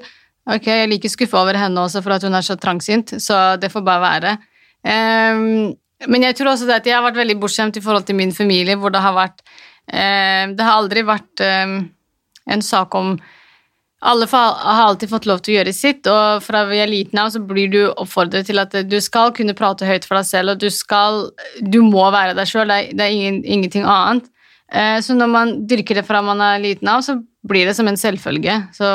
ok, 0.48 0.70
jeg 0.70 0.84
er 0.84 0.92
like 0.92 1.10
skuffa 1.12 1.42
over 1.42 1.58
henne 1.60 1.82
også 1.82 2.04
for 2.04 2.14
at 2.14 2.24
hun 2.24 2.36
er 2.38 2.46
så 2.46 2.56
trangsynt, 2.60 3.16
så 3.22 3.58
det 3.60 3.72
får 3.72 3.84
bare 3.86 4.04
være. 4.06 4.36
Um, 4.88 5.74
men 6.08 6.24
jeg 6.24 6.36
tror 6.38 6.54
også 6.54 6.68
at 6.72 6.86
jeg 6.86 6.96
har 6.96 7.04
vært 7.04 7.18
veldig 7.20 7.38
bortskjemt 7.42 7.76
i 7.76 7.82
forhold 7.84 8.06
til 8.08 8.16
min 8.16 8.32
familie, 8.32 8.78
hvor 8.78 8.94
det 8.94 9.02
har 9.04 9.16
vært 9.16 9.42
uh, 9.44 10.44
Det 10.54 10.64
har 10.64 10.76
aldri 10.76 11.02
vært 11.04 11.44
um, 11.44 11.80
en 12.48 12.64
sak 12.64 12.94
om 12.96 13.18
alle 13.98 14.28
har 14.30 14.84
alltid 14.84 15.10
fått 15.10 15.26
lov 15.26 15.40
til 15.42 15.52
å 15.52 15.56
gjøre 15.58 15.72
sitt, 15.74 16.06
og 16.06 16.42
fra 16.44 16.62
vi 16.70 16.78
er 16.78 16.90
liten 16.90 17.18
av 17.18 17.32
så 17.34 17.40
blir 17.42 17.70
du 17.72 17.80
oppfordret 17.88 18.46
til 18.46 18.62
at 18.62 18.76
du 18.86 18.98
skal 19.02 19.32
kunne 19.34 19.56
prate 19.58 19.88
høyt 19.88 20.06
for 20.06 20.20
deg 20.20 20.28
selv, 20.28 20.54
og 20.54 20.60
du 20.62 20.70
skal 20.70 21.32
Du 21.58 21.80
må 21.82 22.04
være 22.14 22.36
deg 22.38 22.46
sjøl, 22.46 22.70
det, 22.94 23.02
er 23.02 23.10
ingen, 23.10 23.40
ingenting 23.42 23.82
annet. 23.82 24.28
Eh, 24.70 25.00
så 25.02 25.16
når 25.18 25.32
man 25.32 25.54
dyrker 25.66 25.98
det 25.98 26.06
fra 26.06 26.22
man 26.22 26.38
er 26.44 26.62
liten 26.62 26.86
av, 26.86 27.02
så 27.02 27.16
blir 27.48 27.66
det 27.66 27.74
som 27.74 27.90
en 27.90 27.98
selvfølge. 27.98 28.54
Så 28.76 28.86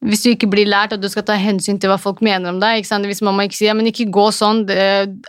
hvis 0.00 0.22
du 0.24 0.30
ikke 0.32 0.48
blir 0.48 0.68
lært 0.68 0.94
at 0.96 1.02
du 1.02 1.08
skal 1.12 1.26
ta 1.28 1.34
hensyn 1.36 1.76
til 1.80 1.90
hva 1.92 1.98
folk 2.00 2.22
mener 2.24 2.48
om 2.48 2.60
deg 2.62 2.86
Hvis 2.88 3.20
mamma 3.20 3.44
ikke 3.44 3.58
sier 3.58 3.68
ja, 3.68 3.76
men 3.76 3.90
ikke 3.90 4.08
gå 4.08 4.30
sånn, 4.32 4.64
det, 4.68 4.80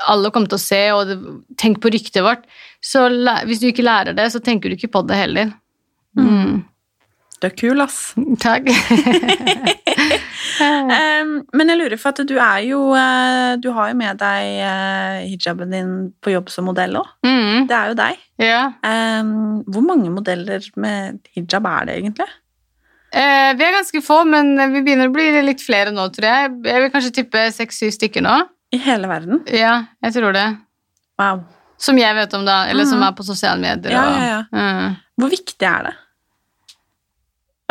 alle 0.07 0.31
kommer 0.31 0.47
til 0.51 0.59
å 0.59 0.63
se, 0.63 0.81
og 0.95 1.09
det, 1.09 1.17
tenk 1.59 1.81
på 1.83 1.91
ryktet 1.91 2.23
vårt 2.23 2.47
Så 2.79 3.03
hvis 3.49 3.59
du 3.59 3.67
ikke 3.67 3.83
lærer 3.83 4.15
det, 4.15 4.29
så 4.31 4.39
tenker 4.39 4.71
du 4.71 4.77
ikke 4.77 4.93
på 4.95 5.03
det 5.09 5.19
heller. 5.19 5.51
Mm. 6.17 6.63
Du 7.41 7.47
er 7.49 7.55
kul, 7.57 7.81
ass. 7.81 8.13
Takk. 8.45 8.67
um, 10.61 11.31
men 11.57 11.71
jeg 11.73 11.79
lurer 11.79 11.97
for 11.97 12.13
at 12.13 12.21
du 12.29 12.35
er 12.37 12.59
jo 12.67 12.81
uh, 12.93 13.57
Du 13.61 13.71
har 13.73 13.89
jo 13.89 13.97
med 13.97 14.19
deg 14.21 14.59
uh, 14.61 15.17
hijaben 15.25 15.73
din 15.73 15.95
på 16.21 16.35
jobb 16.35 16.51
som 16.53 16.69
modell 16.69 16.99
òg. 17.01 17.09
Mm. 17.25 17.65
Det 17.69 17.77
er 17.77 17.91
jo 17.91 17.97
deg. 17.97 18.21
Yeah. 18.41 18.77
Um, 18.85 19.63
hvor 19.73 19.83
mange 19.85 20.13
modeller 20.13 20.69
med 20.79 21.19
hijab 21.33 21.65
er 21.69 21.89
det 21.89 21.97
egentlig? 21.97 22.29
Uh, 23.11 23.51
vi 23.59 23.65
er 23.67 23.73
ganske 23.75 24.01
få, 24.05 24.21
men 24.27 24.53
vi 24.71 24.81
begynner 24.85 25.09
å 25.09 25.13
bli 25.15 25.25
litt 25.43 25.63
flere 25.63 25.91
nå, 25.91 26.05
tror 26.15 26.27
jeg. 26.29 26.51
Jeg 26.69 26.83
vil 26.85 26.91
kanskje 26.93 27.15
tippe 27.19 27.45
seks-syv 27.51 27.91
stykker 27.97 28.23
nå. 28.23 28.37
I 28.71 28.79
hele 28.79 29.09
verden? 29.11 29.41
Ja, 29.51 29.81
jeg 30.05 30.15
tror 30.15 30.31
det. 30.37 30.45
Wow. 31.19 31.41
Som 31.81 31.97
jeg 31.99 32.15
vet 32.15 32.33
om, 32.37 32.45
da. 32.47 32.61
Eller 32.71 32.87
som 32.87 33.01
er 33.03 33.11
på 33.17 33.25
sosiale 33.27 33.59
medier. 33.59 33.91
Ja, 33.91 34.05
og- 34.05 34.21
ja, 34.21 34.29
ja. 34.29 34.43
Mm. 34.55 34.95
Hvor 35.19 35.29
viktig 35.33 35.67
er 35.67 35.89
det? 35.89 35.93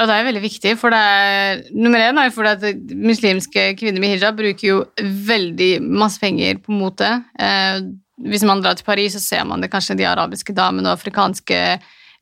Ja, 0.01 0.07
det 0.09 0.15
er 0.17 0.25
veldig 0.25 0.41
viktig, 0.43 0.71
for 0.81 0.89
det 0.95 0.99
er 0.99 1.59
Nummer 1.77 2.01
én 2.01 2.17
er 2.23 2.31
fordi 2.33 2.53
at 2.55 2.93
muslimske 2.97 3.65
kvinner 3.77 4.01
med 4.01 4.15
hijab 4.15 4.39
bruker 4.39 4.65
jo 4.65 4.77
veldig 5.29 5.83
masse 5.85 6.19
penger 6.23 6.57
på 6.65 6.73
mote. 6.73 7.11
Eh, 7.39 7.81
hvis 8.25 8.45
man 8.49 8.63
drar 8.65 8.77
til 8.79 8.85
Paris, 8.87 9.13
så 9.17 9.21
ser 9.21 9.45
man 9.45 9.61
det 9.61 9.71
kanskje 9.73 9.97
de 10.01 10.05
arabiske 10.09 10.55
damene 10.57 10.89
og 10.89 10.97
afrikanske 10.99 11.61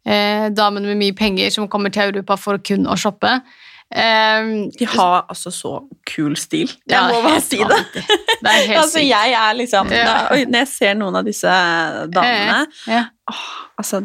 eh, 0.08 0.48
damene 0.56 0.88
med 0.90 1.00
mye 1.02 1.16
penger 1.16 1.52
som 1.54 1.68
kommer 1.70 1.92
til 1.94 2.08
Europa 2.08 2.38
for 2.40 2.60
kun 2.64 2.88
å 2.88 2.96
shoppe. 2.98 3.36
Um, 3.88 4.66
De 4.76 4.84
har 4.84 5.22
altså 5.32 5.48
så 5.54 5.70
kul 6.04 6.34
stil. 6.36 6.68
Jeg 6.84 6.92
Ja, 6.92 7.06
må 7.08 7.22
bare 7.24 7.40
si 7.40 7.56
det. 7.56 7.78
Det 7.96 8.52
helt 8.52 8.80
altså, 8.82 9.00
jeg 9.00 9.32
er 9.32 9.54
liksom 9.56 9.88
Ja. 9.94 10.04
da, 10.28 10.36
Når 10.44 10.58
jeg 10.60 10.68
ser 10.68 10.94
noen 11.00 11.16
av 11.16 11.24
disse 11.24 11.54
damene 12.12 12.66
Ja. 12.84 13.06
Altså, 13.80 14.02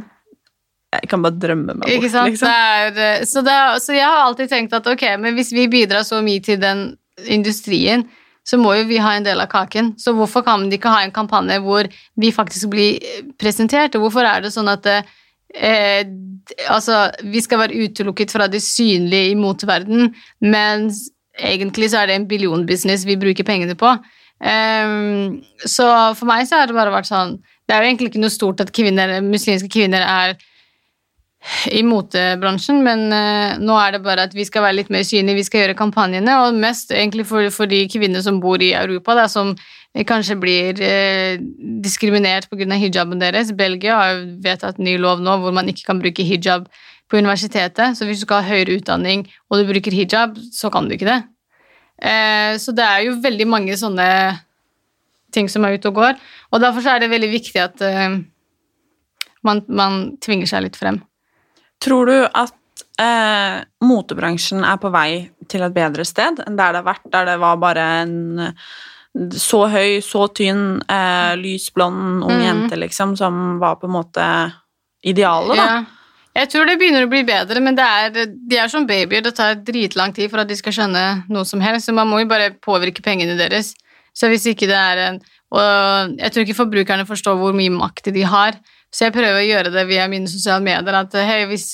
jeg 0.93 1.09
kan 1.11 1.23
bare 1.25 1.35
drømme 1.35 1.73
meg 1.75 1.83
bort, 1.83 2.03
liksom. 2.05 2.31
Det 2.39 2.53
er, 2.53 2.99
eh, 3.19 3.25
så, 3.27 3.43
det 3.43 3.51
er, 3.51 3.79
så 3.83 3.95
jeg 3.97 4.07
har 4.07 4.23
alltid 4.23 4.51
tenkt 4.53 4.75
at 4.77 4.87
ok, 4.87 5.03
men 5.19 5.35
hvis 5.35 5.51
vi 5.51 5.67
bidrar 5.67 6.05
så 6.07 6.21
mye 6.23 6.39
til 6.45 6.61
den 6.61 6.85
industrien, 7.27 8.05
så 8.47 8.59
må 8.59 8.75
jo 8.77 8.85
vi 8.87 9.01
ha 9.03 9.15
en 9.17 9.25
del 9.27 9.39
av 9.41 9.49
kaken. 9.51 9.93
Så 9.99 10.13
hvorfor 10.15 10.43
kan 10.45 10.67
de 10.69 10.77
ikke 10.77 10.91
ha 10.91 11.01
en 11.03 11.11
kampanje 11.15 11.59
hvor 11.63 11.87
vi 12.19 12.31
faktisk 12.35 12.71
blir 12.71 13.03
eh, 13.03 13.27
presentert? 13.39 13.95
Og 13.97 14.07
hvorfor 14.07 14.27
er 14.31 14.45
det 14.45 14.53
sånn 14.55 14.71
at 14.71 14.87
eh, 15.55 16.03
altså, 16.69 17.07
vi 17.23 17.41
skal 17.41 17.63
være 17.63 17.85
utelukket 17.85 18.31
fra 18.31 18.47
det 18.47 18.61
synlige 18.63 19.31
i 19.31 19.39
moteverden, 19.39 20.13
mens 20.41 21.07
egentlig 21.39 21.91
så 21.91 22.03
er 22.03 22.11
det 22.11 22.15
en 22.19 22.27
billionbusiness 22.27 23.07
vi 23.07 23.19
bruker 23.19 23.47
pengene 23.47 23.75
på. 23.75 23.95
Um, 24.43 25.39
så 25.65 25.85
for 26.17 26.27
meg 26.27 26.47
så 26.49 26.59
har 26.59 26.67
det 26.67 26.75
bare 26.75 26.91
vært 26.91 27.07
sånn 27.07 27.37
Det 27.63 27.71
er 27.71 27.79
jo 27.79 27.87
egentlig 27.87 28.09
ikke 28.09 28.19
noe 28.19 28.33
stort 28.33 28.59
at 28.59 28.73
kvinner, 28.75 29.21
muslimske 29.23 29.69
kvinner 29.71 30.03
er 30.03 30.33
i 31.71 31.81
motebransjen, 31.83 32.79
men 32.85 33.09
eh, 33.11 33.57
nå 33.59 33.75
er 33.75 33.95
det 33.95 34.03
bare 34.05 34.27
at 34.29 34.35
vi 34.35 34.45
skal 34.47 34.63
være 34.63 34.77
litt 34.77 34.91
mer 34.93 35.03
synlige, 35.07 35.41
vi 35.41 35.45
skal 35.47 35.63
gjøre 35.63 35.75
kampanjene, 35.79 36.37
og 36.39 36.55
mest 36.59 36.93
egentlig 36.95 37.25
for, 37.27 37.49
for 37.51 37.69
de 37.69 37.81
kvinner 37.91 38.23
som 38.23 38.39
bor 38.43 38.63
i 38.63 38.71
Europa, 38.77 39.17
da, 39.17 39.25
som 39.31 39.51
kanskje 40.07 40.37
blir 40.39 40.79
eh, 40.81 41.35
diskriminert 41.83 42.47
pga. 42.49 42.79
hijaben 42.79 43.19
deres. 43.21 43.51
Belgia 43.59 43.99
har 43.99 44.13
jo 44.13 44.23
vedtatt 44.45 44.79
ny 44.79 44.95
lov 44.97 45.21
nå 45.21 45.35
hvor 45.43 45.53
man 45.55 45.67
ikke 45.69 45.85
kan 45.91 45.99
bruke 46.01 46.23
hijab 46.25 46.71
på 47.11 47.19
universitetet, 47.19 47.99
så 47.99 48.07
hvis 48.07 48.23
du 48.23 48.25
skal 48.25 48.41
ha 48.41 48.55
høyere 48.55 48.79
utdanning 48.79 49.27
og 49.51 49.59
du 49.59 49.67
bruker 49.67 49.93
hijab, 49.93 50.39
så 50.55 50.71
kan 50.73 50.87
du 50.87 50.95
ikke 50.95 51.11
det. 51.11 51.21
Eh, 52.07 52.55
så 52.55 52.71
det 52.71 52.87
er 52.87 53.07
jo 53.09 53.19
veldig 53.21 53.51
mange 53.51 53.77
sånne 53.77 54.07
ting 55.35 55.49
som 55.51 55.65
er 55.65 55.75
ute 55.75 55.91
og 55.91 55.99
går, 55.99 56.19
og 56.53 56.61
derfor 56.61 56.87
er 56.87 57.03
det 57.03 57.11
veldig 57.11 57.33
viktig 57.33 57.59
at 57.59 57.81
man, 59.43 59.63
man 59.65 60.13
tvinger 60.21 60.45
seg 60.47 60.67
litt 60.67 60.77
frem. 60.77 61.01
Tror 61.83 62.09
du 62.09 62.15
at 62.23 62.83
eh, 63.01 63.59
motebransjen 63.83 64.63
er 64.63 64.79
på 64.81 64.91
vei 64.93 65.09
til 65.51 65.65
et 65.65 65.75
bedre 65.75 66.05
sted 66.07 66.41
enn 66.45 66.57
der 66.59 66.75
det 66.75 66.81
har 66.81 66.87
vært, 66.87 67.07
der 67.11 67.31
det 67.33 67.37
var 67.43 67.59
bare 67.61 67.87
en 68.03 68.47
så 69.37 69.65
høy, 69.69 69.99
så 70.01 70.25
tynn, 70.33 70.79
eh, 70.89 71.33
lysblond 71.37 72.23
ung 72.25 72.39
mm. 72.39 72.45
jente, 72.47 72.79
liksom, 72.81 73.17
som 73.17 73.59
var 73.61 73.77
på 73.81 73.85
en 73.85 73.93
måte 73.93 74.29
idealet, 75.05 75.59
da? 75.59 75.67
Ja. 75.67 76.03
Jeg 76.33 76.49
tror 76.49 76.65
det 76.65 76.79
begynner 76.81 77.05
å 77.05 77.11
bli 77.11 77.21
bedre, 77.27 77.61
men 77.61 77.75
det 77.77 77.85
er, 77.85 78.31
de 78.33 78.57
er 78.57 78.69
som 78.71 78.87
babyer. 78.89 79.21
Det 79.21 79.35
tar 79.37 79.59
dritlang 79.61 80.15
tid 80.17 80.31
for 80.31 80.41
at 80.41 80.49
de 80.49 80.55
skal 80.57 80.73
skjønne 80.73 81.03
noe 81.29 81.45
som 81.45 81.61
helst, 81.61 81.85
så 81.85 81.93
man 81.93 82.09
må 82.09 82.23
jo 82.23 82.29
bare 82.31 82.55
påvirke 82.57 83.05
pengene 83.05 83.35
deres. 83.37 83.75
Så 84.17 84.31
hvis 84.31 84.47
ikke 84.49 84.69
det 84.69 84.77
er 84.77 85.01
en 85.07 85.23
Og 85.53 86.17
jeg 86.17 86.33
tror 86.33 86.43
ikke 86.43 86.57
forbrukerne 86.57 87.05
forstår 87.05 87.37
hvor 87.37 87.53
mye 87.53 87.69
makt 87.69 88.09
de 88.13 88.23
har. 88.25 88.55
Så 88.93 89.07
jeg 89.07 89.15
prøver 89.15 89.39
å 89.39 89.45
gjøre 89.45 89.71
det 89.73 89.87
via 89.89 90.05
mine 90.11 90.29
sosiale 90.29 90.61
medier. 90.65 90.99
At 90.99 91.15
hey, 91.17 91.47
hvis, 91.49 91.71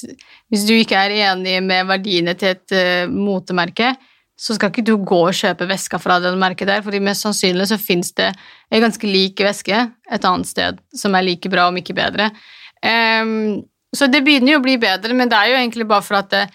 hvis 0.52 0.64
du 0.68 0.76
ikke 0.78 1.00
er 1.00 1.18
enig 1.34 1.58
med 1.66 1.90
verdiene 1.90 2.36
til 2.40 2.54
et 2.56 2.76
uh, 2.76 3.12
motemerke, 3.12 3.92
så 4.40 4.56
skal 4.56 4.72
ikke 4.72 4.86
du 4.88 4.94
gå 5.04 5.20
og 5.28 5.36
kjøpe 5.36 5.68
veska 5.68 6.00
fra 6.00 6.16
det 6.24 6.32
merket 6.40 6.70
der, 6.70 6.84
for 6.86 6.96
mest 7.04 7.26
sannsynlig 7.26 7.68
så 7.68 7.78
fins 7.82 8.14
det 8.16 8.30
en 8.72 8.86
ganske 8.86 9.10
lik 9.10 9.42
væske 9.44 9.82
et 9.84 10.28
annet 10.30 10.48
sted 10.48 10.80
som 10.96 11.18
er 11.18 11.28
like 11.28 11.52
bra, 11.52 11.68
om 11.68 11.80
ikke 11.82 11.98
bedre. 11.98 12.30
Um, 12.80 13.66
så 13.92 14.08
det 14.08 14.24
begynner 14.24 14.54
jo 14.54 14.62
å 14.62 14.64
bli 14.64 14.78
bedre, 14.80 15.16
men 15.18 15.28
det 15.28 15.36
er 15.36 15.52
jo 15.52 15.60
egentlig 15.60 15.90
bare 15.90 16.06
for 16.06 16.22
at 16.22 16.32
det, 16.32 16.46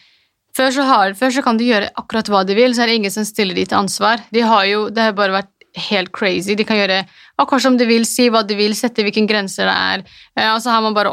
før, 0.57 0.71
så 0.73 0.87
har, 0.89 1.17
før 1.19 1.35
så 1.35 1.45
kan 1.45 1.61
de 1.61 1.69
gjøre 1.69 1.93
akkurat 2.01 2.31
hva 2.33 2.41
de 2.49 2.57
vil, 2.57 2.73
så 2.73 2.85
er 2.85 2.93
det 2.93 2.99
ingen 3.03 3.13
som 3.13 3.27
stiller 3.29 3.59
de 3.59 3.67
til 3.69 3.83
ansvar. 3.83 4.23
De 4.33 4.45
har 4.47 4.65
jo, 4.71 4.87
det 4.89 5.11
har 5.11 5.17
bare 5.19 5.43
vært 5.43 5.54
helt 5.75 6.13
crazy. 6.15 6.55
De 6.55 6.65
kan 6.65 6.77
gjøre 6.79 7.01
akkurat 7.43 7.63
som 7.65 7.77
de 7.79 7.87
vil, 7.89 8.05
si 8.07 8.29
hva 8.31 8.45
de 8.47 8.55
vil, 8.59 8.75
sette 8.79 9.03
hvilken 9.03 9.27
grenser 9.27 9.67
det 9.67 9.75
er. 9.75 10.05
Eh, 10.39 10.51
og 10.55 10.61
så 10.63 10.71
har 10.75 10.83
man 10.85 10.95
bare 10.95 11.11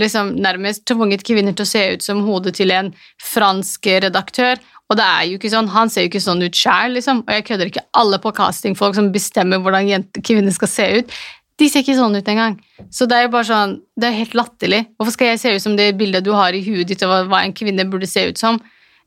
liksom, 0.00 0.34
nærmest 0.40 0.86
tvunget 0.88 1.24
kvinner 1.26 1.52
til 1.56 1.66
å 1.66 1.72
se 1.72 1.82
ut 1.94 2.02
som 2.06 2.22
hodet 2.26 2.54
til 2.56 2.72
en 2.72 2.92
fransk 3.22 3.86
redaktør. 4.06 4.56
Og 4.92 4.98
det 5.00 5.04
er 5.04 5.22
jo 5.28 5.38
ikke 5.38 5.52
sånn, 5.52 5.68
han 5.72 5.88
ser 5.92 6.04
jo 6.04 6.10
ikke 6.12 6.20
sånn 6.24 6.42
ut 6.44 6.56
sjæl, 6.58 6.96
liksom. 6.98 7.22
Og 7.24 7.32
jeg 7.32 7.46
kødder 7.48 7.70
ikke 7.70 7.84
alle 7.96 8.18
på 8.20 8.32
castingfolk 8.36 8.96
som 8.98 9.12
bestemmer 9.14 9.62
hvordan 9.64 10.04
kvinner 10.24 10.52
skal 10.52 10.68
se 10.68 10.88
ut. 11.00 11.14
De 11.60 11.68
ser 11.70 11.84
ikke 11.84 11.94
sånn 11.96 12.16
ut 12.18 12.28
engang. 12.28 12.56
Så 12.92 13.06
det 13.08 13.16
er 13.16 13.26
jo 13.28 13.32
bare 13.36 13.46
sånn, 13.46 13.76
det 14.00 14.08
er 14.08 14.16
helt 14.18 14.34
latterlig. 14.34 14.80
Hvorfor 14.98 15.14
skal 15.14 15.28
jeg 15.32 15.40
se 15.44 15.52
ut 15.54 15.62
som 15.62 15.76
det 15.78 15.92
bildet 16.00 16.24
du 16.26 16.32
har 16.34 16.52
i 16.56 16.64
huet 16.66 16.88
ditt, 16.90 17.04
hva- 17.06 17.22
hva 17.30 17.44
en 17.44 17.52
kvinne 17.54 17.84
burde 17.92 18.08
se 18.10 18.24
ut 18.32 18.40
som? 18.40 18.58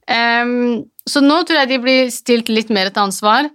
Um, 0.08 0.86
så 1.08 1.20
nå 1.24 1.42
tror 1.46 1.60
jeg 1.62 1.70
de 1.74 1.80
blir 1.84 2.10
stilt 2.13 2.48
litt 2.50 2.70
mer 2.74 2.88
et 2.90 2.98
ansvar. 3.02 3.50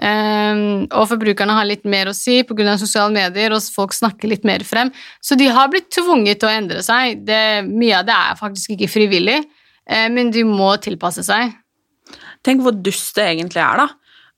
Ehm, 0.00 0.86
og 0.94 1.08
forbrukerne 1.10 1.54
har 1.56 1.66
litt 1.66 1.84
mer 1.90 2.06
å 2.10 2.14
si 2.14 2.42
pga. 2.46 2.76
sosiale 2.78 3.10
medier, 3.12 3.52
og 3.52 3.62
folk 3.74 3.92
snakker 3.96 4.28
litt 4.30 4.44
mer 4.44 4.60
frem. 4.66 4.92
Så 5.20 5.36
de 5.36 5.48
har 5.48 5.68
blitt 5.72 5.90
tvunget 5.90 6.38
til 6.40 6.48
å 6.48 6.56
endre 6.56 6.82
seg. 6.86 7.24
Det, 7.26 7.64
mye 7.66 7.98
av 7.98 8.06
det 8.06 8.14
er 8.14 8.36
faktisk 8.38 8.76
ikke 8.76 8.88
frivillig, 8.92 9.44
eh, 9.88 10.08
men 10.08 10.30
de 10.30 10.44
må 10.44 10.76
tilpasse 10.80 11.24
seg. 11.26 11.54
Tenk 12.44 12.62
hvor 12.62 12.72
dust 12.80 13.14
det 13.16 13.26
egentlig 13.36 13.60
er, 13.64 13.76
da. 13.76 13.88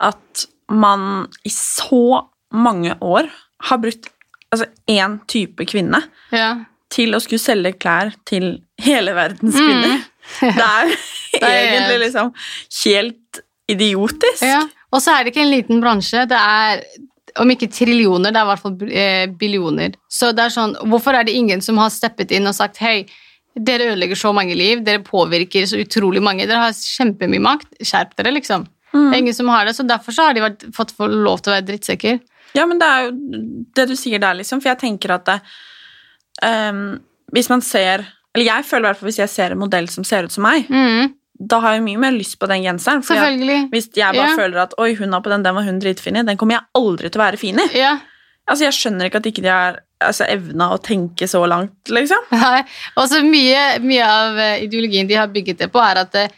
At 0.01 0.47
man 0.71 1.29
i 1.45 1.51
så 1.53 2.25
mange 2.53 2.97
år 3.01 3.29
har 3.69 3.79
brukt 3.79 4.09
altså 4.51 4.67
én 4.89 5.21
type 5.31 5.63
kvinne 5.69 6.01
Ja. 6.33 6.65
til 6.91 7.13
å 7.15 7.21
skulle 7.21 7.39
selge 7.39 7.75
klær 7.79 8.15
til 8.27 8.63
hele 8.81 9.13
verdens 9.15 9.55
kvinner. 9.55 10.01
Det 10.41 10.65
er 10.65 10.89
jo 10.89 10.97
Mm. 11.31 11.41
Det 11.41 11.43
er 11.43 11.57
egentlig 11.67 11.87
helt- 11.91 12.03
liksom 12.05 12.29
helt 12.85 13.41
idiotisk. 13.71 14.43
Ja. 14.43 14.61
Og 14.91 15.03
så 15.03 15.15
er 15.15 15.25
det 15.25 15.33
ikke 15.33 15.45
en 15.45 15.55
liten 15.55 15.81
bransje. 15.83 16.27
Det 16.31 16.39
er 16.39 16.85
om 17.39 17.51
ikke 17.53 17.71
trillioner, 17.71 18.33
det 18.35 18.41
er 18.41 18.47
i 18.47 18.51
hvert 18.51 18.63
fall 18.65 18.91
eh, 18.91 19.27
billioner. 19.39 19.95
Så 20.11 20.33
det 20.35 20.49
er 20.49 20.55
sånn, 20.55 20.75
hvorfor 20.91 21.15
er 21.15 21.27
det 21.29 21.37
ingen 21.39 21.63
som 21.63 21.79
har 21.79 21.93
steppet 21.95 22.33
inn 22.35 22.49
og 22.51 22.57
sagt 22.57 22.81
hei, 22.83 23.05
dere 23.55 23.91
ødelegger 23.93 24.19
så 24.19 24.33
mange 24.35 24.57
liv, 24.59 24.83
dere 24.87 25.03
påvirker 25.07 25.67
så 25.67 25.79
utrolig 25.83 26.23
mange, 26.23 26.47
dere 26.49 26.69
har 26.69 26.77
kjempemye 26.77 27.43
makt, 27.43 27.73
skjerp 27.87 28.17
dere, 28.19 28.35
liksom. 28.35 28.67
Det 28.91 29.15
er 29.15 29.21
ingen 29.23 29.37
som 29.37 29.51
har 29.53 29.67
det, 29.69 29.77
så 29.79 29.87
derfor 29.87 30.15
så 30.15 30.27
har 30.27 30.35
de 30.35 30.43
vært, 30.43 30.65
fått 30.75 30.97
lov 30.99 31.43
til 31.43 31.53
å 31.53 31.57
være 31.57 31.67
drittsekker. 31.69 32.19
Ja, 32.59 32.65
men 32.67 32.81
det 32.81 32.87
er 32.91 33.05
jo 33.07 33.43
det 33.79 33.87
du 33.93 33.95
sier 33.99 34.23
der, 34.23 34.35
liksom. 34.39 34.63
For 34.63 34.73
jeg 34.73 34.81
tenker 34.81 35.15
at 35.15 35.29
det, 35.29 35.37
um, 36.43 36.99
hvis 37.31 37.51
man 37.53 37.63
ser 37.63 38.09
Eller 38.35 38.47
jeg 38.47 38.65
føler 38.67 38.85
i 38.85 38.89
hvert 38.91 38.99
fall 39.01 39.09
hvis 39.11 39.19
jeg 39.19 39.31
ser 39.31 39.53
en 39.55 39.59
modell 39.59 39.89
som 39.91 40.05
ser 40.07 40.27
ut 40.27 40.35
som 40.35 40.45
meg, 40.47 40.69
Mm, 40.71 41.15
da 41.41 41.59
har 41.65 41.79
jeg 41.79 41.85
mye 41.87 42.01
mer 42.03 42.13
lyst 42.13 42.37
på 42.41 42.49
den 42.51 42.63
genseren. 42.67 43.01
at. 43.01 43.71
Hvis 43.73 43.89
jeg 43.97 44.15
bare 44.15 44.29
Ja. 44.29 44.37
føler 44.37 44.63
at 44.63 44.75
oi, 44.79 44.95
hun 44.95 45.13
har 45.13 45.23
på 45.25 45.31
den, 45.33 45.43
den 45.43 45.55
var 45.55 45.63
hun 45.65 45.79
dritfin 45.81 46.17
i, 46.17 46.23
den 46.23 46.37
kommer 46.37 46.59
jeg 46.59 46.67
aldri 46.77 47.09
til 47.11 47.21
å 47.21 47.25
være 47.25 47.39
fin 47.41 47.59
i. 47.59 47.69
Ja. 47.79 47.99
Altså, 48.49 48.65
Jeg 48.65 48.73
skjønner 48.75 49.07
ikke 49.07 49.17
at 49.23 49.27
ikke 49.31 49.43
de 49.43 49.49
har 49.49 49.79
altså, 50.01 50.27
evna 50.29 50.71
å 50.75 50.79
tenke 50.83 51.27
så 51.29 51.41
langt, 51.49 51.89
liksom. 51.89 52.19
Nei, 52.33 52.63
og 52.97 53.09
så 53.09 53.23
mye, 53.25 53.81
mye 53.81 54.05
av 54.05 54.39
eh, 54.39 54.65
ideologien 54.67 55.09
de 55.09 55.15
har 55.15 55.29
bygget 55.29 55.59
det 55.59 55.71
på, 55.73 55.81
er 55.81 56.03
at 56.03 56.15
eh, 56.15 56.29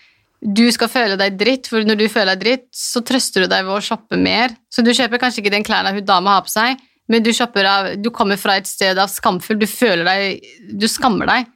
du 0.43 0.65
skal 0.75 0.89
føle 0.91 1.17
deg 1.17 1.37
dritt, 1.39 1.69
for 1.71 1.83
når 1.87 1.99
du 2.01 2.09
føler 2.11 2.35
deg 2.35 2.43
dritt, 2.45 2.65
så 2.75 3.03
trøster 3.07 3.45
du 3.45 3.51
deg 3.53 3.65
ved 3.65 3.77
å 3.77 3.83
shoppe 3.83 4.19
mer. 4.19 4.55
Så 4.71 4.83
du 4.83 4.91
kjøper 4.91 5.19
kanskje 5.23 5.43
ikke 5.45 5.55
den 5.55 5.65
klærne 5.67 5.95
hun 5.95 6.05
dama 6.05 6.37
har 6.37 6.47
på 6.47 6.51
seg, 6.51 6.81
men 7.09 7.23
du, 7.23 7.31
av, 7.67 7.93
du 7.99 8.11
kommer 8.15 8.39
fra 8.39 8.57
et 8.59 8.67
sted 8.67 8.99
av 8.99 9.11
skamfull, 9.11 9.59
du 9.59 9.67
føler 9.67 10.07
deg 10.07 10.79
Du 10.79 10.87
skammer 10.89 11.27
deg. 11.31 11.47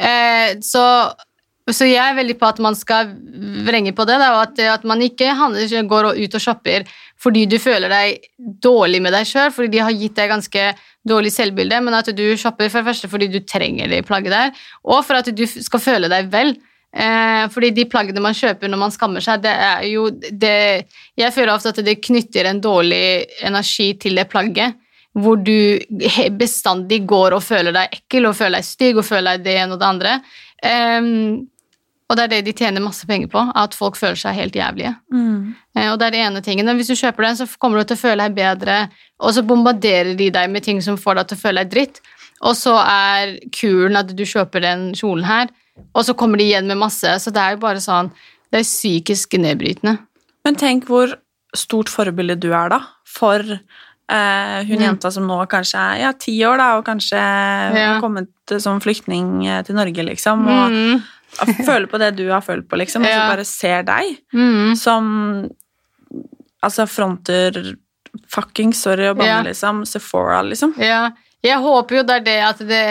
Eh, 0.00 0.54
så, 0.64 0.82
så 1.76 1.88
jeg 1.88 2.00
er 2.00 2.16
veldig 2.16 2.36
på 2.40 2.48
at 2.48 2.60
man 2.62 2.76
skal 2.78 3.12
vrenge 3.66 3.94
på 3.96 4.06
det, 4.08 4.18
da, 4.20 4.32
og 4.36 4.42
at, 4.46 4.62
at 4.78 4.86
man 4.88 5.02
ikke 5.04 5.32
handler, 5.38 5.88
går 5.88 6.12
ut 6.18 6.38
og 6.38 6.44
shopper 6.44 6.86
fordi 7.22 7.44
du 7.46 7.54
føler 7.62 7.92
deg 7.92 8.24
dårlig 8.64 8.98
med 9.04 9.14
deg 9.14 9.28
sjøl, 9.28 9.52
fordi 9.54 9.76
de 9.76 9.84
har 9.84 9.94
gitt 9.94 10.16
deg 10.18 10.32
ganske 10.32 10.64
dårlig 11.06 11.30
selvbilde, 11.34 11.78
men 11.84 11.94
at 11.94 12.10
du 12.14 12.24
shopper 12.38 12.70
for 12.70 12.82
det 12.82 12.88
første 12.90 13.10
fordi 13.10 13.28
du 13.30 13.40
trenger 13.46 13.90
det 13.90 14.02
plagget 14.08 14.34
der, 14.34 14.52
og 14.82 15.04
for 15.06 15.20
at 15.20 15.30
du 15.30 15.44
skal 15.46 15.82
føle 15.82 16.10
deg 16.12 16.30
vel. 16.32 16.56
Eh, 16.92 17.46
fordi 17.48 17.70
de 17.72 17.86
plaggene 17.88 18.20
man 18.20 18.36
kjøper 18.36 18.68
når 18.68 18.80
man 18.82 18.92
skammer 18.92 19.24
seg, 19.24 19.40
det 19.46 19.52
er 19.52 19.86
jo 19.88 20.10
det, 20.12 20.90
Jeg 21.16 21.32
føler 21.32 21.54
ofte 21.54 21.72
at 21.72 21.80
det 21.86 22.02
knytter 22.04 22.50
en 22.50 22.60
dårlig 22.60 23.24
energi 23.40 23.94
til 23.96 24.20
det 24.20 24.28
plagget. 24.28 24.76
Hvor 25.12 25.36
du 25.36 25.80
bestandig 26.40 27.02
går 27.08 27.36
og 27.36 27.44
føler 27.44 27.72
deg 27.72 27.96
ekkel 27.96 28.28
og 28.28 28.36
føler 28.36 28.60
deg 28.60 28.68
stygg 28.68 29.00
og 29.00 29.08
føler 29.08 29.36
deg 29.36 29.46
det 29.46 29.56
ene 29.60 29.76
og 29.76 29.80
det 29.80 29.88
andre. 29.88 30.12
Ehm, 30.64 31.48
Og 32.12 32.16
det 32.18 32.24
er 32.26 32.28
det 32.34 32.40
de 32.44 32.52
tjener 32.52 32.82
masse 32.84 33.06
penger 33.08 33.30
på, 33.32 33.40
at 33.56 33.72
folk 33.78 33.96
føler 33.96 34.18
seg 34.20 34.34
helt 34.36 34.56
jævlige. 34.58 34.90
Mm. 35.14 35.54
Eh, 35.78 35.86
Og 35.92 35.98
det 35.98 36.06
er 36.10 36.10
det 36.12 36.20
ene 36.26 36.42
tingen. 36.44 36.68
Hvis 36.76 36.90
du 36.92 36.94
kjøper 36.98 37.24
den, 37.24 37.38
så 37.40 37.46
kommer 37.58 37.80
du 37.80 37.84
til 37.88 37.96
å 37.96 38.02
føle 38.02 38.26
deg 38.28 38.34
bedre, 38.36 38.90
og 39.22 39.32
så 39.32 39.42
bombarderer 39.46 40.12
de 40.18 40.28
deg 40.34 40.50
med 40.52 40.62
ting 40.66 40.82
som 40.84 40.98
får 41.00 41.14
deg 41.22 41.28
til 41.32 41.38
å 41.38 41.40
føle 41.46 41.64
deg 41.64 41.70
dritt. 41.72 42.00
Og 42.42 42.54
så 42.58 42.74
er 42.76 43.38
kuren 43.54 43.96
at 43.96 44.12
du 44.18 44.24
kjøper 44.28 44.60
den 44.60 44.92
kjolen 44.98 45.24
her, 45.24 45.48
og 45.94 46.04
så 46.04 46.12
kommer 46.14 46.36
de 46.36 46.44
igjen 46.50 46.66
med 46.68 46.76
masse. 46.76 47.08
Så 47.22 47.32
det 47.32 47.40
er 47.40 47.54
jo 47.56 47.62
bare 47.64 47.80
sånn 47.80 48.10
Det 48.52 48.60
er 48.60 48.68
psykisk 48.68 49.32
nedbrytende. 49.40 49.94
Men 50.44 50.54
tenk 50.60 50.84
hvor 50.84 51.14
stort 51.56 51.88
forbilde 51.88 52.36
du 52.38 52.50
er, 52.52 52.68
da, 52.68 52.80
for 53.08 53.40
eh, 53.40 54.58
hun 54.68 54.76
Mm. 54.76 54.82
jenta 54.84 55.10
som 55.10 55.24
nå 55.26 55.38
kanskje 55.48 55.78
er 55.80 56.00
ja, 56.02 56.12
ti 56.12 56.34
år, 56.44 56.58
da, 56.58 56.76
og 56.76 56.84
kanskje 56.84 57.16
Ja. 57.16 57.94
har 57.94 58.00
kommet 58.02 58.28
som 58.60 58.78
flyktning 58.80 59.46
eh, 59.46 59.62
til 59.62 59.74
Norge, 59.74 60.04
liksom, 60.04 60.46
og 60.46 60.70
Mm. 60.70 61.02
Føler 61.68 61.88
på 61.90 61.98
det 62.02 62.12
du 62.18 62.26
har 62.30 62.42
følt 62.44 62.68
på, 62.68 62.76
liksom, 62.80 63.02
og 63.06 63.12
så 63.12 63.26
bare 63.32 63.44
ser 63.48 63.82
deg 63.88 64.16
Mm. 64.36 64.74
som 64.78 65.08
altså 66.62 66.86
fronter 66.86 67.74
fucking 68.32 68.72
sorry 68.76 69.08
å 69.10 69.16
banne, 69.16 69.48
liksom, 69.48 69.84
Sephora, 69.88 70.42
liksom. 70.46 70.74
Ja, 70.80 71.10
jeg 71.42 71.58
håper 71.58 71.96
jo 71.96 72.02
det 72.06 72.16
er 72.20 72.26
det 72.26 72.34
at 72.46 72.60
det 72.68 72.82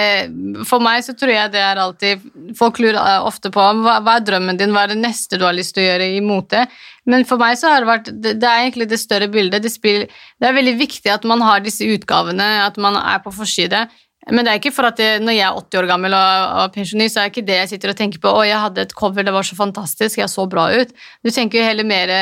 For 0.68 0.84
meg 0.84 1.06
så 1.06 1.14
tror 1.16 1.30
jeg 1.32 1.52
det 1.54 1.62
er 1.64 1.80
alltid 1.80 2.26
Folk 2.60 2.82
lurer 2.84 2.98
eh, 3.00 3.24
ofte 3.24 3.48
på 3.54 3.64
hva, 3.64 3.94
hva 4.04 4.18
er 4.18 4.26
drømmen 4.28 4.58
din, 4.60 4.74
hva 4.76 4.84
er 4.84 4.92
det 4.92 4.98
neste 5.00 5.40
du 5.40 5.46
har 5.48 5.56
lyst 5.56 5.72
til 5.78 5.86
å 5.86 5.88
gjøre 5.88 6.10
i 6.18 6.20
mote. 6.26 6.66
Men 7.08 7.24
for 7.30 7.40
meg 7.40 7.56
så 7.62 7.72
har 7.72 7.80
det 7.86 7.88
vært 7.88 8.10
Det, 8.12 8.34
det 8.42 8.50
er 8.50 8.66
egentlig 8.66 8.90
det 8.92 9.00
større 9.00 9.30
bildet. 9.32 9.64
Det, 9.64 9.72
spiller, 9.72 10.10
det 10.42 10.50
er 10.50 10.58
veldig 10.58 10.74
viktig 10.82 11.14
at 11.14 11.24
man 11.32 11.40
har 11.48 11.64
disse 11.64 11.88
utgavene, 11.88 12.50
at 12.66 12.76
man 12.82 13.00
er 13.00 13.24
på 13.24 13.32
forside. 13.40 13.86
Men 14.30 14.46
det 14.46 14.52
er 14.52 14.60
ikke 14.60 14.74
for 14.76 14.86
at 14.86 15.00
det, 15.02 15.10
når 15.24 15.34
jeg 15.34 15.48
er 15.48 15.58
80 15.58 15.80
år 15.80 15.88
gammel 15.90 16.14
og, 16.14 16.52
og 16.62 16.76
pensjonist, 16.76 17.16
så 17.16 17.24
er 17.24 17.30
det 17.30 17.34
ikke 17.34 17.48
det 17.48 17.58
jeg 17.58 17.72
sitter 17.72 17.94
og 17.94 17.98
tenker 17.98 18.22
på. 18.22 18.30
Å, 18.30 18.44
jeg 18.46 18.62
hadde 18.68 18.86
et 18.86 18.94
cover, 18.98 19.26
det 19.26 19.34
var 19.34 19.48
så 19.48 19.58
fantastisk, 19.58 20.20
jeg 20.22 20.30
så 20.30 20.46
bra 20.50 20.68
ut. 20.78 20.94
Du 21.26 21.32
tenker 21.34 21.62
jo 21.62 21.68
heller 21.72 21.88
mer 21.88 22.16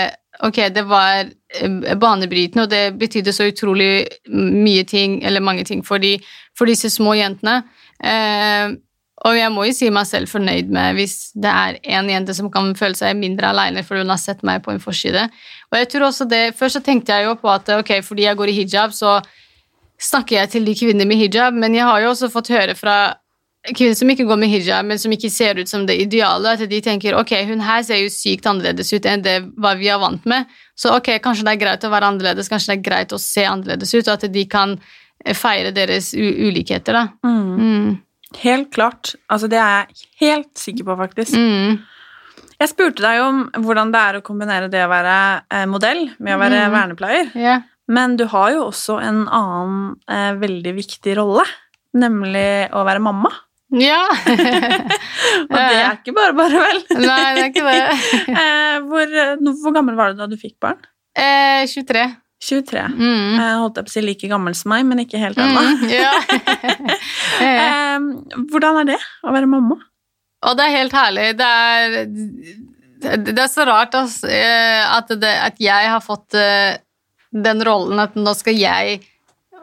Ok, 0.45 0.55
det 0.71 0.85
var 0.87 1.25
eh, 1.27 1.95
banebrytende, 1.99 2.63
og 2.63 2.69
det 2.71 2.93
betydde 2.95 3.33
så 3.35 3.49
utrolig 3.49 4.05
mye 4.31 4.85
ting, 4.87 5.17
eller 5.27 5.43
mange 5.43 5.65
ting, 5.67 5.81
for, 5.83 5.99
de, 5.99 6.13
for 6.55 6.69
disse 6.69 6.87
små 6.93 7.17
jentene. 7.17 7.57
Eh, 7.99 8.77
og 9.27 9.35
jeg 9.35 9.51
må 9.51 9.65
jo 9.67 9.75
si 9.75 9.89
meg 9.91 10.07
selv 10.07 10.31
fornøyd 10.31 10.69
med 10.71 10.95
hvis 10.95 11.33
det 11.35 11.51
er 11.51 11.79
en 11.97 12.07
jente 12.07 12.35
som 12.37 12.47
kan 12.53 12.71
føle 12.79 12.95
seg 12.95 13.17
mindre 13.19 13.49
aleine 13.51 13.83
fordi 13.83 14.05
hun 14.05 14.13
har 14.13 14.21
sett 14.21 14.45
meg 14.47 14.63
på 14.63 14.71
en 14.71 14.79
forside. 14.79 15.25
Og 15.73 15.79
jeg 15.81 15.89
tror 15.91 16.07
også 16.07 16.27
det, 16.29 16.43
Først 16.55 16.79
så 16.79 16.83
tenkte 16.85 17.17
jeg 17.17 17.27
jo 17.27 17.35
på 17.41 17.51
at 17.51 17.67
ok, 17.75 17.97
fordi 18.05 18.29
jeg 18.29 18.39
går 18.39 18.53
i 18.53 18.55
hijab, 18.61 18.95
så 18.95 19.17
snakker 19.99 20.37
jeg 20.39 20.49
til 20.53 20.65
de 20.67 20.75
kvinner 20.79 21.07
med 21.09 21.19
hijab, 21.19 21.53
men 21.59 21.73
jeg 21.75 21.83
har 21.87 22.01
jo 22.03 22.13
også 22.13 22.29
fått 22.31 22.51
høre 22.53 22.75
fra 22.77 22.97
kvinner 23.75 23.97
som 23.99 24.07
ikke 24.09 24.23
går 24.29 24.37
med 24.39 24.49
hijab, 24.53 24.85
men 24.87 24.97
som 25.01 25.11
ikke 25.11 25.29
ser 25.29 25.59
ut 25.59 25.67
som 25.67 25.83
det 25.85 25.97
ideale, 25.99 26.53
at 26.55 26.63
de 26.71 26.79
tenker 26.81 27.17
ok, 27.19 27.33
hun 27.49 27.59
her 27.65 27.81
ser 27.83 27.99
jo 27.99 28.09
sykt 28.13 28.47
annerledes 28.47 28.93
ut 28.95 29.05
enn 29.11 29.21
det 29.25 29.33
hva 29.59 29.73
vi 29.77 29.89
er 29.91 29.99
vant 29.99 30.23
med, 30.31 30.47
så 30.79 30.93
ok, 30.95 31.17
kanskje 31.25 31.43
det 31.49 31.57
er 31.57 31.61
greit 31.65 31.83
å 31.83 31.91
være 31.91 32.07
annerledes, 32.13 32.47
kanskje 32.49 32.71
det 32.71 32.77
er 32.79 32.85
greit 32.87 33.11
å 33.15 33.19
se 33.19 33.43
annerledes 33.43 33.91
ut, 33.97 34.07
og 34.07 34.13
at 34.15 34.27
de 34.31 34.45
kan 34.47 34.77
eh, 34.79 35.35
feire 35.35 35.73
deres 35.75 36.13
ulikheter, 36.15 36.95
da. 36.95 37.03
Mm. 37.27 37.97
Helt 38.39 38.71
klart. 38.71 39.15
Altså, 39.27 39.49
det 39.51 39.57
er 39.59 39.87
jeg 39.89 40.07
helt 40.21 40.51
sikker 40.61 40.85
på, 40.87 40.95
faktisk. 41.01 41.35
Mm. 41.35 41.79
Jeg 42.59 42.69
spurte 42.71 43.03
deg 43.03 43.21
om 43.23 43.43
hvordan 43.63 43.91
det 43.91 43.99
er 44.05 44.17
å 44.19 44.23
kombinere 44.23 44.67
det 44.71 44.81
å 44.85 44.89
være 44.91 45.17
eh, 45.51 45.65
modell 45.67 46.05
med 46.19 46.35
å 46.35 46.39
være 46.41 46.63
Mm. 46.63 46.73
vernepleier. 46.75 47.29
Ja. 47.39 47.57
Men 47.89 48.15
du 48.19 48.27
har 48.29 48.53
jo 48.53 48.67
også 48.69 48.99
en 49.01 49.23
annen 49.33 49.97
eh, 50.11 50.31
veldig 50.37 50.75
viktig 50.77 51.15
rolle, 51.17 51.45
nemlig 51.97 52.69
å 52.75 52.85
være 52.85 53.01
mamma. 53.03 53.31
ja. 53.73 54.03
Og 55.49 55.55
det 55.55 55.65
er 55.81 55.97
ikke 55.97 56.13
bare 56.17 56.35
bare, 56.37 56.63
vel? 56.63 56.81
Nei, 57.01 57.27
det 57.35 57.43
er 57.43 57.49
ikke 57.49 57.65
det. 57.65 57.83
eh, 58.43 58.79
hvor, 58.89 59.19
hvor 59.63 59.75
gammel 59.75 59.97
var 59.97 60.13
du 60.13 60.21
da 60.21 60.29
du 60.29 60.37
fikk 60.39 60.57
barn? 60.61 60.81
Eh, 61.17 61.65
23. 61.69 62.05
23. 62.39 62.85
Mm. 62.95 63.35
Jeg 63.35 63.59
holdt 63.59 63.79
på 63.81 63.89
å 63.89 63.91
si 63.91 64.03
like 64.05 64.29
gammel 64.31 64.55
som 64.55 64.71
meg, 64.71 64.85
men 64.87 65.03
ikke 65.03 65.19
helt 65.19 65.39
ennå. 65.41 65.59
Mm, 65.59 65.89
ja. 65.91 66.13
Eh, 67.39 67.97
hvordan 68.51 68.81
er 68.81 68.87
det 68.93 68.99
å 69.23 69.31
være 69.31 69.47
mamma? 69.47 69.77
Og 70.47 70.55
det 70.57 70.65
er 70.65 70.77
helt 70.77 70.95
herlig. 70.95 71.25
Det 71.39 71.47
er, 71.47 71.97
det 73.27 73.35
er 73.43 73.51
så 73.51 73.65
rart 73.67 73.95
eh, 73.95 74.83
at, 74.83 75.11
det, 75.19 75.33
at 75.49 75.59
jeg 75.63 75.91
har 75.93 76.03
fått 76.03 76.35
eh, 76.39 76.79
den 77.31 77.63
rollen 77.65 78.01
at 78.01 78.17
nå 78.17 78.33
skal 78.37 78.57
jeg 78.57 78.99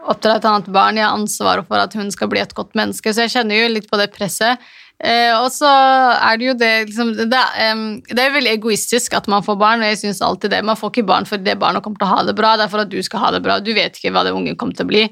oppdra 0.06 0.36
et 0.38 0.48
annet 0.48 0.68
barn. 0.72 0.98
Jeg 0.98 1.06
har 1.06 1.18
ansvaret 1.18 1.66
for 1.68 1.82
at 1.82 1.94
hun 1.98 2.10
skal 2.14 2.30
bli 2.30 2.42
et 2.42 2.54
godt 2.56 2.76
menneske, 2.78 3.12
så 3.12 3.26
jeg 3.26 3.34
kjenner 3.36 3.62
jo 3.62 3.72
litt 3.74 3.88
på 3.90 3.98
det 4.00 4.12
presset. 4.14 4.62
Eh, 4.96 5.32
og 5.36 5.50
så 5.52 5.68
er 5.68 6.38
det 6.40 6.46
jo 6.46 6.52
det 6.56 6.70
liksom, 6.88 7.10
det, 7.18 7.40
er, 7.60 7.80
det 8.08 8.22
er 8.22 8.32
veldig 8.32 8.54
egoistisk 8.54 9.12
at 9.18 9.26
man 9.28 9.44
får 9.44 9.58
barn, 9.60 9.82
og 9.84 9.90
jeg 9.92 10.00
syns 10.06 10.22
alltid 10.24 10.54
det. 10.54 10.62
Man 10.64 10.78
får 10.78 10.94
ikke 10.94 11.08
barn 11.10 11.28
fordi 11.28 11.50
det 11.50 11.58
barnet 11.60 11.84
kommer 11.84 12.00
til 12.00 12.08
å 12.08 12.14
ha 12.14 12.22
det 12.28 12.36
bra, 12.38 12.54
det 12.56 12.66
er 12.66 12.72
for 12.72 12.84
at 12.86 12.92
du 12.92 13.00
skal 13.04 13.26
ha 13.26 13.34
det 13.34 13.42
bra. 13.44 13.58
Du 13.60 13.74
vet 13.76 13.98
ikke 13.98 14.14
hva 14.14 14.24
det 14.24 14.32
ungen 14.36 14.56
kommer 14.56 14.78
til 14.78 14.88
å 14.88 14.92
bli. 14.94 15.04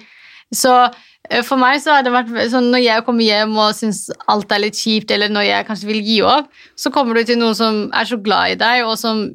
Så 0.54 0.72
eh, 0.80 1.42
for 1.44 1.60
meg 1.60 1.82
så 1.84 1.98
har 1.98 2.06
det 2.06 2.14
vært 2.14 2.32
sånn 2.54 2.70
når 2.72 2.84
jeg 2.86 3.04
kommer 3.04 3.28
hjem 3.28 3.58
og 3.60 3.76
syns 3.76 4.06
alt 4.30 4.56
er 4.56 4.64
litt 4.64 4.80
kjipt, 4.80 5.12
eller 5.12 5.32
når 5.32 5.50
jeg 5.50 5.68
kanskje 5.68 5.90
vil 5.90 6.00
gi 6.06 6.18
opp, 6.32 6.48
så 6.80 6.92
kommer 6.94 7.18
du 7.18 7.28
til 7.28 7.40
noen 7.42 7.58
som 7.58 7.84
er 7.92 8.08
så 8.08 8.20
glad 8.24 8.54
i 8.54 8.60
deg, 8.64 8.86
og 8.88 8.96
som 9.00 9.26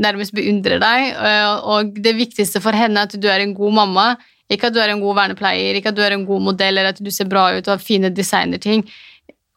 nærmest 0.00 0.34
beundrer 0.36 0.80
deg. 0.82 1.12
eh, 1.12 1.66
Og 1.74 1.94
det 2.02 2.14
viktigste 2.16 2.62
for 2.64 2.76
henne 2.76 3.02
er 3.02 3.10
at 3.10 3.18
du 3.20 3.28
er 3.28 3.44
en 3.44 3.54
god 3.54 3.76
mamma. 3.82 4.08
Ikke 4.48 4.70
at 4.70 4.74
du 4.74 4.80
er 4.80 4.94
en 4.94 5.02
god 5.04 5.18
vernepleier, 5.18 5.76
ikke 5.76 5.90
at 5.92 5.98
du 5.98 6.00
er 6.00 6.14
en 6.16 6.24
god 6.24 6.40
modell, 6.40 6.78
eller 6.78 6.94
at 6.94 7.02
du 7.04 7.10
ser 7.12 7.28
bra 7.28 7.50
ut 7.52 7.66
og 7.66 7.74
har 7.74 7.84
fine 7.84 8.08
designerting. 8.08 8.86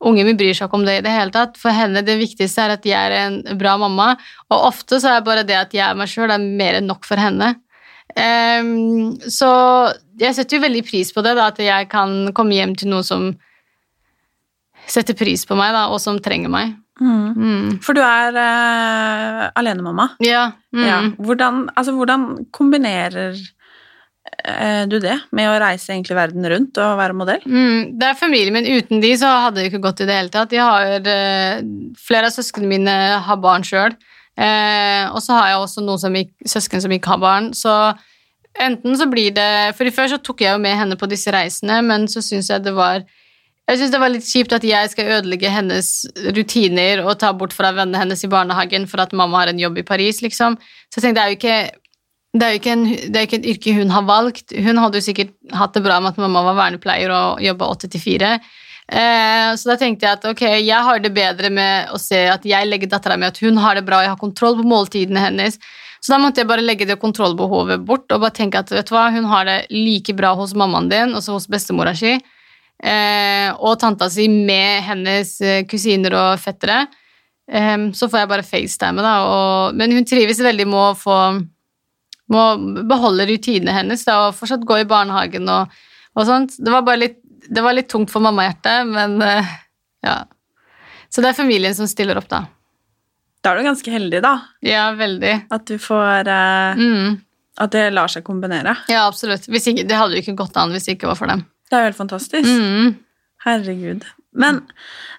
Ungen 0.01 0.25
min 0.25 0.37
bryr 0.39 0.55
seg 0.57 0.65
ikke 0.67 0.79
om 0.79 0.85
det 0.85 0.97
i 0.97 1.03
det 1.05 1.13
hele 1.13 1.31
tatt. 1.31 1.55
For 1.61 1.71
henne 1.71 2.01
det 2.03 2.17
viktigste 2.19 2.65
er 2.65 2.73
at 2.75 2.87
jeg 2.89 2.97
er 2.97 3.15
en 3.21 3.57
bra 3.59 3.77
mamma, 3.79 4.15
og 4.49 4.67
ofte 4.71 4.99
så 4.99 5.15
er 5.15 5.23
bare 5.23 5.45
det 5.47 5.55
at 5.55 5.75
jeg 5.77 5.85
er 5.85 5.95
meg 5.95 6.09
sjøl, 6.11 6.33
er 6.33 6.41
mer 6.41 6.79
enn 6.79 6.89
nok 6.89 7.05
for 7.07 7.21
henne. 7.21 7.53
Um, 8.11 9.15
så 9.31 9.47
jeg 10.19 10.35
setter 10.35 10.57
jo 10.57 10.65
veldig 10.65 10.83
pris 10.89 11.13
på 11.15 11.23
det, 11.23 11.37
da, 11.37 11.47
at 11.53 11.61
jeg 11.63 11.87
kan 11.93 12.33
komme 12.35 12.57
hjem 12.57 12.75
til 12.75 12.91
noen 12.91 13.07
som 13.07 13.29
setter 14.91 15.15
pris 15.15 15.45
på 15.47 15.55
meg, 15.55 15.71
da, 15.77 15.87
og 15.93 16.01
som 16.03 16.19
trenger 16.19 16.51
meg. 16.51 16.73
Mm. 17.01 17.79
For 17.81 17.97
du 17.97 18.01
er 18.05 18.37
uh, 18.37 19.47
alenemamma. 19.57 20.11
Ja. 20.23 20.51
Mm. 20.75 20.85
Ja. 20.85 20.99
Hvordan, 21.17 21.63
altså, 21.75 21.95
hvordan 21.97 22.27
kombinerer 22.53 23.35
eh, 24.45 24.83
du 24.89 24.97
det 25.01 25.17
med 25.35 25.49
å 25.49 25.57
reise 25.61 25.91
egentlig 25.93 26.17
verden 26.17 26.47
rundt 26.53 26.79
og 26.81 26.99
være 26.99 27.17
modell? 27.17 27.43
Mm, 27.45 27.97
det 27.99 28.11
er 28.11 28.19
familien 28.19 28.55
min. 28.55 28.69
Uten 28.79 29.03
de 29.03 29.11
så 29.19 29.31
hadde 29.47 29.59
det 29.59 29.71
ikke 29.71 29.83
gått 29.87 30.03
i 30.03 30.09
det 30.09 30.19
hele 30.19 30.33
tatt. 30.33 30.55
Har, 30.55 30.95
eh, 31.01 31.61
flere 31.99 32.29
av 32.29 32.35
søsknene 32.37 32.71
mine 32.71 32.97
har 33.25 33.41
barn 33.43 33.65
sjøl. 33.67 33.97
Eh, 34.37 35.05
og 35.11 35.19
så 35.23 35.35
har 35.35 35.51
jeg 35.51 35.61
også 35.65 35.83
noen 35.83 36.01
som 36.01 36.15
ikke, 36.15 36.33
søsken 36.47 36.83
som 36.83 36.93
ikke 36.95 37.11
har 37.13 37.21
barn. 37.21 37.51
Så 37.57 37.73
enten 38.59 38.95
så 38.99 39.07
blir 39.11 39.33
det 39.35 39.75
For 39.77 39.87
i 39.87 39.93
før 39.93 40.11
så 40.11 40.21
tok 40.21 40.43
jeg 40.43 40.55
jo 40.55 40.61
med 40.61 40.77
henne 40.77 40.97
på 40.99 41.09
disse 41.09 41.31
reisene, 41.33 41.81
men 41.85 42.07
så 42.11 42.23
syns 42.23 42.49
jeg 42.51 42.63
det 42.63 42.73
var 42.75 43.03
jeg 43.71 43.81
synes 43.81 43.93
det 43.93 44.01
var 44.01 44.11
litt 44.13 44.27
kjipt 44.27 44.55
at 44.55 44.65
jeg 44.67 44.89
skal 44.91 45.11
ødelegge 45.17 45.51
hennes 45.51 45.91
rutiner 46.35 47.03
og 47.05 47.17
ta 47.21 47.31
bort 47.37 47.53
fra 47.55 47.71
vennene 47.75 48.01
hennes 48.03 48.23
i 48.25 48.29
barnehagen 48.31 48.87
for 48.91 49.03
at 49.03 49.13
mamma 49.15 49.43
har 49.43 49.51
en 49.51 49.61
jobb 49.61 49.79
i 49.81 49.87
Paris, 49.87 50.21
liksom. 50.25 50.57
Så 50.91 50.99
jeg 50.99 51.07
tenkte, 51.07 51.21
det 51.21 51.23
er 51.23 51.31
jo 51.31 51.39
ikke 51.39 51.59
det 52.31 52.47
er 52.47 52.55
jo 52.55 52.59
en, 52.71 52.83
det 53.11 53.19
er 53.19 53.25
ikke 53.27 53.39
et 53.41 53.47
yrke 53.53 53.73
hun 53.75 53.89
har 53.91 54.03
valgt. 54.07 54.53
Hun 54.55 54.79
hadde 54.79 55.01
jo 55.01 55.03
sikkert 55.03 55.33
hatt 55.51 55.73
det 55.75 55.83
bra 55.83 55.97
med 55.99 56.13
at 56.13 56.19
mamma 56.21 56.45
var 56.47 56.55
vernepleier 56.61 57.11
og 57.11 57.41
jobba 57.43 57.67
åtte 57.73 57.89
til 57.91 58.03
fire. 58.03 58.37
Eh, 58.87 59.49
så 59.59 59.71
da 59.71 59.75
tenkte 59.79 60.07
jeg 60.07 60.19
at 60.19 60.27
ok, 60.29 60.43
jeg 60.63 60.87
har 60.87 61.03
det 61.03 61.11
bedre 61.15 61.51
med 61.51 61.91
å 61.91 61.99
se 61.99 62.21
at 62.31 62.47
jeg 62.47 62.67
legger 62.67 62.91
dattera 62.91 63.17
mi 63.19 63.27
at 63.27 63.39
hun 63.43 63.59
har 63.59 63.75
det 63.75 63.83
bra, 63.87 63.99
og 63.99 64.07
jeg 64.07 64.13
har 64.13 64.21
kontroll 64.21 64.57
på 64.61 64.67
måltidene 64.67 65.23
hennes. 65.23 65.59
Så 66.01 66.15
da 66.15 66.21
måtte 66.23 66.41
jeg 66.41 66.49
bare 66.49 66.63
legge 66.63 66.87
det 66.87 66.97
kontrollbehovet 67.01 67.83
bort 67.85 68.11
og 68.11 68.23
bare 68.23 68.35
tenke 68.35 68.63
at 68.63 68.71
vet 68.73 68.87
du 68.87 68.95
hva, 68.95 69.09
hun 69.13 69.27
har 69.29 69.45
det 69.47 69.57
like 69.71 70.15
bra 70.17 70.31
hos 70.39 70.55
mammaen 70.57 70.89
din, 70.91 71.15
også 71.17 71.35
hos 71.35 71.49
bestemora 71.51 71.93
si, 71.95 72.15
og 73.61 73.77
tanta 73.81 74.09
si 74.09 74.25
med 74.31 74.81
hennes 74.87 75.35
eh, 75.45 75.63
kusiner 75.69 76.15
og 76.17 76.41
fettere. 76.41 76.83
Eh, 77.51 77.89
så 77.93 78.09
får 78.09 78.23
jeg 78.23 78.31
bare 78.31 78.47
facetime, 78.47 79.05
da. 79.05 79.15
Og, 79.27 79.77
men 79.77 79.93
hun 79.95 80.07
trives 80.07 80.41
veldig 80.41 80.67
med 80.69 80.81
å 80.81 80.93
få 80.97 81.17
må 82.31 82.43
beholde 82.87 83.27
rutinene 83.27 83.73
hennes 83.75 84.05
da, 84.07 84.27
og 84.27 84.37
fortsatt 84.37 84.63
gå 84.67 84.81
i 84.81 84.87
barnehagen 84.87 85.49
og, 85.51 85.73
og 86.15 86.27
sånt. 86.27 86.55
Det 86.59 86.71
var 86.71 86.85
bare 86.87 87.03
litt, 87.03 87.17
det 87.51 87.63
var 87.65 87.75
litt 87.75 87.89
tungt 87.91 88.11
for 88.13 88.23
mammahjertet, 88.23 88.87
men 88.87 89.17
eh, 89.25 89.51
ja. 90.05 90.21
Så 91.11 91.23
det 91.23 91.33
er 91.33 91.37
familien 91.41 91.75
som 91.75 91.89
stiller 91.91 92.19
opp, 92.21 92.29
da. 92.31 92.45
Da 93.43 93.51
er 93.51 93.59
du 93.59 93.67
ganske 93.67 93.91
heldig, 93.91 94.21
da. 94.23 94.35
Ja, 94.63 94.85
veldig. 94.95 95.35
At 95.51 95.67
du 95.67 95.75
får 95.81 96.29
eh, 96.31 96.81
Mm. 96.81 97.19
At 97.61 97.73
det 97.75 97.89
lar 97.91 98.07
seg 98.09 98.23
kombinere. 98.23 98.77
Ja, 98.89 99.03
absolutt. 99.09 99.43
Ikke, 99.51 99.83
det 99.83 99.97
hadde 99.97 100.15
jo 100.15 100.21
ikke 100.23 100.37
gått 100.39 100.55
an 100.57 100.71
hvis 100.71 100.87
det 100.87 100.95
ikke 100.95 101.09
var 101.09 101.17
for 101.19 101.29
dem. 101.29 101.43
Det 101.71 101.77
er 101.77 101.85
jo 101.85 101.89
helt 101.91 102.01
fantastisk. 102.03 102.49
Mm. 102.51 102.95
Herregud. 103.45 104.03
Men 104.37 104.61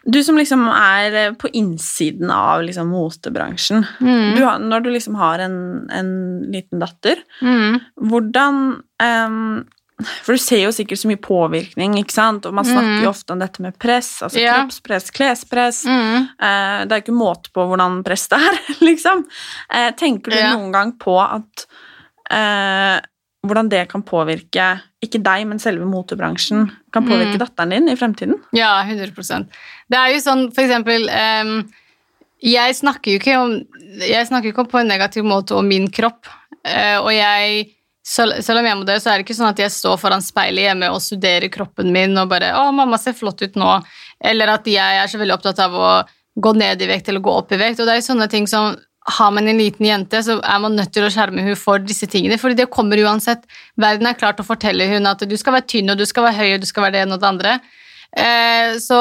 du 0.09 0.23
som 0.25 0.37
liksom 0.39 0.63
er 0.73 1.15
eh, 1.27 1.33
på 1.37 1.49
innsiden 1.53 2.31
av 2.33 2.63
liksom 2.65 2.89
motebransjen 2.93 3.83
Mm. 4.01 4.37
du 4.37 4.45
har, 4.45 4.59
Når 4.59 4.83
du 4.85 4.91
liksom 4.91 5.17
har 5.21 5.39
en, 5.45 5.57
en 5.91 6.13
liten 6.53 6.79
datter, 6.81 7.17
Mm. 7.43 7.81
hvordan 8.01 8.83
um, 9.03 9.65
For 10.25 10.33
du 10.35 10.39
ser 10.39 10.65
jo 10.65 10.71
sikkert 10.75 10.99
så 10.99 11.07
mye 11.11 11.21
påvirkning, 11.21 11.93
ikke 12.01 12.11
sant? 12.15 12.47
og 12.47 12.55
man 12.55 12.65
snakker 12.65 13.03
jo 13.05 13.11
ofte 13.13 13.31
om 13.33 13.39
dette 13.39 13.61
med 13.63 13.77
press, 13.79 14.23
altså 14.23 14.39
Mm. 14.41 14.43
Ja. 14.45 14.55
kroppspress, 14.57 15.11
klespress. 15.15 15.85
Mm. 15.87 16.29
Eh, 16.41 16.85
det 16.87 16.93
er 16.93 17.01
jo 17.01 17.05
ikke 17.05 17.19
måte 17.21 17.53
på 17.55 17.67
hvordan 17.69 18.03
press 18.03 18.27
det 18.29 18.39
er, 18.41 18.59
liksom. 18.89 19.25
Uh, 19.73 19.91
tenker 19.93 20.31
du 20.33 20.37
Ja. 20.39 20.57
noen 20.57 20.73
gang 20.73 20.93
på 20.99 21.15
at 21.21 21.67
eh, 22.31 22.99
hvordan 23.43 23.69
det 23.69 23.89
kan 23.91 24.03
påvirke, 24.07 24.67
ikke 25.03 25.19
deg, 25.23 25.47
men 25.51 25.59
selve 25.59 25.87
motebransjen, 25.89 26.69
kan 26.95 27.07
påvirke 27.09 27.35
Mm. 27.35 27.43
datteren 27.43 27.71
din 27.75 27.89
i 27.89 27.97
fremtiden? 27.97 28.37
Ja, 28.55 28.85
100% 28.87 29.49
Det 29.91 29.99
er 29.99 30.13
jo 30.13 30.21
sånn, 30.23 30.53
for 30.55 30.63
eksempel 30.63 31.09
um, 31.11 31.73
Jeg 32.43 32.75
snakker 32.75 33.13
jo 33.13 33.19
ikke 33.19 33.39
om 33.39 33.53
Jeg 33.99 34.27
snakker 34.27 34.53
ikke 34.53 34.69
på 34.71 34.81
en 34.81 34.89
negativ 34.89 35.25
måte 35.25 35.55
om 35.55 35.67
min 35.67 35.89
kropp. 35.91 36.27
Uh, 36.65 37.03
og 37.03 37.13
jeg 37.13 37.73
selv, 38.05 38.41
selv 38.43 38.59
om 38.59 38.65
jeg 38.65 38.73
er 38.73 38.79
modell, 38.81 39.01
så 39.01 39.11
er 39.11 39.19
det 39.19 39.27
ikke 39.27 39.37
sånn 39.39 39.51
at 39.51 39.59
jeg 39.59 39.71
står 39.71 39.99
foran 39.99 40.23
speilet 40.23 40.65
hjemme 40.67 40.89
og 40.91 41.03
studerer 41.03 41.51
kroppen 41.51 41.93
min 41.93 42.17
og 42.19 42.29
bare 42.29 42.53
'Å, 42.55 42.73
mamma 42.75 42.99
ser 42.99 43.13
flott 43.13 43.43
ut 43.43 43.55
nå.' 43.55 43.83
Eller 44.23 44.49
at 44.49 44.65
jeg 44.65 45.03
er 45.03 45.07
så 45.07 45.19
veldig 45.19 45.35
opptatt 45.35 45.59
av 45.59 45.73
å 45.73 46.05
gå 46.39 46.55
ned 46.57 46.83
i 46.83 46.87
vekt 46.87 47.09
eller 47.09 47.21
gå 47.21 47.31
opp 47.31 47.53
i 47.53 47.57
vekt. 47.57 47.81
Og 47.81 47.87
det 47.87 47.93
er 47.93 48.01
jo 48.01 48.15
sånne 48.15 48.31
ting 48.31 48.47
som 48.47 48.77
har 49.05 49.31
man 49.35 49.49
en 49.49 49.59
liten 49.59 49.87
jente, 49.87 50.21
så 50.23 50.39
er 50.39 50.61
man 50.63 50.77
nødt 50.79 50.93
til 50.95 51.05
å 51.07 51.11
skjerme 51.11 51.43
hun 51.43 51.59
for 51.59 51.83
disse 51.83 52.07
tingene. 52.07 52.39
For 52.39 52.55
det 52.55 52.69
kommer 52.71 53.01
uansett. 53.03 53.45
Verden 53.81 54.07
er 54.07 54.19
klar 54.19 54.37
til 54.37 54.45
å 54.45 54.51
fortelle 54.53 54.87
hun 54.93 55.09
at 55.11 55.25
du 55.27 55.35
skal 55.39 55.57
være 55.57 55.69
tynn, 55.73 55.91
og 55.91 55.99
du 55.99 56.07
skal 56.07 56.29
være 56.29 56.39
høy, 56.39 56.55
og 56.55 56.63
du 56.63 56.69
skal 56.71 56.87
være 56.87 56.97
det 56.97 57.03
ene 57.07 57.19
og 57.19 57.23
det 57.23 57.31
andre. 57.33 57.57
Eh, 58.13 58.79
så 58.83 59.01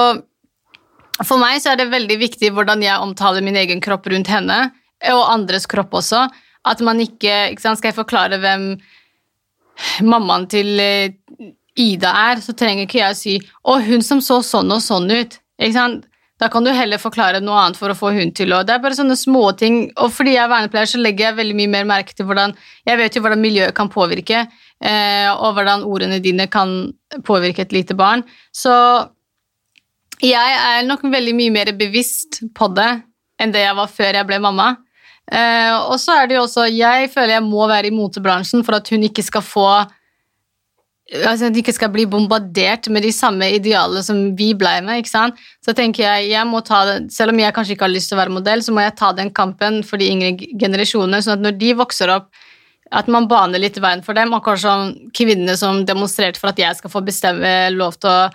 for 1.22 1.38
meg 1.38 1.62
så 1.62 1.74
er 1.74 1.82
det 1.82 1.92
veldig 1.92 2.18
viktig 2.18 2.50
hvordan 2.56 2.82
jeg 2.82 3.04
omtaler 3.04 3.46
min 3.46 3.60
egen 3.62 3.84
kropp 3.84 4.10
rundt 4.10 4.32
henne, 4.32 4.60
og 5.12 5.24
andres 5.30 5.70
kropp 5.70 5.94
også. 6.02 6.26
At 6.66 6.82
man 6.86 7.02
ikke, 7.02 7.52
ikke 7.54 7.62
sant, 7.64 7.80
Skal 7.80 7.90
jeg 7.90 8.02
forklare 8.02 8.38
hvem 8.42 8.76
mammaen 10.06 10.46
til 10.50 10.80
eh, 10.82 11.14
Ida 11.78 12.12
er, 12.30 12.42
så 12.44 12.54
trenger 12.58 12.86
ikke 12.86 13.00
jeg 13.00 13.14
å 13.14 13.18
si 13.18 13.36
'Å, 13.40 13.80
hun 13.86 14.02
som 14.02 14.20
så 14.22 14.42
sånn 14.44 14.72
og 14.74 14.82
sånn 14.84 15.10
ut'. 15.10 15.40
Ikke 15.62 15.78
sant? 15.78 16.06
Da 16.42 16.48
kan 16.50 16.66
du 16.66 16.72
heller 16.74 16.98
forklare 16.98 17.38
noe 17.44 17.60
annet 17.62 17.78
for 17.78 17.94
å 17.94 17.98
få 17.98 18.10
hun 18.16 18.32
til 18.34 18.54
å 18.56 18.64
Det 18.66 18.74
er 18.74 18.82
bare 18.82 18.98
sånne 18.98 19.18
småting. 19.20 19.92
Og 20.02 20.10
fordi 20.10 20.34
jeg 20.34 20.42
er 20.42 20.50
vernepleier, 20.50 20.90
så 20.90 21.02
legger 21.02 21.28
jeg 21.28 21.38
veldig 21.38 21.58
mye 21.60 21.72
mer 21.76 21.90
merke 21.92 22.16
til 22.18 22.26
hvordan 22.26 22.56
Jeg 22.88 22.98
vet 22.98 23.16
jo 23.16 23.22
hvordan 23.22 23.44
miljøet 23.44 23.78
kan 23.78 23.92
påvirke, 23.94 24.48
eh, 24.82 25.30
og 25.32 25.54
hvordan 25.58 25.86
ordene 25.86 26.18
dine 26.24 26.48
kan 26.50 26.94
påvirke 27.28 27.62
et 27.62 27.76
lite 27.76 27.94
barn. 27.94 28.26
Så 28.50 28.74
jeg 30.22 30.58
er 30.58 30.82
nok 30.88 31.06
veldig 31.06 31.36
mye 31.38 31.54
mer 31.54 31.74
bevisst 31.78 32.42
på 32.58 32.70
det 32.74 32.90
enn 33.42 33.54
det 33.54 33.62
jeg 33.64 33.78
var 33.78 33.90
før 33.90 34.18
jeg 34.18 34.30
ble 34.30 34.42
mamma. 34.42 34.72
Eh, 35.30 35.78
og 35.78 35.98
så 36.02 36.18
er 36.18 36.28
det 36.28 36.36
jo 36.36 36.44
også 36.48 36.66
Jeg 36.74 37.10
føler 37.14 37.38
jeg 37.38 37.46
må 37.46 37.68
være 37.70 37.88
i 37.92 37.96
motebransjen 37.96 38.66
for 38.66 38.80
at 38.80 38.90
hun 38.90 39.06
ikke 39.06 39.24
skal 39.24 39.46
få 39.46 39.70
altså 41.12 41.50
at 41.50 41.56
de 41.56 41.60
ikke 41.60 41.76
skal 41.76 41.92
bli 41.92 42.06
bombardert 42.10 42.88
med 42.94 43.04
de 43.04 43.12
samme 43.12 43.48
idealene 43.56 44.04
som 44.06 44.20
vi 44.38 44.52
ble 44.58 44.74
med. 44.86 45.02
ikke 45.02 45.12
sant? 45.12 45.42
Så 45.66 45.76
tenker 45.78 46.06
jeg, 46.06 46.30
jeg 46.32 46.48
må 46.48 46.62
ta 46.64 46.84
det, 46.88 47.12
Selv 47.14 47.34
om 47.34 47.42
jeg 47.42 47.54
kanskje 47.56 47.76
ikke 47.76 47.88
har 47.88 47.94
lyst 47.94 48.12
til 48.12 48.18
å 48.18 48.22
være 48.22 48.36
modell, 48.38 48.64
så 48.64 48.72
må 48.76 48.86
jeg 48.86 48.96
ta 49.00 49.12
den 49.16 49.32
kampen 49.36 49.82
for 49.88 50.00
de 50.00 50.08
yngre 50.12 50.34
generasjonene, 50.62 51.22
sånn 51.22 51.40
at 51.40 51.46
når 51.46 51.60
de 51.60 51.74
vokser 51.82 52.14
opp, 52.14 52.32
at 52.92 53.08
man 53.08 53.28
baner 53.32 53.60
litt 53.60 53.80
veien 53.80 54.04
for 54.04 54.18
dem. 54.18 54.34
Akkurat 54.36 54.64
som 54.64 54.96
kvinnene 55.16 55.56
som 55.60 55.84
demonstrerte 55.88 56.40
for 56.40 56.52
at 56.52 56.60
jeg 56.60 56.80
skal 56.80 56.92
få 56.92 57.04
bestemme 57.08 57.52
lov 57.76 57.96
til 58.00 58.12
å 58.12 58.32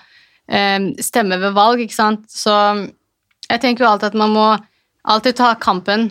eh, 0.48 0.92
stemme 1.04 1.40
ved 1.40 1.56
valg. 1.56 1.80
ikke 1.84 1.96
sant? 1.96 2.24
Så 2.32 2.52
jeg 3.50 3.60
tenker 3.62 3.84
jo 3.84 3.90
alltid 3.90 4.14
at 4.14 4.20
man 4.20 4.32
må 4.32 4.46
alltid 5.06 5.36
ta 5.38 5.54
kampen 5.60 6.08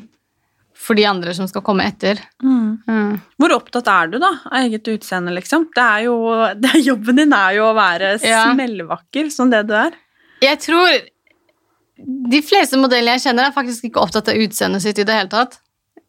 for 0.75 0.97
de 0.97 1.05
andre 1.07 1.33
som 1.33 1.47
skal 1.47 1.63
komme 1.65 1.85
etter. 1.87 2.19
Mm. 2.43 3.15
Hvor 3.39 3.53
opptatt 3.55 3.87
er 3.87 4.09
du 4.11 4.17
da 4.21 4.31
av 4.51 4.57
eget 4.59 4.87
utseende, 4.91 5.31
liksom? 5.37 5.69
Det 5.75 5.83
er 5.83 6.05
jo, 6.09 6.15
det 6.61 6.71
er, 6.73 6.81
jobben 6.91 7.21
din 7.21 7.33
er 7.35 7.57
jo 7.59 7.69
å 7.69 7.75
være 7.77 8.15
Ja. 8.25 8.45
smellvakker 8.53 9.31
som 9.33 9.49
det 9.53 9.63
du 9.69 9.75
er. 9.79 9.95
Jeg 10.43 10.59
tror 10.65 10.89
de 12.35 12.41
fleste 12.43 12.75
modellene 12.79 13.15
jeg 13.15 13.29
kjenner, 13.29 13.47
er 13.47 13.55
faktisk 13.55 13.87
ikke 13.87 14.01
opptatt 14.03 14.27
av 14.33 14.39
utseendet 14.43 14.83
sitt 14.83 14.99
i 14.99 15.05
det 15.07 15.15
hele 15.15 15.31
tatt. 15.31 15.61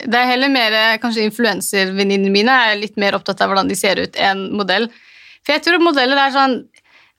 Det 0.03 0.19
er 0.19 0.27
heller 0.29 0.51
mer 0.53 0.75
kanskje 1.01 1.25
influenservenninnene 1.31 2.33
mine 2.35 2.53
er 2.67 2.75
litt 2.81 2.99
mer 3.01 3.15
opptatt 3.17 3.41
av 3.41 3.49
hvordan 3.53 3.71
de 3.71 3.77
ser 3.79 4.03
ut 4.03 4.19
enn 4.21 4.49
modell. 4.59 4.91
For 5.47 5.55
jeg 5.55 5.63
tror 5.65 5.79
modeller 5.81 6.19
er 6.21 6.35
sånn 6.35 6.57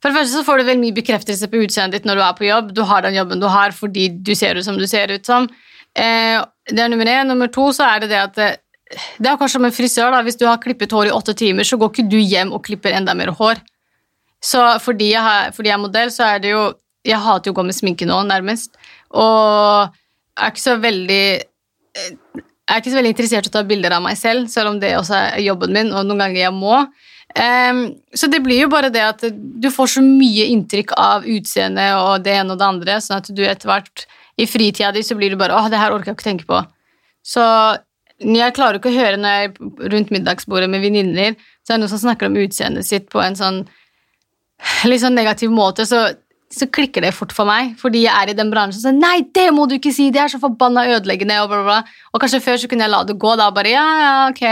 For 0.04 0.12
det 0.12 0.18
første 0.20 0.36
så 0.38 0.44
får 0.46 0.60
du 0.60 0.66
vel 0.68 0.78
mye 0.78 0.94
bekreftelse 0.94 1.48
på 1.50 1.64
utseendet 1.64 2.04
ditt 2.04 2.06
når 2.06 2.20
du 2.20 2.22
er 2.22 2.36
på 2.38 2.46
jobb. 2.46 2.68
Du 2.78 2.84
har 2.86 3.02
den 3.02 3.16
jobben 3.18 3.40
du 3.42 3.48
har 3.50 3.72
fordi 3.74 4.10
du 4.22 4.36
ser 4.38 4.60
ut 4.60 4.66
som 4.68 4.76
du 4.78 4.86
ser 4.86 5.10
ut 5.10 5.26
som. 5.26 5.48
Eh, 5.48 5.56
det 5.98 6.84
er 6.84 6.92
nummer 6.92 7.10
én. 7.10 7.30
Nummer 7.30 7.50
to 7.54 7.70
så 7.76 7.88
er 7.88 8.04
det 8.04 8.12
det 8.14 8.20
at 8.22 8.42
eh, 8.44 8.58
det 9.18 9.28
er 9.28 9.34
akkurat 9.34 9.52
som 9.52 9.66
en 9.68 9.76
frisør. 9.76 10.12
da. 10.14 10.24
Hvis 10.24 10.40
du 10.40 10.46
har 10.48 10.62
klippet 10.64 10.94
hår 10.96 11.10
i 11.10 11.16
åtte 11.16 11.36
timer, 11.38 11.68
så 11.68 11.80
går 11.80 11.92
ikke 11.92 12.10
du 12.12 12.18
hjem 12.20 12.54
og 12.56 12.64
klipper 12.68 12.96
enda 12.96 13.16
mer 13.18 13.34
hår. 13.36 13.62
Så 14.44 14.62
fordi 14.84 15.12
jeg, 15.12 15.24
har, 15.24 15.52
fordi 15.56 15.72
jeg 15.72 15.78
er 15.78 15.82
modell, 15.82 16.12
så 16.14 16.36
er 16.36 16.44
det 16.44 16.54
jo 16.54 16.68
Jeg 17.08 17.24
hater 17.24 17.48
jo 17.48 17.54
å 17.54 17.56
gå 17.56 17.64
med 17.64 17.76
sminke 17.76 18.06
nå, 18.06 18.18
nærmest. 18.28 18.74
Og 19.16 19.94
er 20.38 20.52
ikke 20.52 20.60
så 20.60 20.76
veldig 20.82 21.26
eh, 21.40 22.10
Jeg 22.36 22.74
er 22.74 22.82
ikke 22.82 22.92
så 22.92 23.00
veldig 23.00 23.14
interessert 23.14 23.48
i 23.48 23.52
å 23.52 23.54
ta 23.54 23.64
bilder 23.64 23.96
av 23.96 24.04
meg 24.04 24.18
selv, 24.20 24.50
selv 24.52 24.74
om 24.74 24.82
det 24.82 24.98
også 24.98 25.16
er 25.16 25.46
jobben 25.46 25.72
min, 25.72 25.94
og 25.94 26.04
noen 26.04 26.26
ganger 26.26 26.42
jeg 26.42 26.56
må. 26.56 26.82
Um, 27.38 27.80
så 28.16 28.28
det 28.32 28.42
blir 28.44 28.64
jo 28.64 28.70
bare 28.72 28.90
det 28.92 29.04
at 29.04 29.24
du 29.32 29.68
får 29.72 29.92
så 29.94 30.02
mye 30.04 30.48
inntrykk 30.52 30.94
av 31.00 31.26
utseendet 31.28 31.96
og 32.00 32.26
det 32.26 32.34
ene 32.34 32.56
og 32.56 32.60
det 32.60 32.68
andre, 32.68 33.00
sånn 33.04 33.22
at 33.22 33.30
du 33.32 33.44
etter 33.46 33.70
hvert 33.70 34.04
i 34.38 34.46
fritida 34.48 34.92
di 34.94 35.04
så 35.04 35.18
blir 35.18 35.34
du 35.34 35.40
bare 35.40 35.56
åh, 35.58 35.70
det 35.72 35.82
her 35.82 35.94
orker 35.96 36.12
jeg 36.12 36.20
ikke 36.20 36.30
tenke 36.30 36.48
på. 36.50 36.62
Så 37.26 37.44
jeg 38.18 38.54
klarer 38.58 38.80
ikke 38.80 38.90
å 38.90 38.98
høre 38.98 39.18
når 39.22 39.36
jeg 39.36 39.50
er 39.50 39.92
rundt 39.94 40.14
middagsbordet 40.14 40.70
med 40.70 40.82
venninner, 40.82 41.36
så 41.62 41.74
er 41.74 41.78
det 41.78 41.84
noen 41.84 41.94
som 41.94 42.02
snakker 42.06 42.30
om 42.30 42.40
utseendet 42.42 42.88
sitt 42.88 43.12
på 43.14 43.22
en 43.22 43.38
sånn 43.38 43.66
litt 44.90 45.04
sånn 45.04 45.18
negativ 45.18 45.52
måte, 45.54 45.86
så, 45.86 46.00
så 46.54 46.68
klikker 46.74 47.06
det 47.06 47.14
fort 47.16 47.34
for 47.36 47.50
meg. 47.50 47.76
Fordi 47.82 48.04
jeg 48.06 48.14
er 48.14 48.32
i 48.32 48.38
den 48.38 48.50
bransjen 48.54 48.82
som 48.82 48.90
sier 48.90 48.98
Nei, 48.98 49.28
det 49.36 49.48
må 49.54 49.68
du 49.70 49.78
ikke 49.78 49.94
si! 49.94 50.10
Det 50.14 50.24
er 50.24 50.34
så 50.34 50.42
forbanna 50.42 50.88
ødeleggende! 50.96 51.40
Og, 51.44 51.52
bla, 51.52 51.64
bla. 51.68 51.80
og 52.14 52.24
kanskje 52.24 52.42
før 52.44 52.62
så 52.62 52.72
kunne 52.72 52.88
jeg 52.88 52.94
la 52.94 53.04
det 53.08 53.18
gå, 53.22 53.34
da. 53.40 53.50
Bare 53.54 53.74
ja, 53.74 53.88
ja, 54.02 54.14
ok. 54.32 54.44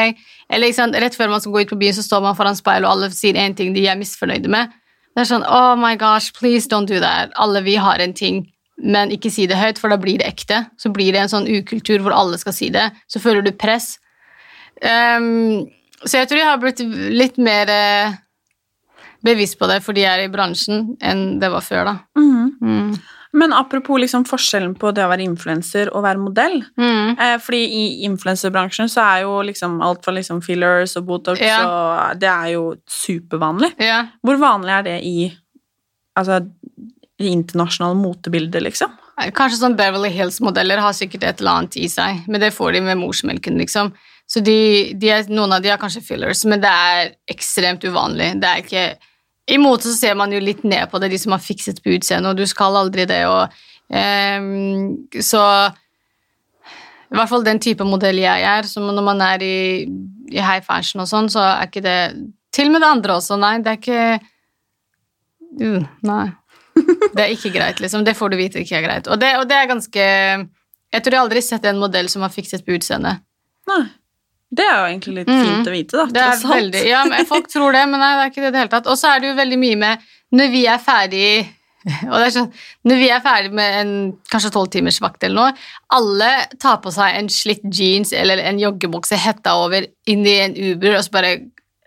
Eller 0.49 0.67
liksom, 0.67 0.93
rett 1.01 1.17
før 1.17 1.33
man 1.33 1.43
skal 1.43 1.55
gå 1.55 1.65
ut 1.65 1.73
på 1.73 1.79
byen, 1.81 1.97
så 1.97 2.05
står 2.05 2.25
man 2.25 2.37
foran 2.37 2.57
speilet, 2.57 2.85
og 2.85 2.97
alle 2.97 3.13
sier 3.15 3.39
én 3.41 3.57
ting 3.57 3.73
de 3.75 3.87
er 3.89 3.97
misfornøyde 3.99 4.51
med. 4.51 4.73
Det 5.15 5.23
er 5.23 5.31
sånn 5.31 5.47
Oh 5.47 5.73
my 5.79 5.95
gosh, 5.97 6.33
please 6.35 6.69
don't 6.69 6.91
do 6.91 6.99
that. 7.01 7.33
Alle 7.41 7.63
vi 7.65 7.79
har 7.81 8.03
en 8.03 8.13
ting, 8.13 8.43
men 8.81 9.13
ikke 9.15 9.31
si 9.31 9.45
det 9.47 9.59
høyt, 9.59 9.79
for 9.79 9.93
da 9.93 9.97
blir 10.01 10.19
det 10.19 10.27
ekte. 10.27 10.65
Så 10.81 10.91
blir 10.93 11.15
det 11.15 11.21
en 11.23 11.31
sånn 11.31 11.47
ukultur 11.47 12.03
hvor 12.03 12.15
alle 12.15 12.39
skal 12.41 12.55
si 12.55 12.69
det. 12.73 12.89
Så 13.07 13.21
føler 13.23 13.45
du 13.45 13.53
press. 13.55 13.95
Um, 14.83 15.65
så 16.03 16.19
jeg 16.19 16.29
tror 16.29 16.41
jeg 16.41 16.49
har 16.49 16.61
blitt 16.61 16.81
litt 17.15 17.37
mer 17.41 17.71
eh, 17.71 18.15
bevisst 19.25 19.57
på 19.57 19.67
det 19.71 19.79
fordi 19.85 20.03
jeg 20.03 20.11
er 20.11 20.25
i 20.27 20.31
bransjen, 20.31 20.89
enn 21.01 21.37
det 21.41 21.49
var 21.53 21.63
før, 21.65 21.87
da. 21.87 21.95
Mm. 22.19 22.97
Men 23.35 23.53
apropos 23.55 23.99
liksom 23.99 24.23
forskjellen 24.27 24.75
på 24.79 24.93
det 24.95 25.03
å 25.03 25.09
være 25.11 25.25
influenser 25.25 25.89
og 25.91 26.05
være 26.05 26.21
modell. 26.23 26.61
Mm. 26.79 27.15
Eh, 27.19 27.33
fordi 27.43 27.63
i 27.65 27.85
influenserbransjen 28.07 28.91
så 28.91 29.03
er 29.03 29.23
jo 29.25 29.39
liksom 29.47 29.81
alt 29.83 30.05
fra 30.05 30.13
liksom 30.15 30.39
fillers 30.45 30.95
og 30.99 31.07
Botox 31.09 31.41
Ja. 31.43 31.57
og 31.65 32.19
Det 32.21 32.29
er 32.31 32.53
jo 32.53 32.75
supervanlig. 32.87 33.73
Ja. 33.83 34.05
Hvor 34.23 34.39
vanlig 34.39 34.71
er 34.77 34.87
det 34.87 34.99
i 35.03 35.17
altså, 36.15 36.39
internasjonale 37.21 37.95
motebilder, 37.99 38.63
liksom? 38.65 38.93
Kanskje 39.15 39.61
sånn 39.61 39.77
Beverly 39.79 40.09
Hills-modeller 40.11 40.81
har 40.83 40.95
sikkert 40.95 41.23
et 41.23 41.39
eller 41.39 41.61
annet 41.61 41.77
i 41.79 41.87
seg, 41.91 42.25
men 42.27 42.41
det 42.43 42.51
får 42.51 42.75
de 42.75 42.81
med 42.83 42.99
morsmelken, 42.99 43.55
liksom. 43.61 43.93
Så 44.27 44.41
de, 44.43 44.57
de 44.97 45.11
er, 45.13 45.27
noen 45.31 45.53
av 45.55 45.63
de 45.63 45.71
har 45.71 45.79
kanskje 45.79 46.03
fillers, 46.03 46.41
men 46.49 46.63
det 46.63 46.71
er 46.71 47.13
ekstremt 47.31 47.85
uvanlig. 47.85 48.33
Det 48.41 48.49
er 48.49 48.63
ikke 48.63 48.85
I 49.53 49.59
mote 49.61 49.85
så 49.85 49.93
ser 49.93 50.17
man 50.17 50.33
jo 50.33 50.41
litt 50.41 50.65
ned 50.65 50.89
på 50.91 50.99
det, 50.99 51.11
de 51.13 51.21
som 51.21 51.35
har 51.35 51.43
fikset 51.43 51.79
på 51.83 51.93
utseendet, 51.95 52.33
og 52.33 52.41
du 52.41 52.49
skal 52.49 52.75
aldri 52.81 53.05
det, 53.07 53.21
og 53.29 53.53
um, 53.93 54.95
Så 55.21 55.41
I 55.45 57.15
hvert 57.15 57.31
fall 57.31 57.45
den 57.45 57.61
type 57.61 57.85
modell 57.87 58.19
jeg 58.19 58.47
er, 58.49 58.67
som 58.67 58.89
når 58.89 59.05
man 59.05 59.21
er 59.23 59.45
i, 59.45 59.57
i 60.33 60.41
high 60.41 60.63
fashion 60.65 61.05
og 61.05 61.11
sånn, 61.11 61.29
så 61.31 61.45
er 61.45 61.69
ikke 61.69 61.85
det 61.85 61.99
Til 62.55 62.71
og 62.71 62.75
med 62.75 62.83
det 62.83 62.89
andre 62.97 63.19
også, 63.21 63.37
nei. 63.39 63.59
Det 63.61 63.71
er 63.71 63.79
ikke 63.83 64.03
uh, 65.61 65.85
Nei. 66.09 66.25
Det 67.15 67.23
er 67.23 67.33
ikke 67.33 67.53
greit, 67.55 67.79
liksom. 67.83 68.05
Det 68.07 68.15
får 68.17 68.33
du 68.33 68.37
vite 68.39 68.61
ikke 68.63 68.79
er 68.79 68.85
greit. 68.85 69.09
Og 69.11 69.19
det, 69.21 69.33
og 69.39 69.45
det 69.49 69.57
er 69.57 69.69
ganske 69.71 70.05
Jeg 70.05 71.03
tror 71.03 71.15
jeg 71.15 71.21
aldri 71.21 71.41
har 71.41 71.47
sett 71.47 71.67
en 71.69 71.81
modell 71.81 72.09
som 72.11 72.25
har 72.25 72.33
fikset 72.33 72.65
på 72.65 72.75
utseendet. 72.77 73.23
Nei. 73.69 73.83
Det 74.55 74.63
er 74.63 74.75
jo 74.77 74.87
egentlig 74.91 75.13
litt 75.17 75.29
fint 75.29 75.47
fint 75.49 75.67
å 75.67 75.73
vite, 75.73 75.97
da. 75.97 76.05
Det 76.05 76.21
er 76.21 76.31
tross 76.31 76.45
alt. 76.45 76.55
veldig, 76.55 76.81
ja, 76.87 77.03
men 77.09 77.27
Folk 77.27 77.49
tror 77.51 77.75
det, 77.75 77.83
men 77.91 78.01
nei, 78.01 78.11
det 78.15 78.23
er 78.23 78.31
ikke 78.31 78.43
det 78.43 78.49
i 78.49 78.53
det 78.53 78.63
hele 78.63 78.73
tatt. 78.75 78.89
Og 78.91 78.99
så 78.99 79.11
er 79.11 79.21
det 79.21 79.31
jo 79.31 79.37
veldig 79.39 79.61
mye 79.61 79.79
med 79.81 80.09
Når 80.35 80.51
vi 80.53 80.65
er 80.69 80.81
ferdig 80.83 81.29
og 82.09 82.15
det 82.17 82.23
er 82.23 82.33
sånn, 82.33 82.47
Når 82.89 83.01
vi 83.01 83.09
er 83.13 83.25
ferdig 83.25 83.51
med 83.57 83.75
en 83.81 83.91
kanskje 84.31 84.53
tolvtimersvakt 84.55 85.25
eller 85.27 85.37
noe, 85.37 85.65
alle 85.93 86.31
tar 86.61 86.79
på 86.81 86.93
seg 86.93 87.19
en 87.19 87.29
slitt 87.29 87.65
jeans 87.69 88.13
eller 88.15 88.41
en 88.41 88.61
joggebukse 88.61 89.19
hetta 89.21 89.53
over 89.61 89.85
inn 90.09 90.25
i 90.25 90.39
en 90.47 90.57
Uber, 90.57 90.95
og 90.97 91.05
så 91.05 91.13
bare 91.13 91.35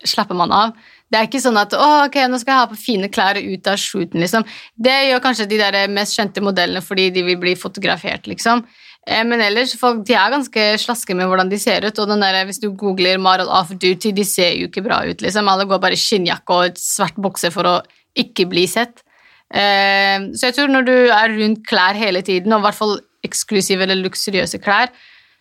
slapper 0.06 0.38
man 0.38 0.54
av. 0.54 0.76
Det 1.08 1.16
er 1.16 1.28
ikke 1.28 1.40
sånn 1.40 1.56
at 1.56 1.72
å, 1.72 1.86
ok, 2.04 2.18
nå 2.28 2.36
skal 2.40 2.52
jeg 2.52 2.60
ha 2.60 2.68
på 2.68 2.76
fine 2.76 3.08
klær 3.08 3.38
og 3.40 3.46
ut 3.48 3.70
av 3.70 3.78
shooten, 3.80 4.20
liksom. 4.20 4.44
Det 4.76 4.96
gjør 5.08 5.22
kanskje 5.24 5.46
de 5.48 5.60
der 5.60 5.78
mest 5.88 6.18
kjente 6.18 6.42
modellene 6.44 6.82
fordi 6.84 7.08
de 7.14 7.22
vil 7.24 7.38
bli 7.40 7.54
fotografert, 7.56 8.28
liksom. 8.28 8.64
Eh, 9.08 9.24
Men 9.24 9.40
ellers, 9.40 9.72
folk 9.80 10.04
de 10.06 10.16
er 10.18 10.34
ganske 10.34 10.66
slaske 10.84 11.16
med 11.16 11.30
hvordan 11.30 11.48
de 11.48 11.58
ser 11.60 11.86
ut. 11.86 11.98
Og 11.98 12.12
der, 12.12 12.44
hvis 12.44 12.60
du 12.60 12.70
googler 12.70 13.18
model 13.18 13.48
off 13.48 13.72
duty, 13.72 14.12
de 14.12 14.24
ser 14.24 14.52
jo 14.58 14.68
ikke 14.68 14.84
bra 14.84 15.02
ut. 15.08 15.22
liksom. 15.24 15.48
Alle 15.48 15.64
går 15.64 15.80
bare 15.80 15.96
i 15.96 16.02
skinnjakke 16.02 16.54
og 16.54 16.72
et 16.72 16.80
svart 16.82 17.16
bukse 17.16 17.50
for 17.54 17.64
å 17.64 17.76
ikke 18.18 18.48
bli 18.50 18.66
sett. 18.68 19.00
Eh, 19.48 20.28
så 20.36 20.50
jeg 20.50 20.58
tror 20.58 20.68
når 20.68 20.84
du 20.84 20.96
er 21.08 21.36
rundt 21.38 21.64
klær 21.68 21.96
hele 21.96 22.20
tiden, 22.22 22.52
og 22.52 22.60
i 22.60 22.68
hvert 22.68 22.76
fall 22.82 22.98
eksklusive 23.24 23.86
eller 23.86 23.96
luksuriøse 24.02 24.60
klær, 24.60 24.92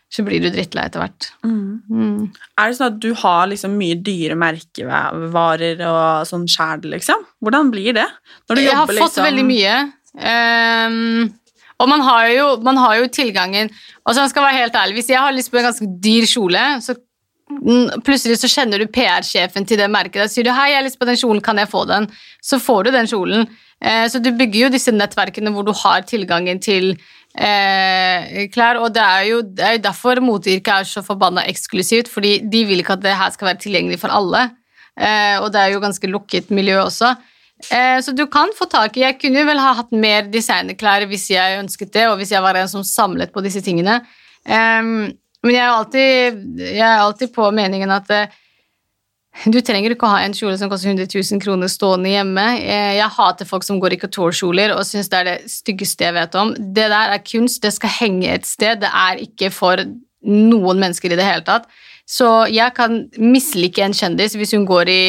så 0.10 0.24
blir 0.24 0.40
du 0.40 0.48
drittlei 0.50 0.86
etter 0.88 1.04
hvert. 1.04 1.28
Mm. 1.44 2.30
Er 2.58 2.70
det 2.70 2.78
sånn 2.78 2.94
at 2.94 3.00
du 3.04 3.10
har 3.20 3.50
liksom 3.52 3.74
mye 3.80 3.98
dyre 4.00 4.38
merkevarer 4.40 5.82
og 5.84 6.30
sånn 6.30 6.46
sjæl, 6.48 6.86
liksom? 6.94 7.26
Hvordan 7.44 7.74
blir 7.74 7.98
det? 7.98 8.08
Når 8.48 8.56
du 8.56 8.62
Jeg 8.62 8.76
har 8.76 8.88
fått 8.88 8.96
liksom- 8.96 9.28
veldig 9.28 9.46
mye. 9.46 9.76
Um, 10.18 11.34
og 11.78 11.90
man 11.90 12.02
har, 12.02 12.28
jo, 12.34 12.46
man 12.66 12.78
har 12.82 12.96
jo 12.98 13.08
tilgangen 13.14 13.70
Altså, 14.08 14.24
jeg 14.24 14.32
skal 14.32 14.48
være 14.48 14.58
helt 14.58 14.74
ærlig, 14.74 14.96
Hvis 14.96 15.10
jeg 15.10 15.20
har 15.20 15.32
lyst 15.32 15.52
på 15.52 15.60
en 15.60 15.68
ganske 15.68 15.88
dyr 16.02 16.26
kjole, 16.26 16.64
så 16.82 16.96
mm, 17.52 18.02
plutselig 18.02 18.40
så 18.42 18.50
kjenner 18.50 18.80
du 18.80 18.88
PR-sjefen 18.88 19.68
til 19.68 19.78
det 19.78 19.90
merket. 19.92 20.24
Da 20.24 20.28
sier 20.28 20.44
du 20.44 20.52
'hei, 20.52 20.72
jeg 20.72 20.78
har 20.78 20.88
lyst 20.88 21.00
på 21.00 21.06
den 21.06 21.16
kjolen, 21.16 21.44
kan 21.44 21.58
jeg 21.58 21.70
få 21.70 21.86
den?' 21.86 22.10
Så 22.42 22.60
får 22.60 22.86
du 22.86 22.92
den 22.92 23.06
kjolen. 23.06 23.48
Eh, 23.82 24.08
så 24.08 24.22
du 24.22 24.32
bygger 24.32 24.66
jo 24.66 24.70
disse 24.70 24.92
nettverkene 24.92 25.54
hvor 25.54 25.66
du 25.66 25.72
har 25.72 26.02
tilgangen 26.02 26.60
til 26.60 26.98
eh, 27.38 28.46
klær, 28.54 28.82
og 28.82 28.94
det 28.96 29.04
er, 29.04 29.24
jo, 29.30 29.42
det 29.42 29.66
er 29.66 29.78
jo 29.78 29.84
derfor 29.86 30.22
moteyrket 30.24 30.74
er 30.74 30.90
så 30.90 31.04
forbanna 31.06 31.46
eksklusivt, 31.50 32.10
fordi 32.12 32.40
de 32.50 32.64
vil 32.70 32.84
ikke 32.84 32.98
at 32.98 33.06
det 33.06 33.18
her 33.18 33.34
skal 33.34 33.52
være 33.52 33.62
tilgjengelig 33.64 34.02
for 34.02 34.14
alle. 34.14 34.50
Eh, 34.98 35.38
og 35.42 35.52
det 35.54 35.62
er 35.62 35.74
jo 35.74 35.84
ganske 35.84 36.10
lukket 36.10 36.50
miljø 36.54 36.80
også. 36.82 37.14
Eh, 37.74 37.98
så 38.06 38.14
du 38.14 38.28
kan 38.30 38.52
få 38.54 38.68
tak 38.70 38.98
i 38.98 39.02
Jeg 39.02 39.18
kunne 39.18 39.42
jo 39.42 39.48
vel 39.48 39.62
ha 39.62 39.72
hatt 39.80 39.94
mer 39.94 40.28
designerklær 40.30 41.08
hvis 41.10 41.30
jeg 41.34 41.62
ønsket 41.62 41.94
det, 41.94 42.08
og 42.10 42.20
hvis 42.20 42.34
jeg 42.34 42.44
var 42.46 42.58
en 42.58 42.70
som 42.70 42.86
samlet 42.86 43.34
på 43.34 43.42
disse 43.46 43.64
tingene. 43.66 44.00
Ehm, 44.46 45.14
men 45.44 45.56
jeg 45.56 45.64
er 45.64 45.74
alltid, 45.74 46.44
jeg 46.62 46.86
er 46.86 47.02
alltid 47.02 47.34
på 47.34 47.50
meningen 47.56 47.94
at 47.94 48.12
eh, 48.14 48.36
du 49.46 49.60
trenger 49.62 49.94
ikke 49.94 50.08
å 50.08 50.14
ha 50.16 50.22
en 50.26 50.34
kjole 50.34 50.58
som 50.58 50.70
koster 50.72 50.90
100 50.90 51.08
000 51.14 51.42
kroner 51.44 51.68
stående 51.70 52.10
hjemme. 52.10 52.46
Eh, 52.62 52.96
Jeg 52.98 53.10
hater 53.18 53.46
folk 53.46 53.64
som 53.64 53.80
går 53.80 53.94
i 53.94 54.00
couture-kjoler 54.02 54.74
og 54.76 54.82
syns 54.88 55.10
det 55.10 55.20
er 55.20 55.24
det 55.30 55.38
styggeste 55.52 56.08
jeg 56.08 56.14
vet 56.18 56.36
om. 56.36 56.54
Det 56.58 56.88
der 56.90 57.14
er 57.14 57.24
kunst, 57.24 57.62
det 57.62 57.74
skal 57.74 57.90
henge 58.00 58.28
et 58.34 58.46
sted, 58.50 58.80
det 58.82 58.90
er 58.90 59.22
ikke 59.22 59.52
for 59.54 59.78
noen 60.28 60.80
mennesker 60.82 61.14
i 61.14 61.20
det 61.20 61.26
hele 61.28 61.46
tatt. 61.48 61.68
Så 62.08 62.48
jeg 62.52 62.74
kan 62.74 63.10
mislike 63.20 63.84
en 63.84 63.94
kjendis 63.94 64.36
hvis 64.40 64.54
hun 64.56 64.66
går 64.66 64.90
i 64.90 65.02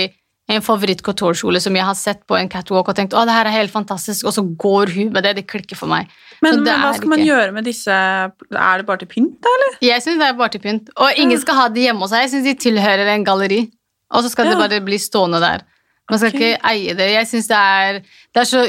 en 0.48 0.62
favoritt-couture-kjole 0.64 1.60
som 1.60 1.74
jeg 1.76 1.84
har 1.84 1.94
sett 1.98 2.22
på 2.26 2.36
en 2.38 2.48
catwalk 2.48 2.88
og 2.88 2.96
tenkt 2.96 3.12
å, 3.12 3.24
det 3.28 3.34
her 3.36 3.48
er 3.50 3.52
helt 3.58 3.72
fantastisk, 3.72 4.24
og 4.26 4.32
så 4.32 4.40
går 4.56 4.94
hun 4.94 5.10
med 5.12 5.22
det. 5.26 5.34
Det 5.36 5.46
klikker 5.50 5.76
for 5.76 5.90
meg. 5.90 6.08
Men, 6.40 6.54
Så 6.54 6.62
det 6.64 6.72
men 6.72 6.80
hva 6.80 6.92
skal 6.96 7.08
man 7.12 7.18
ikke- 7.18 7.28
gjøre 7.28 7.52
med 7.52 7.64
disse 7.64 7.90
Er 7.92 8.78
det 8.78 8.86
bare 8.86 8.98
til 8.98 9.08
pynt, 9.08 9.40
da, 9.42 9.48
eller? 9.58 9.78
Jeg 9.82 10.00
syns 10.02 10.18
det 10.18 10.28
er 10.28 10.38
bare 10.38 10.48
til 10.54 10.60
pynt. 10.60 10.88
Og 10.96 11.10
ingen 11.18 11.38
skal 11.38 11.54
ha 11.54 11.68
det 11.68 11.82
hjemme 11.84 12.00
hos 12.00 12.10
seg. 12.10 12.22
Jeg 12.24 12.30
syns 12.32 12.44
de 12.44 12.54
tilhører 12.70 13.08
en 13.14 13.24
galleri. 13.24 13.70
Og 14.14 14.24
så 14.24 14.32
skal 14.32 14.48
det 14.48 14.58
bare 14.58 14.80
bli 14.84 14.98
stående 15.00 15.40
der. 15.42 15.64
Man 16.08 16.20
skal 16.20 16.32
okay. 16.32 16.54
ikke 16.54 16.72
eie 16.72 16.96
det. 16.96 17.08
Jeg 17.12 17.28
syns 17.28 17.48
det 17.50 17.56
er 17.60 18.02
Det 18.34 18.42
er 18.42 18.48
så 18.48 18.64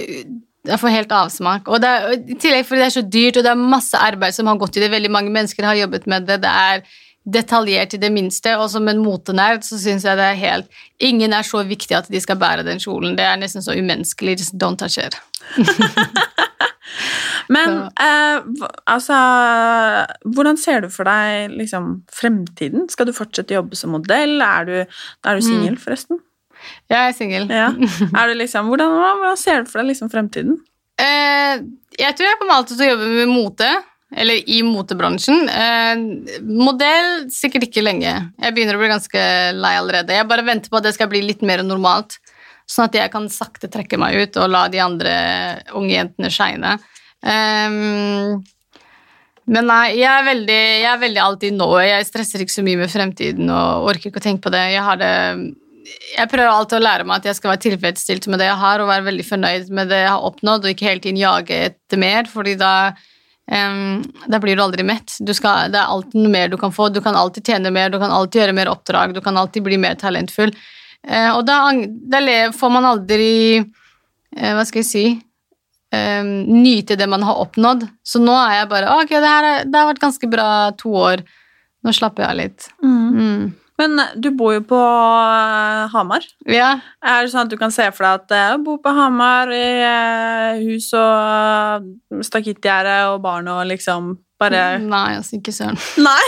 jeg 0.68 0.80
får 0.82 0.92
helt 0.92 1.14
avsmak. 1.16 1.70
Og 1.72 1.80
det 1.82 1.90
er, 1.90 2.16
I 2.20 2.36
tillegg 2.36 2.66
fordi 2.68 2.82
det 2.82 2.88
er 2.90 2.96
så 2.98 3.06
dyrt, 3.06 3.38
og 3.40 3.46
det 3.46 3.52
er 3.54 3.70
masse 3.76 3.98
arbeid 3.98 4.36
som 4.36 4.50
har 4.52 4.58
gått 4.60 4.76
i 4.78 4.84
det. 4.84 4.92
Veldig 4.92 5.12
mange 5.12 5.32
mennesker 5.34 5.66
har 5.66 5.80
jobbet 5.80 6.08
med 6.12 6.28
det. 6.28 6.42
Det 6.44 6.52
er 6.52 6.84
detaljert 7.30 7.96
i 7.96 8.02
det 8.02 8.12
minste. 8.12 8.58
Og 8.60 8.68
som 8.74 8.88
en 8.92 9.02
motenerd 9.04 9.64
så 9.66 9.80
syns 9.80 10.06
jeg 10.08 10.20
det 10.20 10.28
er 10.34 10.40
helt 10.40 10.84
Ingen 11.00 11.34
er 11.34 11.48
så 11.48 11.64
viktig 11.64 11.96
at 11.96 12.12
de 12.12 12.22
skal 12.22 12.40
bære 12.42 12.68
den 12.68 12.82
kjolen. 12.84 13.16
Det 13.18 13.26
er 13.26 13.40
nesten 13.40 13.64
så 13.66 13.78
umenneskelig. 13.78 14.40
Just 14.44 14.60
don't 14.60 14.80
touch 14.80 15.00
it. 15.00 15.16
Men 17.50 17.80
eh, 17.97 18.66
altså 18.86 19.18
Hvordan 20.30 20.60
ser 20.62 20.84
du 20.86 20.89
for 20.93 21.10
deg 21.10 21.56
liksom, 21.58 21.91
fremtiden? 22.14 22.88
Skal 22.93 23.10
du 23.10 23.16
fortsette 23.18 23.56
å 23.56 23.62
jobbe 23.64 23.80
som 23.80 23.95
modell? 23.97 24.38
Er 24.45 24.68
du, 24.70 24.76
er 24.86 25.39
du 25.39 25.45
singel, 25.45 25.80
forresten? 25.82 26.22
Jeg 26.91 27.00
er 27.00 27.16
singel. 27.16 27.47
Ja. 27.50 27.70
Liksom, 28.41 28.70
hvordan, 28.70 28.95
hvordan 28.97 29.39
ser 29.39 29.64
du 29.64 29.72
for 29.72 29.82
deg 29.82 29.93
liksom, 29.93 30.10
fremtiden? 30.12 30.58
Eh, 31.00 31.62
jeg 32.00 32.16
tror 32.18 32.28
jeg 32.28 32.39
kommer 32.41 32.60
alltid 32.60 32.76
til 32.76 32.89
å 32.89 32.91
jobbe 32.91 33.08
med 33.14 33.32
mote, 33.32 33.70
eller 34.20 34.50
i 34.50 34.60
motebransjen. 34.66 35.47
Eh, 35.50 36.41
modell 36.43 37.30
sikkert 37.34 37.70
ikke 37.70 37.86
lenge. 37.86 38.12
Jeg 38.12 38.56
begynner 38.56 38.78
å 38.78 38.82
bli 38.82 38.91
ganske 38.91 39.24
lei 39.56 39.74
allerede. 39.80 40.18
Jeg 40.18 40.28
bare 40.30 40.45
venter 40.47 40.72
på 40.72 40.82
at 40.82 40.89
det 40.89 40.95
skal 40.97 41.10
bli 41.12 41.24
litt 41.26 41.45
mer 41.47 41.64
normalt, 41.66 42.20
sånn 42.70 42.89
at 42.89 43.00
jeg 43.00 43.14
kan 43.14 43.30
sakte 43.34 43.72
trekke 43.72 43.97
meg 44.02 44.20
ut 44.20 44.41
og 44.41 44.52
la 44.52 44.68
de 44.70 44.82
andre 44.84 45.14
unge 45.78 45.95
jentene 45.95 46.34
shine. 46.34 46.76
Eh, 47.24 47.78
men 49.49 49.65
nei, 49.65 49.86
jeg 49.97 50.09
er, 50.09 50.28
veldig, 50.28 50.59
jeg 50.84 50.91
er 50.91 51.01
veldig 51.01 51.22
alltid 51.24 51.57
nå. 51.57 51.72
Jeg 51.82 52.05
stresser 52.05 52.43
ikke 52.43 52.53
så 52.53 52.65
mye 52.65 52.78
med 52.84 52.91
fremtiden 52.93 53.49
og 53.49 53.89
orker 53.89 54.11
ikke 54.11 54.22
å 54.22 54.28
tenke 54.28 54.45
på 54.45 54.53
det. 54.53 54.67
Jeg 54.76 55.01
det 55.01 55.13
jeg 55.89 56.30
prøver 56.30 56.49
alltid 56.51 56.78
å 56.80 56.84
lære 56.84 57.05
meg 57.07 57.22
at 57.22 57.30
jeg 57.30 57.38
skal 57.39 57.53
være 57.53 57.63
tilfredsstilt 57.65 58.28
med 58.30 58.41
det 58.41 58.49
jeg 58.49 58.61
har, 58.61 58.82
og 58.82 58.91
være 58.91 59.07
veldig 59.07 59.26
fornøyd 59.26 59.72
med 59.74 59.89
det 59.89 60.03
jeg 60.03 60.11
har 60.11 60.26
oppnådd, 60.28 60.65
og 60.65 60.74
ikke 60.74 60.89
hele 60.89 61.03
tiden 61.03 61.22
jage 61.22 61.61
etter 61.70 62.01
mer, 62.01 62.30
fordi 62.30 62.55
da, 62.59 62.74
um, 63.49 64.01
da 64.30 64.41
blir 64.43 64.59
du 64.59 64.63
aldri 64.65 64.86
mett. 64.86 65.15
Du 65.26 65.34
skal, 65.38 65.72
det 65.74 65.80
er 65.82 65.93
alltid 65.95 66.20
noe 66.22 66.34
mer 66.34 66.51
du 66.51 66.59
kan 66.61 66.76
få. 66.76 66.89
Du 66.93 67.01
kan 67.05 67.17
alltid 67.17 67.49
tjene 67.53 67.74
mer, 67.74 67.89
du 67.93 67.99
kan 68.01 68.13
alltid 68.13 68.43
gjøre 68.43 68.57
mer 68.59 68.72
oppdrag, 68.74 69.15
du 69.15 69.22
kan 69.26 69.39
alltid 69.39 69.65
bli 69.65 69.80
mer 69.82 69.97
talentfull. 69.99 70.53
Uh, 71.07 71.32
og 71.38 71.45
da, 71.47 71.61
da 72.11 72.22
får 72.53 72.72
man 72.74 72.84
aldri 72.84 73.34
uh, 73.63 74.53
Hva 74.57 74.65
skal 74.67 74.82
jeg 74.82 74.89
si 74.89 75.03
em, 75.96 76.34
Nyte 76.64 76.98
det 77.00 77.08
man 77.10 77.24
har 77.26 77.42
oppnådd. 77.44 77.88
Så 78.06 78.22
nå 78.24 78.36
er 78.36 78.60
jeg 78.60 78.70
bare 78.74 79.00
Ok, 79.00 79.16
det, 79.16 79.26
her 79.30 79.48
er, 79.48 79.66
det 79.70 79.80
har 79.80 79.90
vært 79.92 80.04
ganske 80.04 80.30
bra 80.32 80.50
to 80.80 80.94
år. 80.98 81.26
Nå 81.86 81.96
slapper 81.96 82.26
jeg 82.26 82.32
av 82.34 82.40
litt. 82.40 82.70
Mm. 82.84 83.52
Men 83.80 84.02
du 84.20 84.32
bor 84.36 84.52
jo 84.52 84.64
på 84.68 84.80
eh, 84.80 85.84
Hamar. 85.94 86.26
Ja. 86.52 86.74
Er 87.00 87.24
det 87.24 87.32
sånn 87.32 87.46
at 87.46 87.54
du 87.54 87.60
kan 87.60 87.72
se 87.72 87.86
for 87.96 88.04
deg 88.06 88.26
at 88.26 88.58
du 88.60 88.66
bor 88.66 88.82
på 88.84 88.92
Hamar 88.96 89.54
i 89.56 89.68
eh, 89.88 90.66
hus 90.66 90.92
og 91.00 92.26
stakittgjerde 92.28 92.98
og 93.14 93.22
barn 93.24 93.48
og 93.52 93.64
liksom 93.72 94.18
bare 94.40 94.60
Nei, 94.80 95.18
altså, 95.20 95.36
ikke 95.40 95.52
søren. 95.56 95.76
Nei! 96.08 96.28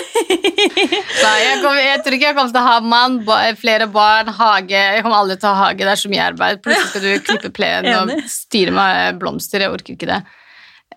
Nei, 1.24 1.38
jeg, 1.45 1.62
kommer- 1.64 1.82
jeg 1.84 2.01
tror 2.03 2.18
ikke 2.18 2.28
jeg 2.30 2.36
kommer 2.38 2.51
til 2.53 2.62
å 2.62 2.66
ha 2.68 2.76
mann, 2.84 3.16
flere 3.62 3.88
barn, 3.91 4.30
hage 4.36 4.76
Jeg 4.76 5.05
kommer 5.05 5.22
aldri 5.22 5.38
til 5.39 5.49
å 5.49 5.53
ha 5.55 5.68
hage, 5.70 5.86
det 5.86 5.93
er 5.95 6.01
så 6.03 6.12
mye 6.12 6.26
arbeid. 6.32 6.62
Plutselig 6.66 6.91
skal 6.91 7.05
du 7.07 7.12
klippe 7.30 7.51
plenen 7.55 8.12
og 8.18 8.28
styre 8.32 8.76
med 8.76 9.22
blomster. 9.22 9.64
Jeg 9.66 9.74
orker 9.78 9.95
ikke 9.95 10.09
det. 10.12 10.20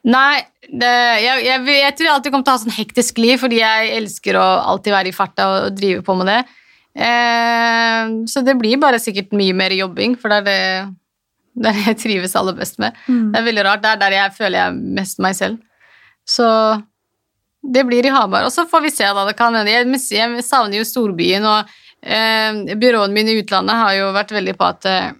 Nei, 0.04 0.42
det, 0.68 0.90
jeg, 1.24 1.44
jeg, 1.46 1.62
jeg 1.78 1.94
tror 1.96 2.06
jeg 2.08 2.14
alltid 2.16 2.34
kommer 2.34 2.44
til 2.44 2.52
å 2.52 2.56
ha 2.58 2.62
sånn 2.66 2.74
hektisk 2.76 3.20
liv, 3.22 3.38
fordi 3.40 3.62
jeg 3.62 3.94
elsker 4.02 4.36
å 4.36 4.44
alltid 4.74 4.92
være 4.92 5.08
i 5.08 5.16
farta 5.16 5.46
og, 5.48 5.56
og 5.70 5.78
drive 5.78 6.02
på 6.04 6.16
med 6.20 6.28
det. 6.28 6.40
Eh, 7.08 8.10
så 8.30 8.42
det 8.44 8.54
blir 8.60 8.76
bare 8.82 9.00
sikkert 9.02 9.32
mye 9.36 9.54
mer 9.56 9.72
jobbing, 9.74 10.18
for 10.20 10.30
det 10.34 10.42
er 10.42 10.48
det, 10.50 10.58
det 11.64 11.70
er 11.72 11.80
jeg 11.88 11.98
trives 12.02 12.36
aller 12.38 12.56
best 12.58 12.76
med. 12.82 12.96
Det 13.08 13.40
er 13.40 13.46
veldig 13.48 13.64
rart. 13.66 13.82
Det 13.84 13.92
er 13.94 14.02
der 14.04 14.16
jeg 14.18 14.34
føler 14.36 14.58
jeg 14.60 14.66
er 14.74 14.82
mest 15.00 15.22
meg 15.24 15.38
selv. 15.38 15.62
Så 16.28 16.46
det 17.72 17.84
blir 17.88 18.06
i 18.06 18.12
Hamar. 18.12 18.44
Og 18.44 18.52
så 18.52 18.66
får 18.68 18.84
vi 18.84 18.92
se, 18.92 19.06
da. 19.06 19.24
Det 19.24 19.36
kan 19.38 19.54
hende. 19.56 19.72
Jeg, 19.72 20.44
savner 20.44 20.78
jo 20.78 20.86
storbyen, 20.88 21.46
og 21.48 21.74
eh, 22.02 22.76
byråene 22.76 23.16
mine 23.16 23.34
i 23.34 23.42
utlandet 23.42 23.80
har 23.80 23.98
jo 23.98 24.10
vært 24.16 24.34
veldig 24.36 24.56
på 24.60 24.68
at 24.68 24.88
eh, 24.90 25.12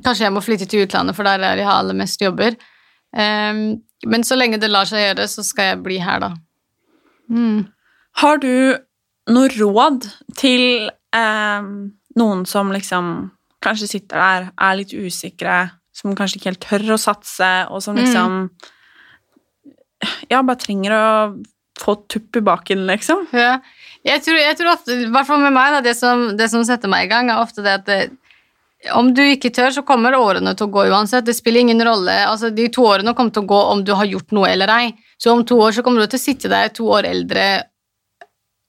kanskje 0.00 0.26
jeg 0.26 0.34
må 0.34 0.44
flytte 0.44 0.68
til 0.70 0.86
utlandet, 0.86 1.16
for 1.16 1.28
der 1.28 1.42
er 1.44 1.60
jeg 1.60 1.68
har 1.68 1.82
aller 1.82 1.98
mest 1.98 2.22
jobber. 2.22 2.56
Eh, 3.16 3.64
men 4.10 4.24
så 4.24 4.38
lenge 4.38 4.60
det 4.62 4.72
lar 4.72 4.88
seg 4.88 5.04
gjøre, 5.04 5.28
så 5.28 5.44
skal 5.44 5.74
jeg 5.74 5.82
bli 5.84 6.00
her, 6.00 6.24
da. 6.24 6.32
Mm. 7.30 7.68
Har 8.22 8.40
du 8.42 8.52
noe 9.30 9.50
råd 9.52 10.08
til 10.40 10.88
eh, 10.88 11.68
noen 12.18 12.46
som 12.48 12.72
liksom 12.74 13.12
kanskje 13.60 13.90
sitter 13.90 14.16
der, 14.16 14.50
er 14.56 14.78
litt 14.78 14.92
usikre, 14.96 15.62
som 15.92 16.16
kanskje 16.16 16.40
ikke 16.40 16.48
helt 16.48 16.64
tør 16.64 16.94
å 16.96 17.00
satse, 17.00 17.50
og 17.68 17.84
som 17.84 17.98
liksom 17.98 18.44
Ja, 20.30 20.40
bare 20.40 20.56
trenger 20.56 20.94
å 20.96 21.08
få 21.80 21.96
tupp 22.12 22.38
i 22.38 22.44
baken, 22.44 22.86
liksom? 22.90 23.26
Ja. 23.36 23.58
Jeg, 24.06 24.22
tror, 24.24 24.38
jeg 24.40 24.56
tror 24.56 24.72
ofte, 24.72 24.96
i 24.96 25.10
hvert 25.12 25.28
fall 25.28 25.42
med 25.42 25.52
meg, 25.56 25.74
da, 25.76 25.82
det 25.84 25.96
som, 25.98 26.30
det 26.38 26.48
som 26.52 26.64
setter 26.64 26.88
meg 26.92 27.06
i 27.06 27.10
gang, 27.10 27.32
er 27.32 27.42
ofte 27.42 27.64
det 27.64 27.76
at 27.82 27.88
det, 27.88 28.00
om 28.96 29.10
du 29.12 29.20
ikke 29.26 29.50
tør, 29.52 29.72
så 29.76 29.84
kommer 29.84 30.16
årene 30.16 30.54
til 30.56 30.68
å 30.68 30.72
gå 30.72 30.86
uansett. 30.88 31.26
Det 31.26 31.34
spiller 31.36 31.66
ingen 31.66 31.82
rolle. 31.84 32.14
Altså, 32.24 32.48
de 32.54 32.64
to 32.72 32.86
årene 32.88 33.12
kommer 33.16 33.34
til 33.34 33.44
å 33.44 33.50
gå 33.50 33.58
om 33.74 33.82
du 33.84 33.92
har 33.92 34.08
gjort 34.08 34.32
noe 34.32 34.48
eller 34.48 34.72
ei. 34.72 34.86
Så 35.20 35.34
om 35.34 35.42
to 35.44 35.58
år 35.60 35.76
så 35.76 35.84
kommer 35.84 36.00
du 36.00 36.08
til 36.08 36.20
å 36.20 36.22
sitte 36.22 36.48
der 36.48 36.72
to 36.72 36.86
år 36.88 37.08
eldre 37.10 37.44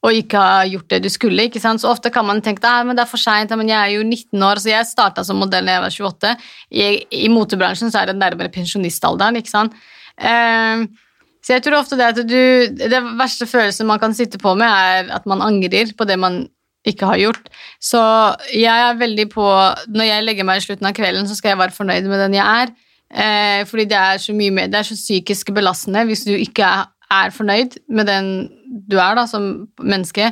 og 0.01 0.18
ikke 0.18 0.41
ha 0.41 0.64
gjort 0.66 0.89
det 0.89 1.03
du 1.03 1.09
skulle. 1.14 1.45
ikke 1.45 1.62
sant? 1.62 1.82
Så 1.84 1.89
ofte 1.91 2.09
kan 2.14 2.26
man 2.26 2.41
tenke 2.41 2.66
at 2.66 2.89
det 2.89 3.03
er 3.03 3.09
for 3.09 3.22
seint, 3.22 3.53
men 3.53 3.70
jeg 3.70 3.78
er 3.78 3.93
jo 3.93 4.03
19 4.03 4.45
år, 4.47 4.62
så 4.62 4.72
jeg 4.72 4.89
starta 4.89 5.24
som 5.26 5.38
modell 5.38 5.70
da 5.70 5.78
jeg 5.78 5.84
var 5.84 5.95
28. 6.09 6.32
I, 6.74 6.88
I 7.22 7.30
motebransjen 7.30 7.93
så 7.93 8.01
er 8.01 8.09
det 8.09 8.18
nærmere 8.18 8.51
pensjonistalderen, 8.53 9.38
ikke 9.38 9.53
sant. 9.53 9.78
Ehm, 10.18 10.88
så 11.42 11.56
jeg 11.56 11.66
tror 11.66 11.80
ofte 11.80 11.98
det 11.98 12.06
at 12.12 12.20
du 12.30 12.42
Det 12.78 13.02
verste 13.18 13.48
følelsen 13.50 13.89
man 13.89 14.00
kan 14.02 14.14
sitte 14.14 14.38
på 14.42 14.54
med, 14.54 14.68
er 14.68 15.10
at 15.16 15.26
man 15.26 15.42
angrer 15.42 15.89
på 15.98 16.06
det 16.06 16.20
man 16.22 16.44
ikke 16.88 17.06
har 17.06 17.20
gjort. 17.22 17.50
Så 17.82 18.00
jeg 18.54 18.70
er 18.70 18.98
veldig 18.98 19.28
på 19.34 19.46
Når 19.94 20.08
jeg 20.08 20.26
legger 20.26 20.48
meg 20.48 20.62
i 20.62 20.66
slutten 20.66 20.89
av 20.89 20.96
kvelden, 20.98 21.28
så 21.30 21.38
skal 21.38 21.54
jeg 21.54 21.62
være 21.62 21.76
fornøyd 21.76 22.10
med 22.10 22.24
den 22.26 22.38
jeg 22.38 22.64
er. 22.64 22.74
Eh, 23.12 23.62
fordi 23.68 23.86
det 23.92 23.98
er 23.98 24.22
så 24.24 24.34
mye 24.34 24.54
mer 24.56 24.70
Det 24.72 24.80
er 24.80 24.88
så 24.88 24.96
psykisk 24.96 25.50
belastende 25.52 26.06
hvis 26.08 26.24
du 26.24 26.32
ikke 26.32 26.64
er, 26.64 27.34
fornøyd 27.36 27.76
med 27.92 28.08
den 28.08 28.28
du 28.88 28.96
er 29.04 29.18
da, 29.18 29.26
som 29.28 29.68
menneske. 29.84 30.30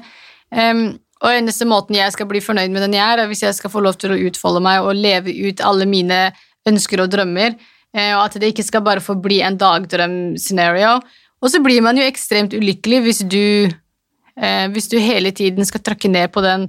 Em, 0.56 0.94
og 1.20 1.34
eneste 1.34 1.68
måten 1.68 1.98
jeg 1.98 2.14
skal 2.16 2.30
bli 2.30 2.40
fornøyd 2.40 2.72
med 2.72 2.86
den 2.86 2.96
jeg 2.96 3.04
er, 3.04 3.20
er 3.20 3.28
hvis 3.28 3.44
jeg 3.44 3.58
skal 3.58 3.74
få 3.74 3.82
lov 3.84 3.98
til 4.00 4.14
å 4.16 4.20
utfolde 4.30 4.62
meg 4.64 4.80
og 4.80 4.96
leve 4.96 5.34
ut 5.44 5.60
alle 5.60 5.86
mine 5.90 6.30
ønsker 6.70 7.04
og 7.04 7.12
drømmer, 7.12 7.58
eh, 7.58 7.76
og 8.16 8.26
at 8.28 8.38
det 8.42 8.52
ikke 8.54 8.68
skal 8.68 8.84
bare 8.86 9.02
få 9.02 9.16
bli 9.22 9.40
en 9.46 9.58
dagdrøm-scenario. 9.58 11.00
Og 11.40 11.50
så 11.52 11.62
blir 11.64 11.82
man 11.82 11.98
jo 11.98 12.06
ekstremt 12.06 12.54
ulykkelig 12.54 13.00
hvis 13.06 13.24
du, 13.32 13.72
eh, 14.38 14.68
hvis 14.74 14.90
du 14.92 15.00
hele 15.02 15.32
tiden 15.32 15.66
skal 15.66 15.82
trykke 15.82 16.12
ned 16.12 16.32
på 16.36 16.44
den 16.46 16.68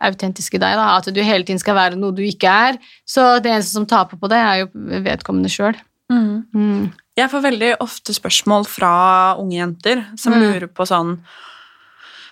autentiske 0.00 0.60
deg, 0.60 0.78
da, 0.78 0.96
at 0.96 1.10
du 1.12 1.20
hele 1.20 1.44
tiden 1.44 1.60
skal 1.60 1.76
være 1.76 1.98
noe 1.98 2.14
du 2.16 2.22
ikke 2.24 2.48
er. 2.48 2.78
Så 3.08 3.42
det 3.42 3.52
eneste 3.52 3.76
som 3.76 3.88
taper 3.88 4.20
på 4.20 4.30
det, 4.32 4.38
er 4.40 4.62
jo 4.62 4.70
vedkommende 5.04 5.52
sjøl. 5.52 5.76
Mm. 6.10 6.90
Jeg 7.18 7.30
får 7.30 7.44
veldig 7.44 7.74
ofte 7.84 8.14
spørsmål 8.16 8.64
fra 8.66 8.94
unge 9.38 9.58
jenter 9.58 10.04
som 10.18 10.32
Mm. 10.34 10.40
lurer 10.40 10.66
på 10.66 10.86
sånn 10.88 11.20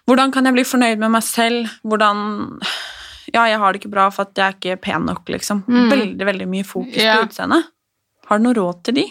Hvordan 0.08 0.32
kan 0.32 0.46
jeg 0.46 0.54
bli 0.54 0.64
fornøyd 0.64 0.98
med 0.98 1.10
meg 1.10 1.22
selv? 1.22 1.68
Hvordan 1.84 2.60
Ja, 3.34 3.44
jeg 3.44 3.58
har 3.58 3.72
det 3.72 3.82
ikke 3.82 3.92
bra 3.92 4.08
for 4.08 4.22
at 4.22 4.34
jeg 4.34 4.46
er 4.46 4.54
ikke 4.56 4.80
pen 4.80 5.04
nok, 5.04 5.28
liksom. 5.28 5.62
Mm. 5.68 5.90
Veldig, 5.90 6.26
veldig 6.26 6.48
mye 6.48 6.64
fokus 6.64 6.96
yeah. 6.96 7.18
på 7.18 7.28
utseendet. 7.28 7.66
Har 8.28 8.38
du 8.38 8.44
noe 8.44 8.56
råd 8.58 8.84
til 8.86 9.00
de? 9.00 9.06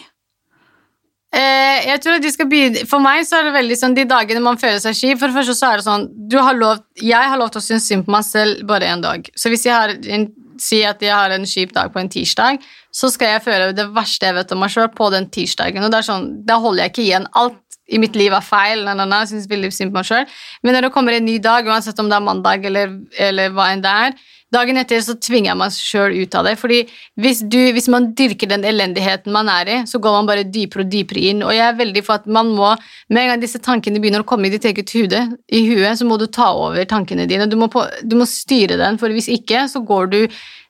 Eh, 1.28 1.78
jeg 1.90 2.00
tror 2.00 2.16
at 2.16 2.24
de 2.24 2.30
skal 2.32 2.46
begynne 2.48 2.86
For 2.88 3.04
meg 3.04 3.20
så 3.28 3.36
er 3.36 3.50
det 3.50 3.58
veldig 3.58 3.76
sånn 3.76 3.92
de 3.98 4.06
dagene 4.08 4.40
man 4.40 4.56
føler 4.56 4.78
seg 4.80 4.94
skiv 4.96 5.18
For 5.20 5.28
det 5.28 5.36
første 5.36 5.56
så 5.58 5.66
er 5.68 5.76
det 5.76 5.84
sånn 5.84 6.06
har 6.40 6.56
lov, 6.56 6.80
Jeg 6.96 7.32
har 7.34 7.36
lov 7.36 7.50
til 7.52 7.60
å 7.60 7.66
synes 7.66 7.84
synd 7.90 8.06
på 8.06 8.14
meg 8.14 8.24
selv 8.24 8.62
bare 8.68 8.88
en 8.88 9.04
dag. 9.04 9.28
Så 9.36 9.52
hvis 9.52 9.66
jeg 9.68 9.74
har 9.74 9.92
en, 9.92 10.24
si 10.58 10.80
at 10.88 11.04
jeg 11.04 11.12
har 11.12 11.34
en 11.34 11.44
kjip 11.46 11.74
dag 11.76 11.92
på 11.92 12.00
en 12.00 12.08
tirsdag, 12.10 12.62
så 12.90 13.10
skal 13.12 13.34
jeg 13.34 13.44
føle 13.44 13.74
det 13.76 13.86
verste 13.94 14.26
jeg 14.26 14.36
vet 14.38 14.54
om 14.56 14.62
meg 14.64 14.72
sjøl 14.72 14.88
på 14.96 15.10
den 15.14 15.28
tirsdagen. 15.34 15.84
Og 15.84 15.92
det 15.92 16.00
er 16.00 16.08
sånn, 16.08 16.30
Da 16.48 16.56
holder 16.62 16.86
jeg 16.86 16.94
ikke 16.94 17.04
igjen. 17.04 17.28
Alt 17.38 17.78
i 17.88 18.00
mitt 18.00 18.16
liv 18.18 18.32
er 18.34 18.44
feil. 18.44 18.82
Na, 18.86 18.96
na, 18.96 19.06
na, 19.08 19.22
jeg 19.22 19.34
synes 19.34 19.50
veldig 19.52 19.70
synd 19.74 19.92
på 19.92 20.00
meg 20.00 20.08
selv. 20.08 20.40
Men 20.64 20.76
når 20.76 20.88
det 20.88 20.94
kommer 20.96 21.16
en 21.16 21.28
ny 21.28 21.38
dag, 21.44 21.68
uansett 21.68 22.00
om 22.00 22.10
det 22.10 22.16
er 22.18 22.26
mandag 22.26 22.66
eller, 22.68 22.98
eller 23.28 23.54
hva 23.54 23.70
enn 23.74 23.84
det 23.84 23.94
er, 24.08 24.18
dagen 24.54 24.80
etter 24.80 25.00
så 25.04 25.14
tvinger 25.20 25.50
jeg 25.50 25.58
meg 25.60 25.74
sjøl 25.76 26.14
ut 26.22 26.36
av 26.38 26.46
det. 26.48 26.54
Fordi 26.60 26.80
hvis, 27.20 27.42
du, 27.44 27.58
hvis 27.76 27.88
man 27.92 28.10
dyrker 28.18 28.50
den 28.50 28.64
elendigheten 28.68 29.34
man 29.34 29.50
er 29.52 29.72
i, 29.72 29.78
så 29.90 30.00
går 30.02 30.16
man 30.18 30.30
bare 30.30 30.46
dypere 30.48 30.86
og 30.86 30.92
dypere 30.92 31.24
inn. 31.30 31.44
Og 31.46 31.52
jeg 31.54 31.64
er 31.66 31.80
veldig 31.80 32.04
for 32.06 32.22
at 32.22 32.28
man 32.38 32.54
må, 32.56 32.70
med 33.12 33.24
en 33.24 33.32
gang 33.32 33.42
disse 33.44 33.60
tankene 33.64 34.00
begynner 34.02 34.24
å 34.24 34.28
komme 34.28 34.48
i 34.48 34.54
ditt 34.54 34.68
eget 34.68 34.94
hude, 34.96 35.24
i 35.52 35.64
huet, 35.68 35.98
så 36.00 36.08
må 36.08 36.20
du 36.20 36.26
ta 36.32 36.50
over 36.56 36.88
tankene 36.88 37.28
dine. 37.28 37.48
Du 37.50 37.58
må, 37.60 37.70
på, 37.72 37.84
du 38.04 38.16
må 38.18 38.28
styre 38.28 38.80
den, 38.80 39.00
for 39.00 39.12
hvis 39.14 39.30
ikke, 39.38 39.66
så 39.70 39.84
går 39.84 40.14
du 40.14 40.22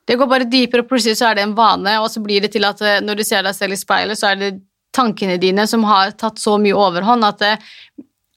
det 0.09 0.17
går 0.17 0.29
bare 0.31 0.49
dypere, 0.49 0.81
og 0.81 0.89
plutselig 0.89 1.19
så 1.19 1.27
er 1.29 1.37
det 1.37 1.43
en 1.45 1.53
vane, 1.53 1.99
og 2.01 2.07
så 2.09 2.23
blir 2.25 2.41
det 2.41 2.55
til 2.55 2.65
at 2.65 2.81
eh, 2.81 3.03
når 3.05 3.19
du 3.19 3.27
ser 3.29 3.43
deg 3.45 3.53
selv 3.53 3.77
i 3.77 3.77
speilet, 3.77 4.17
så 4.17 4.31
er 4.31 4.39
det 4.41 4.55
tankene 4.97 5.37
dine 5.41 5.67
som 5.69 5.85
har 5.85 6.15
tatt 6.17 6.41
så 6.41 6.57
mye 6.61 6.77
overhånd 6.77 7.27
at 7.29 7.45
eh, 7.45 7.67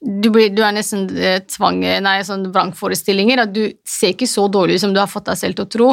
du, 0.01 0.29
blir, 0.33 0.49
du 0.49 0.63
er 0.65 0.73
nesten 0.73 1.05
eh, 1.17 1.39
tvang, 1.45 1.83
nei, 2.01 2.17
sånn 2.25 2.47
vrangforestillinger, 2.53 3.43
at 3.43 3.53
du 3.53 3.67
ser 3.87 4.15
ikke 4.15 4.29
så 4.29 4.47
dårlig 4.49 4.79
ut 4.79 4.85
som 4.87 4.95
du 4.95 4.99
har 5.01 5.09
fått 5.11 5.29
deg 5.29 5.37
selv 5.37 5.59
til 5.59 5.67
å 5.67 5.71
tro. 5.75 5.89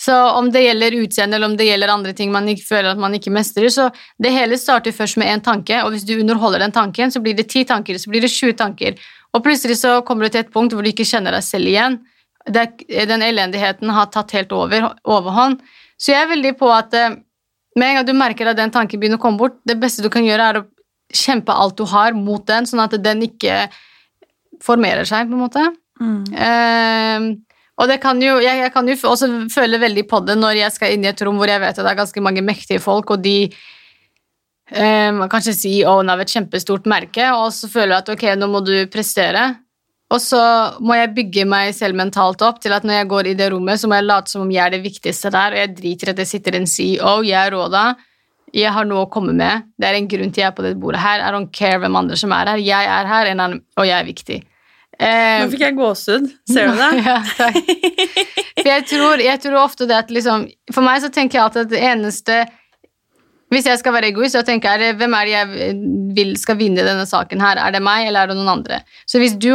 Så 0.00 0.14
om 0.38 0.48
det 0.50 0.64
gjelder 0.64 0.96
utseende 1.02 1.36
eller 1.36 1.50
om 1.50 1.56
det 1.58 1.66
gjelder 1.68 1.92
andre 1.92 2.14
ting 2.16 2.32
man 2.32 2.48
ikke 2.48 2.64
føler 2.64 2.94
at 2.94 3.00
man 3.00 3.12
ikke 3.14 3.32
mestrer, 3.34 3.68
så 3.70 3.90
det 4.22 4.32
hele 4.34 4.56
starter 4.58 4.94
først 4.96 5.18
med 5.20 5.28
én 5.30 5.42
tanke, 5.44 5.82
og 5.84 5.92
hvis 5.92 6.06
du 6.08 6.14
underholder 6.16 6.64
den 6.64 6.74
tanken, 6.74 7.12
så 7.12 7.20
blir 7.22 7.36
det 7.38 7.50
ti 7.52 7.62
tanker, 7.68 8.00
så 8.00 8.10
blir 8.10 8.24
det 8.24 8.32
sju 8.32 8.54
tanker, 8.56 8.96
og 9.36 9.44
plutselig 9.44 9.78
så 9.82 9.98
kommer 10.06 10.26
du 10.26 10.32
til 10.32 10.42
et 10.46 10.52
punkt 10.52 10.74
hvor 10.74 10.82
du 10.82 10.90
ikke 10.90 11.06
kjenner 11.08 11.36
deg 11.36 11.44
selv 11.46 11.68
igjen. 11.68 12.00
Er- 12.48 13.06
den 13.06 13.22
elendigheten 13.22 13.92
har 13.94 14.08
tatt 14.10 14.32
helt 14.34 14.52
over, 14.52 14.90
overhånd. 15.04 15.60
Så 16.00 16.10
jeg 16.10 16.24
er 16.24 16.32
veldig 16.32 16.56
på 16.58 16.72
at 16.74 16.96
eh, 16.98 17.20
med 17.78 17.88
en 17.88 18.00
gang 18.00 18.08
du 18.08 18.16
merker 18.18 18.50
at 18.50 18.58
den 18.58 18.72
tanken 18.74 18.98
begynner 19.00 19.20
å 19.20 19.22
komme 19.22 19.38
bort, 19.38 19.60
det 19.68 19.78
beste 19.80 20.02
du 20.02 20.10
kan 20.10 20.26
gjøre, 20.26 20.48
er 20.48 20.60
å 20.60 20.66
kjempe 21.12 21.54
alt 21.54 21.78
du 21.78 21.84
har 21.88 22.16
mot 22.16 22.44
den, 22.48 22.68
sånn 22.68 22.84
at 22.84 22.96
den 23.02 23.24
ikke 23.28 23.66
formerer 24.62 25.08
seg, 25.08 25.30
på 25.30 25.38
en 25.38 25.44
måte. 25.44 25.64
Eh, 26.02 27.28
og 27.82 27.88
det 27.90 27.98
kan 28.02 28.18
jo, 28.22 28.36
jeg, 28.42 28.58
jeg 28.62 28.72
kan 28.74 28.88
jo 28.88 28.96
også 29.10 29.28
føle 29.52 29.80
veldig 29.80 30.04
på 30.10 30.20
det 30.26 30.36
når 30.38 30.58
jeg 30.60 30.74
skal 30.74 30.94
inn 30.94 31.06
i 31.06 31.10
et 31.10 31.22
rom 31.24 31.38
hvor 31.40 31.50
jeg 31.50 31.62
vet 31.62 31.78
at 31.78 31.82
det 31.82 31.92
er 31.92 32.02
ganske 32.02 32.24
mange 32.24 32.44
mektige 32.44 32.82
folk, 32.82 33.14
og 33.14 33.24
de 33.24 33.52
kan 34.72 35.28
kanskje 35.28 35.84
own 35.88 36.08
av 36.08 36.22
et 36.22 36.30
kjempestort 36.32 36.86
merke, 36.88 37.26
og 37.36 37.50
så 37.52 37.68
føler 37.68 37.96
jeg 37.96 38.04
at 38.04 38.12
ok, 38.14 38.24
nå 38.38 38.48
må 38.48 38.62
du 38.64 38.74
prestere. 38.92 39.50
Og 40.12 40.20
så 40.20 40.40
må 40.84 40.96
jeg 40.98 41.14
bygge 41.16 41.44
meg 41.48 41.72
selv 41.76 41.96
mentalt 41.96 42.42
opp 42.44 42.60
til 42.60 42.74
at 42.76 42.84
når 42.84 43.00
jeg 43.00 43.08
går 43.08 43.30
i 43.30 43.36
det 43.38 43.48
rommet, 43.52 43.80
så 43.80 43.88
må 43.88 43.96
jeg 43.96 44.08
late 44.08 44.32
som 44.32 44.44
om 44.44 44.50
jeg 44.52 44.64
er 44.66 44.74
det 44.74 44.82
viktigste 44.84 45.32
der, 45.32 45.54
og 45.54 45.62
jeg 45.62 45.76
driter 45.78 46.10
i 46.10 46.12
at 46.12 46.20
det 46.20 46.28
sitter 46.28 46.58
en 46.58 46.68
CEO, 46.68 47.14
jeg 47.24 47.38
er 47.38 47.54
Råda, 47.54 47.84
jeg 48.52 48.72
har 48.74 48.86
noe 48.88 49.06
å 49.06 49.10
komme 49.12 49.32
med, 49.36 49.68
det 49.80 49.88
er 49.88 49.96
en 49.96 50.08
grunn 50.10 50.32
til 50.32 50.44
jeg 50.44 50.50
er 50.50 50.56
på 50.56 50.64
dette 50.64 50.80
bordet 50.80 51.00
her, 51.00 51.22
I 51.24 51.32
don't 51.32 51.52
care 51.56 51.80
hvem 51.80 51.96
andre 51.96 52.18
som 52.20 52.32
er 52.36 52.52
her, 52.52 52.62
jeg 52.62 52.88
er 52.96 53.08
her, 53.08 53.30
og 53.32 53.86
jeg 53.88 53.96
er 53.96 54.08
viktig. 54.08 54.42
Eh, 55.02 55.40
Nå 55.40 55.50
fikk 55.50 55.64
jeg 55.64 55.76
gåsehud. 55.78 56.26
Ser 56.52 56.68
du 56.68 56.78
det? 56.78 56.90
ja, 57.08 57.18
takk. 57.38 57.56
For 58.60 58.68
jeg 58.68 58.88
tror, 58.90 59.22
jeg 59.24 59.40
tror 59.42 59.60
ofte 59.62 59.88
det 59.88 59.96
at 59.96 60.10
liksom 60.12 60.44
For 60.70 60.84
meg 60.84 61.00
så 61.02 61.08
tenker 61.10 61.38
jeg 61.38 61.44
alltid 61.46 61.62
at 61.64 61.70
det 61.72 61.80
eneste 61.88 62.36
Hvis 63.50 63.66
jeg 63.66 63.80
skal 63.80 63.96
være 63.96 64.10
egoist, 64.12 64.36
så 64.36 64.44
tenker 64.46 64.76
jeg 64.78 64.98
hvem 65.00 65.16
er 65.16 65.26
det 65.26 65.32
jeg 65.32 65.72
vil 66.18 66.34
skal 66.38 66.60
vinne 66.60 66.84
denne 66.84 67.08
saken 67.08 67.42
her? 67.42 67.58
Er 67.58 67.74
det 67.74 67.82
meg, 67.82 68.06
eller 68.06 68.26
er 68.26 68.32
det 68.32 68.38
noen 68.38 68.52
andre? 68.58 68.82
Så 69.08 69.20
hvis 69.22 69.34
du 69.40 69.50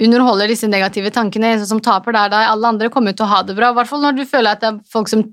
underholder 0.00 0.50
disse 0.50 0.68
negative 0.70 1.10
tankene, 1.14 1.54
en 1.54 1.66
som 1.68 1.80
taper, 1.84 2.14
der, 2.16 2.32
er. 2.32 2.50
Alle 2.50 2.70
andre 2.72 2.90
kommer 2.92 3.12
til 3.16 3.26
å 3.26 3.32
ha 3.32 3.40
det 3.46 3.56
bra. 3.58 3.70
I 3.70 3.76
hvert 3.76 3.90
fall 3.90 4.00
når 4.04 4.16
du 4.16 4.22
føler 4.28 4.54
at 4.54 4.62
det 4.62 4.70
er 4.70 4.78
folk 4.90 5.10
som 5.12 5.26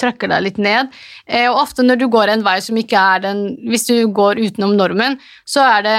trykker 0.00 0.30
deg 0.32 0.46
litt 0.46 0.62
ned. 0.62 0.90
Eh, 1.26 1.48
og 1.50 1.60
ofte 1.64 1.84
når 1.84 2.00
du 2.00 2.08
går 2.12 2.32
en 2.32 2.46
vei 2.46 2.58
som 2.64 2.78
ikke 2.80 3.04
er 3.14 3.22
den 3.26 3.44
Hvis 3.68 3.86
du 3.88 3.94
går 4.14 4.40
utenom 4.40 4.76
normen, 4.78 5.18
så 5.48 5.64
er 5.66 5.86
det 5.86 5.96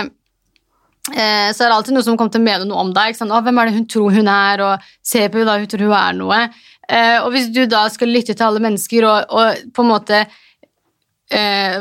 eh, 1.14 1.50
så 1.54 1.64
er 1.64 1.70
det 1.70 1.78
alltid 1.78 1.96
noen 1.96 2.08
som 2.10 2.20
kommer 2.20 2.36
til 2.36 2.44
å 2.44 2.50
mene 2.50 2.68
noe 2.68 2.86
om 2.86 2.94
deg. 2.96 3.16
'Hvem 3.16 3.62
er 3.62 3.66
det 3.66 3.78
hun 3.78 3.88
tror 3.88 4.12
hun 4.18 4.28
er?' 4.28 4.66
og 4.68 4.92
'Se 5.02 5.28
på 5.30 5.42
henne, 5.42 5.60
hun 5.64 5.72
tror 5.72 5.88
hun 5.88 5.98
er 5.98 6.14
noe'. 6.20 6.44
Eh, 6.90 7.18
og 7.24 7.32
hvis 7.32 7.52
du 7.54 7.66
da 7.66 7.88
skal 7.90 8.12
lytte 8.12 8.34
til 8.34 8.46
alle 8.46 8.60
mennesker 8.60 9.06
og, 9.08 9.26
og 9.30 9.74
på 9.74 9.84
en 9.84 9.94
måte 9.96 10.26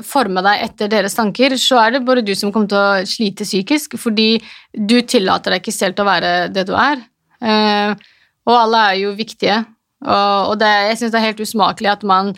forme 0.07 0.45
deg 0.47 0.61
etter 0.63 0.87
deres 0.87 1.17
tanker, 1.19 1.57
så 1.59 1.81
er 1.83 1.91
det 1.91 2.05
bare 2.07 2.23
du 2.23 2.31
som 2.39 2.53
kommer 2.55 2.69
til 2.71 2.79
å 2.79 3.03
slite 3.03 3.43
psykisk, 3.43 3.97
fordi 3.99 4.39
du 4.71 5.03
tillater 5.03 5.51
deg 5.51 5.65
ikke 5.65 5.75
selv 5.75 5.97
til 5.99 6.05
å 6.05 6.07
være 6.07 6.31
det 6.55 6.63
du 6.69 6.71
er. 6.79 7.03
Og 8.47 8.55
alle 8.55 8.85
er 8.93 9.01
jo 9.01 9.11
viktige. 9.19 9.57
Og, 10.01 10.55
det, 10.61 10.69
jeg 10.89 10.97
syns 10.97 11.13
det 11.13 11.21
er 11.21 11.29
helt 11.29 11.43
usmakelig 11.45 11.91
at 11.93 12.05
man 12.09 12.33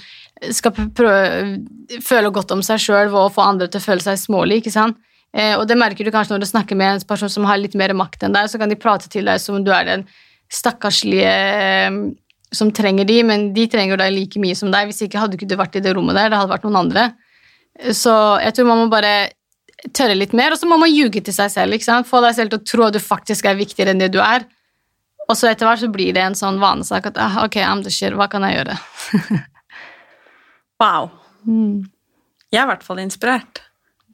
skal 0.50 0.74
prøve, 0.74 1.60
føle 2.02 2.32
godt 2.34 2.50
om 2.54 2.62
seg 2.66 2.80
sjøl 2.82 3.10
ved 3.12 3.20
å 3.20 3.30
få 3.30 3.44
andre 3.46 3.68
til 3.70 3.78
å 3.78 3.84
føle 3.84 4.02
seg 4.02 4.18
smålig. 4.18 4.62
ikke 4.62 4.74
sant? 4.74 4.98
Eh, 5.32 5.54
og 5.56 5.64
det 5.68 5.78
merker 5.80 6.04
du 6.04 6.12
kanskje 6.12 6.34
når 6.34 6.42
du 6.42 6.50
snakker 6.50 6.76
med 6.76 6.96
en 6.96 7.06
person 7.08 7.30
som 7.32 7.46
har 7.48 7.60
litt 7.60 7.76
mer 7.78 7.94
makt 7.96 8.26
enn 8.26 8.34
deg, 8.34 8.50
så 8.50 8.58
kan 8.60 8.72
de 8.72 8.76
prate 8.76 9.08
til 9.12 9.30
deg 9.30 9.40
som 9.40 9.56
om 9.56 9.64
du 9.64 9.70
er 9.72 9.86
den 9.88 10.02
stakkarslige 10.52 11.30
eh, 11.30 12.00
som 12.52 12.72
trenger 12.74 13.08
de, 13.08 13.20
men 13.24 13.46
de 13.56 13.64
trenger 13.70 14.00
deg 14.00 14.12
like 14.12 14.42
mye 14.42 14.56
som 14.58 14.72
deg. 14.74 14.90
Hvis 14.90 15.06
ikke 15.06 15.22
hadde 15.22 15.38
ikke 15.38 15.48
du 15.48 15.56
vært 15.56 15.78
i 15.78 15.84
det 15.84 15.94
rommet 15.96 16.18
der, 16.18 16.28
det 16.28 16.40
hadde 16.40 16.52
vært 16.52 16.66
noen 16.66 16.82
andre. 16.82 17.06
Så 17.96 18.12
jeg 18.42 18.52
tror 18.58 18.68
man 18.68 18.82
må 18.82 18.90
bare 18.92 19.30
tørre 19.96 20.18
litt 20.18 20.34
mer, 20.36 20.52
og 20.52 20.60
så 20.60 20.68
må 20.68 20.76
man 20.78 20.92
ljuge 20.92 21.22
til 21.24 21.34
seg 21.34 21.48
selv. 21.54 21.78
ikke? 21.78 22.02
Få 22.06 22.20
deg 22.22 22.36
selv 22.36 22.52
til 22.52 22.60
å 22.60 22.66
tro 22.68 22.84
at 22.86 22.98
du 22.98 23.00
faktisk 23.02 23.48
er 23.48 23.56
viktigere 23.58 23.94
enn 23.94 24.02
det 24.02 24.12
du 24.12 24.20
er. 24.22 24.44
Og 25.30 25.36
så 25.38 25.48
etter 25.52 25.66
hvert 25.68 25.80
så 25.80 25.88
blir 25.92 26.12
det 26.16 26.22
en 26.24 26.34
sånn 26.38 26.58
vanesak 26.60 27.06
at 27.12 27.18
ah, 27.22 27.44
ok, 27.44 27.56
I'm 27.62 27.82
the 27.84 27.90
shit, 27.94 28.12
hva 28.18 28.28
kan 28.30 28.42
jeg 28.48 28.58
gjøre? 28.60 28.78
Wow. 30.82 31.10
Mm. 31.46 31.84
Jeg 32.52 32.58
er 32.58 32.64
i 32.66 32.70
hvert 32.72 32.82
fall 32.82 32.98
inspirert. 33.02 33.60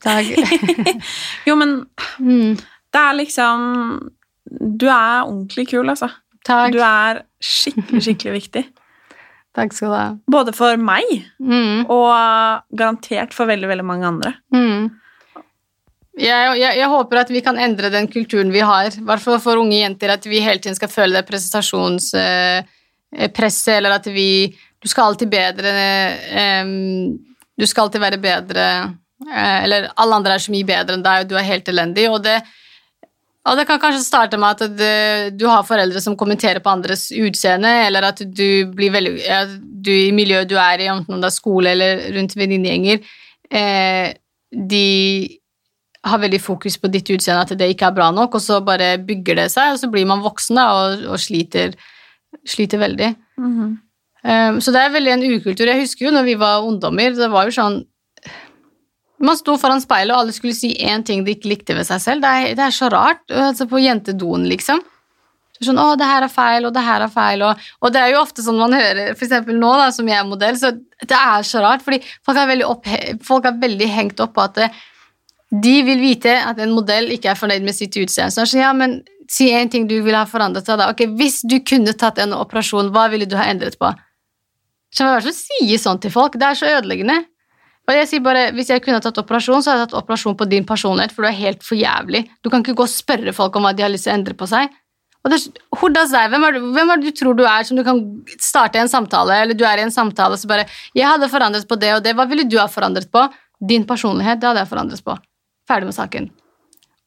Takk. 0.05 0.27
Jo, 1.49 1.55
men 1.57 1.87
Mm. 2.21 2.57
det 2.93 3.01
er 3.01 3.15
liksom 3.19 4.11
Du 4.79 4.87
er 4.89 5.23
ordentlig 5.25 5.69
kul, 5.71 5.89
altså. 5.89 6.11
Takk. 6.45 6.73
Du 6.73 6.79
er 6.85 7.23
skikkelig, 7.41 8.03
skikkelig 8.05 8.33
viktig. 8.37 8.63
Takk 9.57 9.73
skal 9.73 9.89
du 9.89 9.97
ha. 9.97 10.07
Både 10.31 10.53
for 10.57 10.77
meg 10.77 11.09
Mm. 11.41 11.87
og 11.89 12.63
garantert 12.77 13.33
for 13.35 13.47
veldig, 13.49 13.69
veldig 13.73 13.85
mange 13.89 14.07
andre. 14.13 14.35
Mm. 14.55 14.91
Jeg, 16.19 16.55
jeg, 16.59 16.79
jeg 16.81 16.89
håper 16.91 17.21
at 17.21 17.29
vi 17.31 17.41
kan 17.47 17.59
endre 17.63 17.93
den 17.95 18.09
kulturen 18.11 18.49
vi 18.51 18.59
har, 18.65 18.89
i 18.91 19.05
hvert 19.07 19.23
fall 19.23 19.39
for 19.43 19.59
unge 19.61 19.77
jenter, 19.79 20.11
at 20.17 20.25
vi 20.27 20.41
hele 20.43 20.61
tiden 20.63 20.79
skal 20.79 20.91
føle 20.91 21.15
det 21.15 21.29
prestasjonspresset, 21.29 23.75
eller 23.79 23.93
at 23.99 24.07
vi 24.13 24.57
Du 24.79 24.89
skal 24.89 25.05
alltid 25.11 25.29
bedre 25.31 25.71
em, 26.31 27.19
Du 27.59 27.67
skal 27.67 27.83
alltid 27.87 28.01
være 28.01 28.19
bedre 28.23 28.65
eh, 29.27 29.65
Eller 29.65 29.89
alle 29.97 30.15
andre 30.15 30.33
er 30.35 30.39
så 30.39 30.53
mye 30.55 30.65
bedre 30.67 30.95
enn 30.95 31.03
deg, 31.07 31.21
og 31.23 31.29
du 31.31 31.37
er 31.39 31.51
helt 31.53 31.69
elendig, 31.69 32.11
og 32.11 32.23
det 32.27 32.43
og 33.49 33.57
det 33.57 33.65
kan 33.65 33.81
kanskje 33.81 34.05
starte 34.05 34.37
med 34.37 34.59
at 34.59 34.77
det, 34.77 35.33
du 35.41 35.47
har 35.49 35.65
foreldre 35.65 36.03
som 36.05 36.13
kommenterer 36.21 36.61
på 36.61 36.69
andres 36.69 37.09
utseende, 37.17 37.71
eller 37.87 38.03
at 38.11 38.21
du 38.21 38.69
blir 38.77 38.93
veldig 38.93 39.15
du 39.85 39.93
I 39.95 40.13
miljøet 40.13 40.51
du 40.51 40.57
er 40.61 40.83
i, 40.83 40.89
enten 40.91 41.15
om 41.17 41.23
det 41.23 41.31
er 41.31 41.37
skole 41.37 41.73
eller 41.73 42.03
rundt 42.17 42.37
venninnegjenger, 42.37 42.99
eh, 43.49 44.13
de 44.53 44.89
har 46.11 46.23
veldig 46.23 46.41
fokus 46.43 46.79
på 46.81 46.91
ditt 46.93 47.11
utseende, 47.15 47.45
at 47.45 47.59
det 47.61 47.71
ikke 47.73 47.91
er 47.91 47.97
bra 47.97 48.09
nok, 48.15 48.39
og 48.39 48.45
så 48.45 48.61
bare 48.65 48.97
bygger 49.05 49.43
det 49.43 49.49
seg, 49.55 49.75
og 49.75 49.83
så 49.83 49.91
blir 49.93 50.09
man 50.09 50.25
voksen 50.25 50.59
da, 50.59 50.67
og, 50.75 51.05
og 51.15 51.21
sliter, 51.23 51.77
sliter 52.49 52.83
veldig. 52.83 53.13
Um, 53.39 54.59
så 54.61 54.75
det 54.75 54.83
er 54.83 54.95
veldig 54.97 55.15
en 55.15 55.25
ukultur. 55.39 55.71
Jeg 55.71 55.85
husker 55.85 56.09
jo 56.09 56.15
når 56.15 56.27
vi 56.27 56.37
var 56.41 56.67
ungdommer, 56.67 57.15
det 57.15 57.31
var 57.33 57.49
jo 57.49 57.55
sånn 57.55 57.79
Man 59.19 59.35
sto 59.35 59.57
foran 59.59 59.81
speilet, 59.83 60.13
og 60.15 60.21
alle 60.23 60.35
skulle 60.35 60.55
si 60.55 60.77
én 60.79 61.03
ting 61.03 61.25
de 61.27 61.33
ikke 61.35 61.51
likte 61.51 61.75
ved 61.75 61.89
seg 61.89 61.99
selv. 62.05 62.23
Det 62.23 62.29
er, 62.31 62.53
det 62.55 62.63
er 62.69 62.75
så 62.77 62.87
rart. 62.93 63.25
Altså 63.35 63.67
på 63.67 63.81
jentedoen, 63.83 64.45
liksom. 64.47 64.79
Sånn, 65.59 65.79
å, 65.83 65.97
det 65.99 66.07
her 66.07 66.23
er 66.23 66.31
feil, 66.31 66.69
og 66.69 66.75
det 66.75 66.85
her 66.87 67.03
er 67.03 67.11
feil, 67.11 67.43
og, 67.43 67.65
og 67.83 67.95
det 67.95 67.99
er 67.99 68.13
jo 68.13 68.21
ofte 68.21 68.45
sånn 68.45 68.61
man 68.61 68.77
hører, 68.79 69.17
eksempel 69.17 69.59
nå 69.59 69.73
da, 69.81 69.89
som 69.95 70.07
jeg 70.07 70.21
er 70.21 70.29
modell, 70.29 70.59
så 70.61 70.71
det 71.03 71.19
er 71.19 71.47
så 71.47 71.63
rart, 71.65 71.83
fordi 71.83 71.99
folk 72.27 72.39
er 72.39 72.53
veldig, 72.53 72.69
opp, 72.69 72.87
folk 73.27 73.49
er 73.49 73.59
veldig 73.59 73.89
hengt 73.91 74.23
opp 74.23 74.37
på 74.37 74.45
at 74.45 74.55
det, 74.61 74.69
de 75.49 75.77
vil 75.87 76.01
vite 76.03 76.35
at 76.45 76.59
en 76.61 76.75
modell 76.77 77.09
ikke 77.15 77.33
er 77.33 77.39
fornøyd 77.39 77.65
med 77.65 77.77
sitt 77.77 77.97
utseende. 77.97 78.35
Så 78.35 78.45
er 78.45 78.67
ja, 78.67 78.73
men 78.77 79.01
si 79.33 79.49
en 79.53 79.71
ting 79.73 79.87
du 79.89 79.97
ville 80.03 80.19
ha 80.19 80.29
forandret 80.29 80.67
deg 80.69 80.81
da. 80.81 80.91
Ok, 80.93 81.05
hvis 81.17 81.41
du 81.49 81.59
kunne 81.65 81.95
tatt 81.97 82.21
en 82.21 82.37
operasjon, 82.37 82.91
hva 82.93 83.07
ville 83.13 83.29
du 83.29 83.37
ha 83.39 83.49
endret 83.49 83.79
på? 83.81 83.91
Så 84.93 85.05
hva 85.05 85.17
er 85.17 85.25
det 85.25 85.33
som 85.33 85.41
sier 85.41 85.81
sånn 85.81 86.01
til 86.01 86.13
folk? 86.13 86.37
Det 86.41 86.49
er 86.49 86.59
så 86.59 86.71
ødeleggende. 86.79 87.23
Og 87.89 87.97
jeg 87.97 88.09
sier 88.11 88.25
bare, 88.25 88.51
Hvis 88.53 88.69
jeg 88.69 88.83
kunne 88.85 89.01
tatt 89.01 89.17
operasjon, 89.21 89.63
så 89.65 89.73
hadde 89.73 89.87
jeg 89.87 89.91
tatt 89.93 90.03
operasjon 90.03 90.37
på 90.37 90.49
din 90.49 90.67
personlighet, 90.69 91.15
for 91.15 91.25
du 91.25 91.29
er 91.31 91.39
helt 91.39 91.65
for 91.65 91.77
jævlig. 91.77 92.27
Du 92.45 92.51
kan 92.51 92.61
ikke 92.61 92.77
gå 92.77 92.85
og 92.85 92.93
spørre 92.93 93.33
folk 93.33 93.57
om 93.57 93.65
hva 93.65 93.73
de 93.77 93.85
har 93.85 93.93
lyst 93.93 94.05
til 94.05 94.13
å 94.13 94.19
endre 94.19 94.37
på 94.37 94.49
seg. 94.49 94.69
Og 95.25 95.33
det, 95.33 95.41
who? 95.75 95.89
Hvem 95.89 96.45
er, 96.45 96.59
hvem 96.61 96.93
er 96.93 97.01
det 97.01 97.11
du 97.11 97.17
tror 97.17 97.37
du 97.37 97.45
er, 97.45 97.65
som 97.65 97.77
du 97.77 97.83
kan 97.85 98.01
starte 98.41 98.81
en 98.81 98.89
samtale, 98.93 99.41
eller 99.43 99.57
du 99.57 99.65
er 99.65 99.81
i 99.81 99.87
en 99.87 99.93
samtale 99.95 100.37
så 100.37 100.47
bare 100.47 100.69
'Jeg 100.95 101.09
hadde 101.09 101.29
forandret 101.29 101.69
på 101.69 101.81
det 101.81 101.95
og 101.95 102.05
det. 102.05 102.15
Hva 102.15 102.29
ville 102.29 102.45
du 102.45 102.59
ha 102.59 102.69
forandret 102.69 103.11
på?' 103.11 103.29
Din 103.61 103.85
personlighet, 103.85 104.39
det 104.39 104.47
hadde 104.47 104.61
jeg 104.61 104.71
forandret 104.71 105.05
på. 105.05 105.19
Ferdig 105.69 105.91
med 105.91 105.97
saken. 105.97 106.31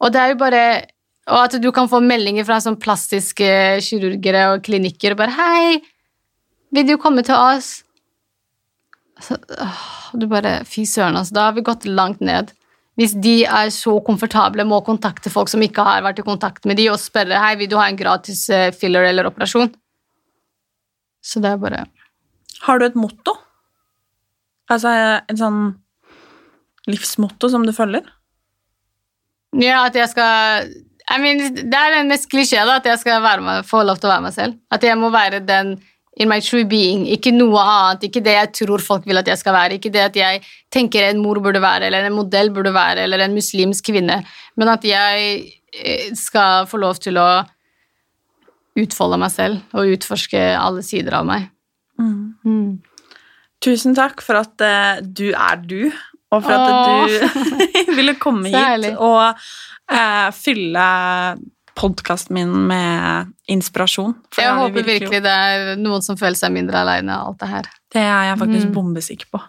Og 0.02 0.14
det 0.14 0.22
er 0.22 0.34
jo 0.34 0.42
bare 0.42 0.64
Og 1.32 1.38
at 1.38 1.56
du 1.62 1.70
kan 1.72 1.88
få 1.88 2.00
meldinger 2.02 2.46
fra 2.48 2.58
sånn 2.60 2.80
plastiske 2.82 3.48
kirurgere 3.86 4.48
og 4.52 4.64
klinikker 4.66 5.14
og 5.14 5.20
bare 5.20 5.36
'Hei, 5.36 5.82
vil 6.74 6.88
du 6.88 6.98
komme 6.98 7.24
til 7.24 7.36
oss?' 7.36 7.84
Så, 9.22 9.38
åh, 9.38 10.18
du 10.18 10.26
bare 10.28 10.64
Fy 10.66 10.82
søren, 10.82 11.16
altså. 11.16 11.34
Da 11.34 11.42
har 11.46 11.54
vi 11.54 11.62
gått 11.62 11.86
langt 11.86 12.22
ned. 12.22 12.54
Hvis 13.00 13.14
de 13.22 13.46
er 13.46 13.70
så 13.70 13.94
komfortable 14.04 14.66
med 14.68 14.80
å 14.80 14.86
kontakte 14.86 15.32
folk 15.32 15.50
som 15.52 15.62
ikke 15.62 15.84
har 15.86 16.02
vært 16.02 16.20
i 16.20 16.26
kontakt 16.28 16.66
med 16.66 16.78
de, 16.78 16.90
og 16.90 17.00
spørre 17.00 17.40
hei, 17.40 17.56
vil 17.56 17.70
du 17.72 17.78
ha 17.80 17.88
en 17.88 18.00
gratis 18.00 18.50
eh, 18.50 18.72
filler 18.76 19.08
eller 19.08 19.30
operasjon. 19.30 19.72
Så 21.22 21.40
det 21.40 21.54
er 21.54 21.62
bare 21.62 21.86
Har 22.66 22.80
du 22.80 22.86
et 22.86 22.98
motto? 22.98 23.38
Altså 24.72 24.90
en 25.30 25.38
sånn 25.38 25.62
livsmotto 26.90 27.50
som 27.52 27.66
du 27.66 27.74
følger? 27.76 28.06
Ja, 29.60 29.84
at 29.90 29.98
jeg 30.00 30.08
skal 30.12 30.72
I 31.12 31.18
mean, 31.20 31.42
Det 31.56 31.76
er 31.76 31.98
den 31.98 32.12
mest 32.12 32.30
klisjé, 32.32 32.62
da, 32.64 32.78
at 32.80 32.88
jeg 32.88 33.02
skal 33.02 33.24
med, 33.44 33.66
få 33.68 33.82
lov 33.84 34.00
til 34.00 34.08
å 34.08 34.14
være 34.14 34.26
meg 34.28 34.36
selv. 34.36 34.60
At 34.72 34.84
jeg 34.86 34.98
må 35.00 35.10
være 35.12 35.42
den 35.44 35.76
in 36.20 36.30
my 36.30 36.40
true 36.44 36.66
being, 36.68 37.06
ikke 37.08 37.32
noe 37.34 37.60
annet. 37.60 38.06
Ikke 38.08 38.24
det 38.24 38.36
jeg 38.36 38.52
tror 38.62 38.84
folk 38.84 39.08
vil 39.08 39.20
at 39.20 39.28
jeg 39.28 39.40
skal 39.42 39.56
være. 39.56 39.80
Ikke 39.80 39.92
det 39.94 40.04
at 40.10 40.20
jeg 40.20 40.44
tenker 40.74 41.08
en 41.08 41.22
mor 41.24 41.40
burde 41.44 41.62
være, 41.64 41.88
eller 41.90 42.08
en 42.08 42.16
modell 42.16 42.52
burde 42.54 42.74
være, 42.76 43.06
eller 43.06 43.26
en 43.26 43.36
muslimsk 43.36 43.92
kvinne. 43.92 44.22
Men 44.60 44.72
at 44.72 44.86
jeg 44.88 45.34
eh, 45.74 46.12
skal 46.16 46.68
få 46.70 46.80
lov 46.84 47.02
til 47.04 47.20
å 47.20 47.30
utfolde 48.80 49.20
meg 49.20 49.34
selv 49.34 49.76
og 49.76 49.98
utforske 49.98 50.40
alle 50.56 50.84
sider 50.86 51.18
av 51.20 51.28
meg. 51.28 51.50
Mm. 52.00 52.80
Tusen 53.62 53.96
takk 53.98 54.24
for 54.26 54.40
at 54.42 54.64
eh, 54.66 55.02
du 55.04 55.30
er 55.32 55.60
du, 55.64 55.92
og 56.32 56.44
for 56.46 56.54
at 56.56 56.68
du 57.12 57.94
ville 57.98 58.16
komme 58.22 58.52
hit 58.54 58.86
og 58.98 59.34
eh, 59.92 60.30
fylle 60.36 60.86
podkasten 61.76 62.36
min 62.36 62.52
med 62.68 63.32
inspirasjon. 63.52 64.14
Jeg 64.38 64.54
håper 64.60 64.84
virkelig 64.86 65.22
det 65.24 65.32
er 65.32 65.76
noen 65.80 66.04
som 66.06 66.18
føler 66.20 66.36
seg 66.38 66.52
mindre 66.54 66.82
aleine 66.84 67.16
av 67.16 67.32
alt 67.32 67.40
det 67.44 67.50
her. 67.52 67.70
Det 67.92 68.04
er 68.04 68.26
jeg 68.32 68.40
faktisk 68.44 68.68
Mm. 68.68 68.74
bombesikker 68.76 69.32
på. 69.32 69.42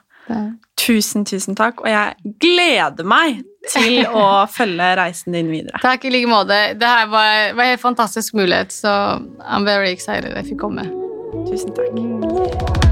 Tusen, 0.83 1.25
tusen 1.29 1.55
takk, 1.59 1.83
og 1.85 1.91
jeg 1.91 2.15
gleder 2.43 3.05
meg 3.07 3.43
til 3.71 4.07
å 4.23 4.47
følge 4.51 4.89
reisen 4.99 5.35
din 5.37 5.51
videre. 5.53 5.79
Takk 5.83 6.07
i 6.09 6.15
like 6.15 6.31
måte. 6.31 6.61
Det 6.79 6.89
her 6.89 7.11
var, 7.13 7.53
var 7.59 7.67
en 7.67 7.75
helt 7.75 7.85
fantastisk 7.85 8.35
mulighet, 8.39 8.73
så 8.73 8.95
I'm 9.43 9.67
very 9.69 9.93
excited 9.93 10.33
jeg 10.35 10.53
fikk 10.55 10.63
komme. 10.65 10.89
Tusen 11.51 11.75
takk. 11.77 12.92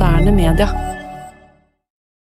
moderne 0.00 0.32
media. 0.32 0.89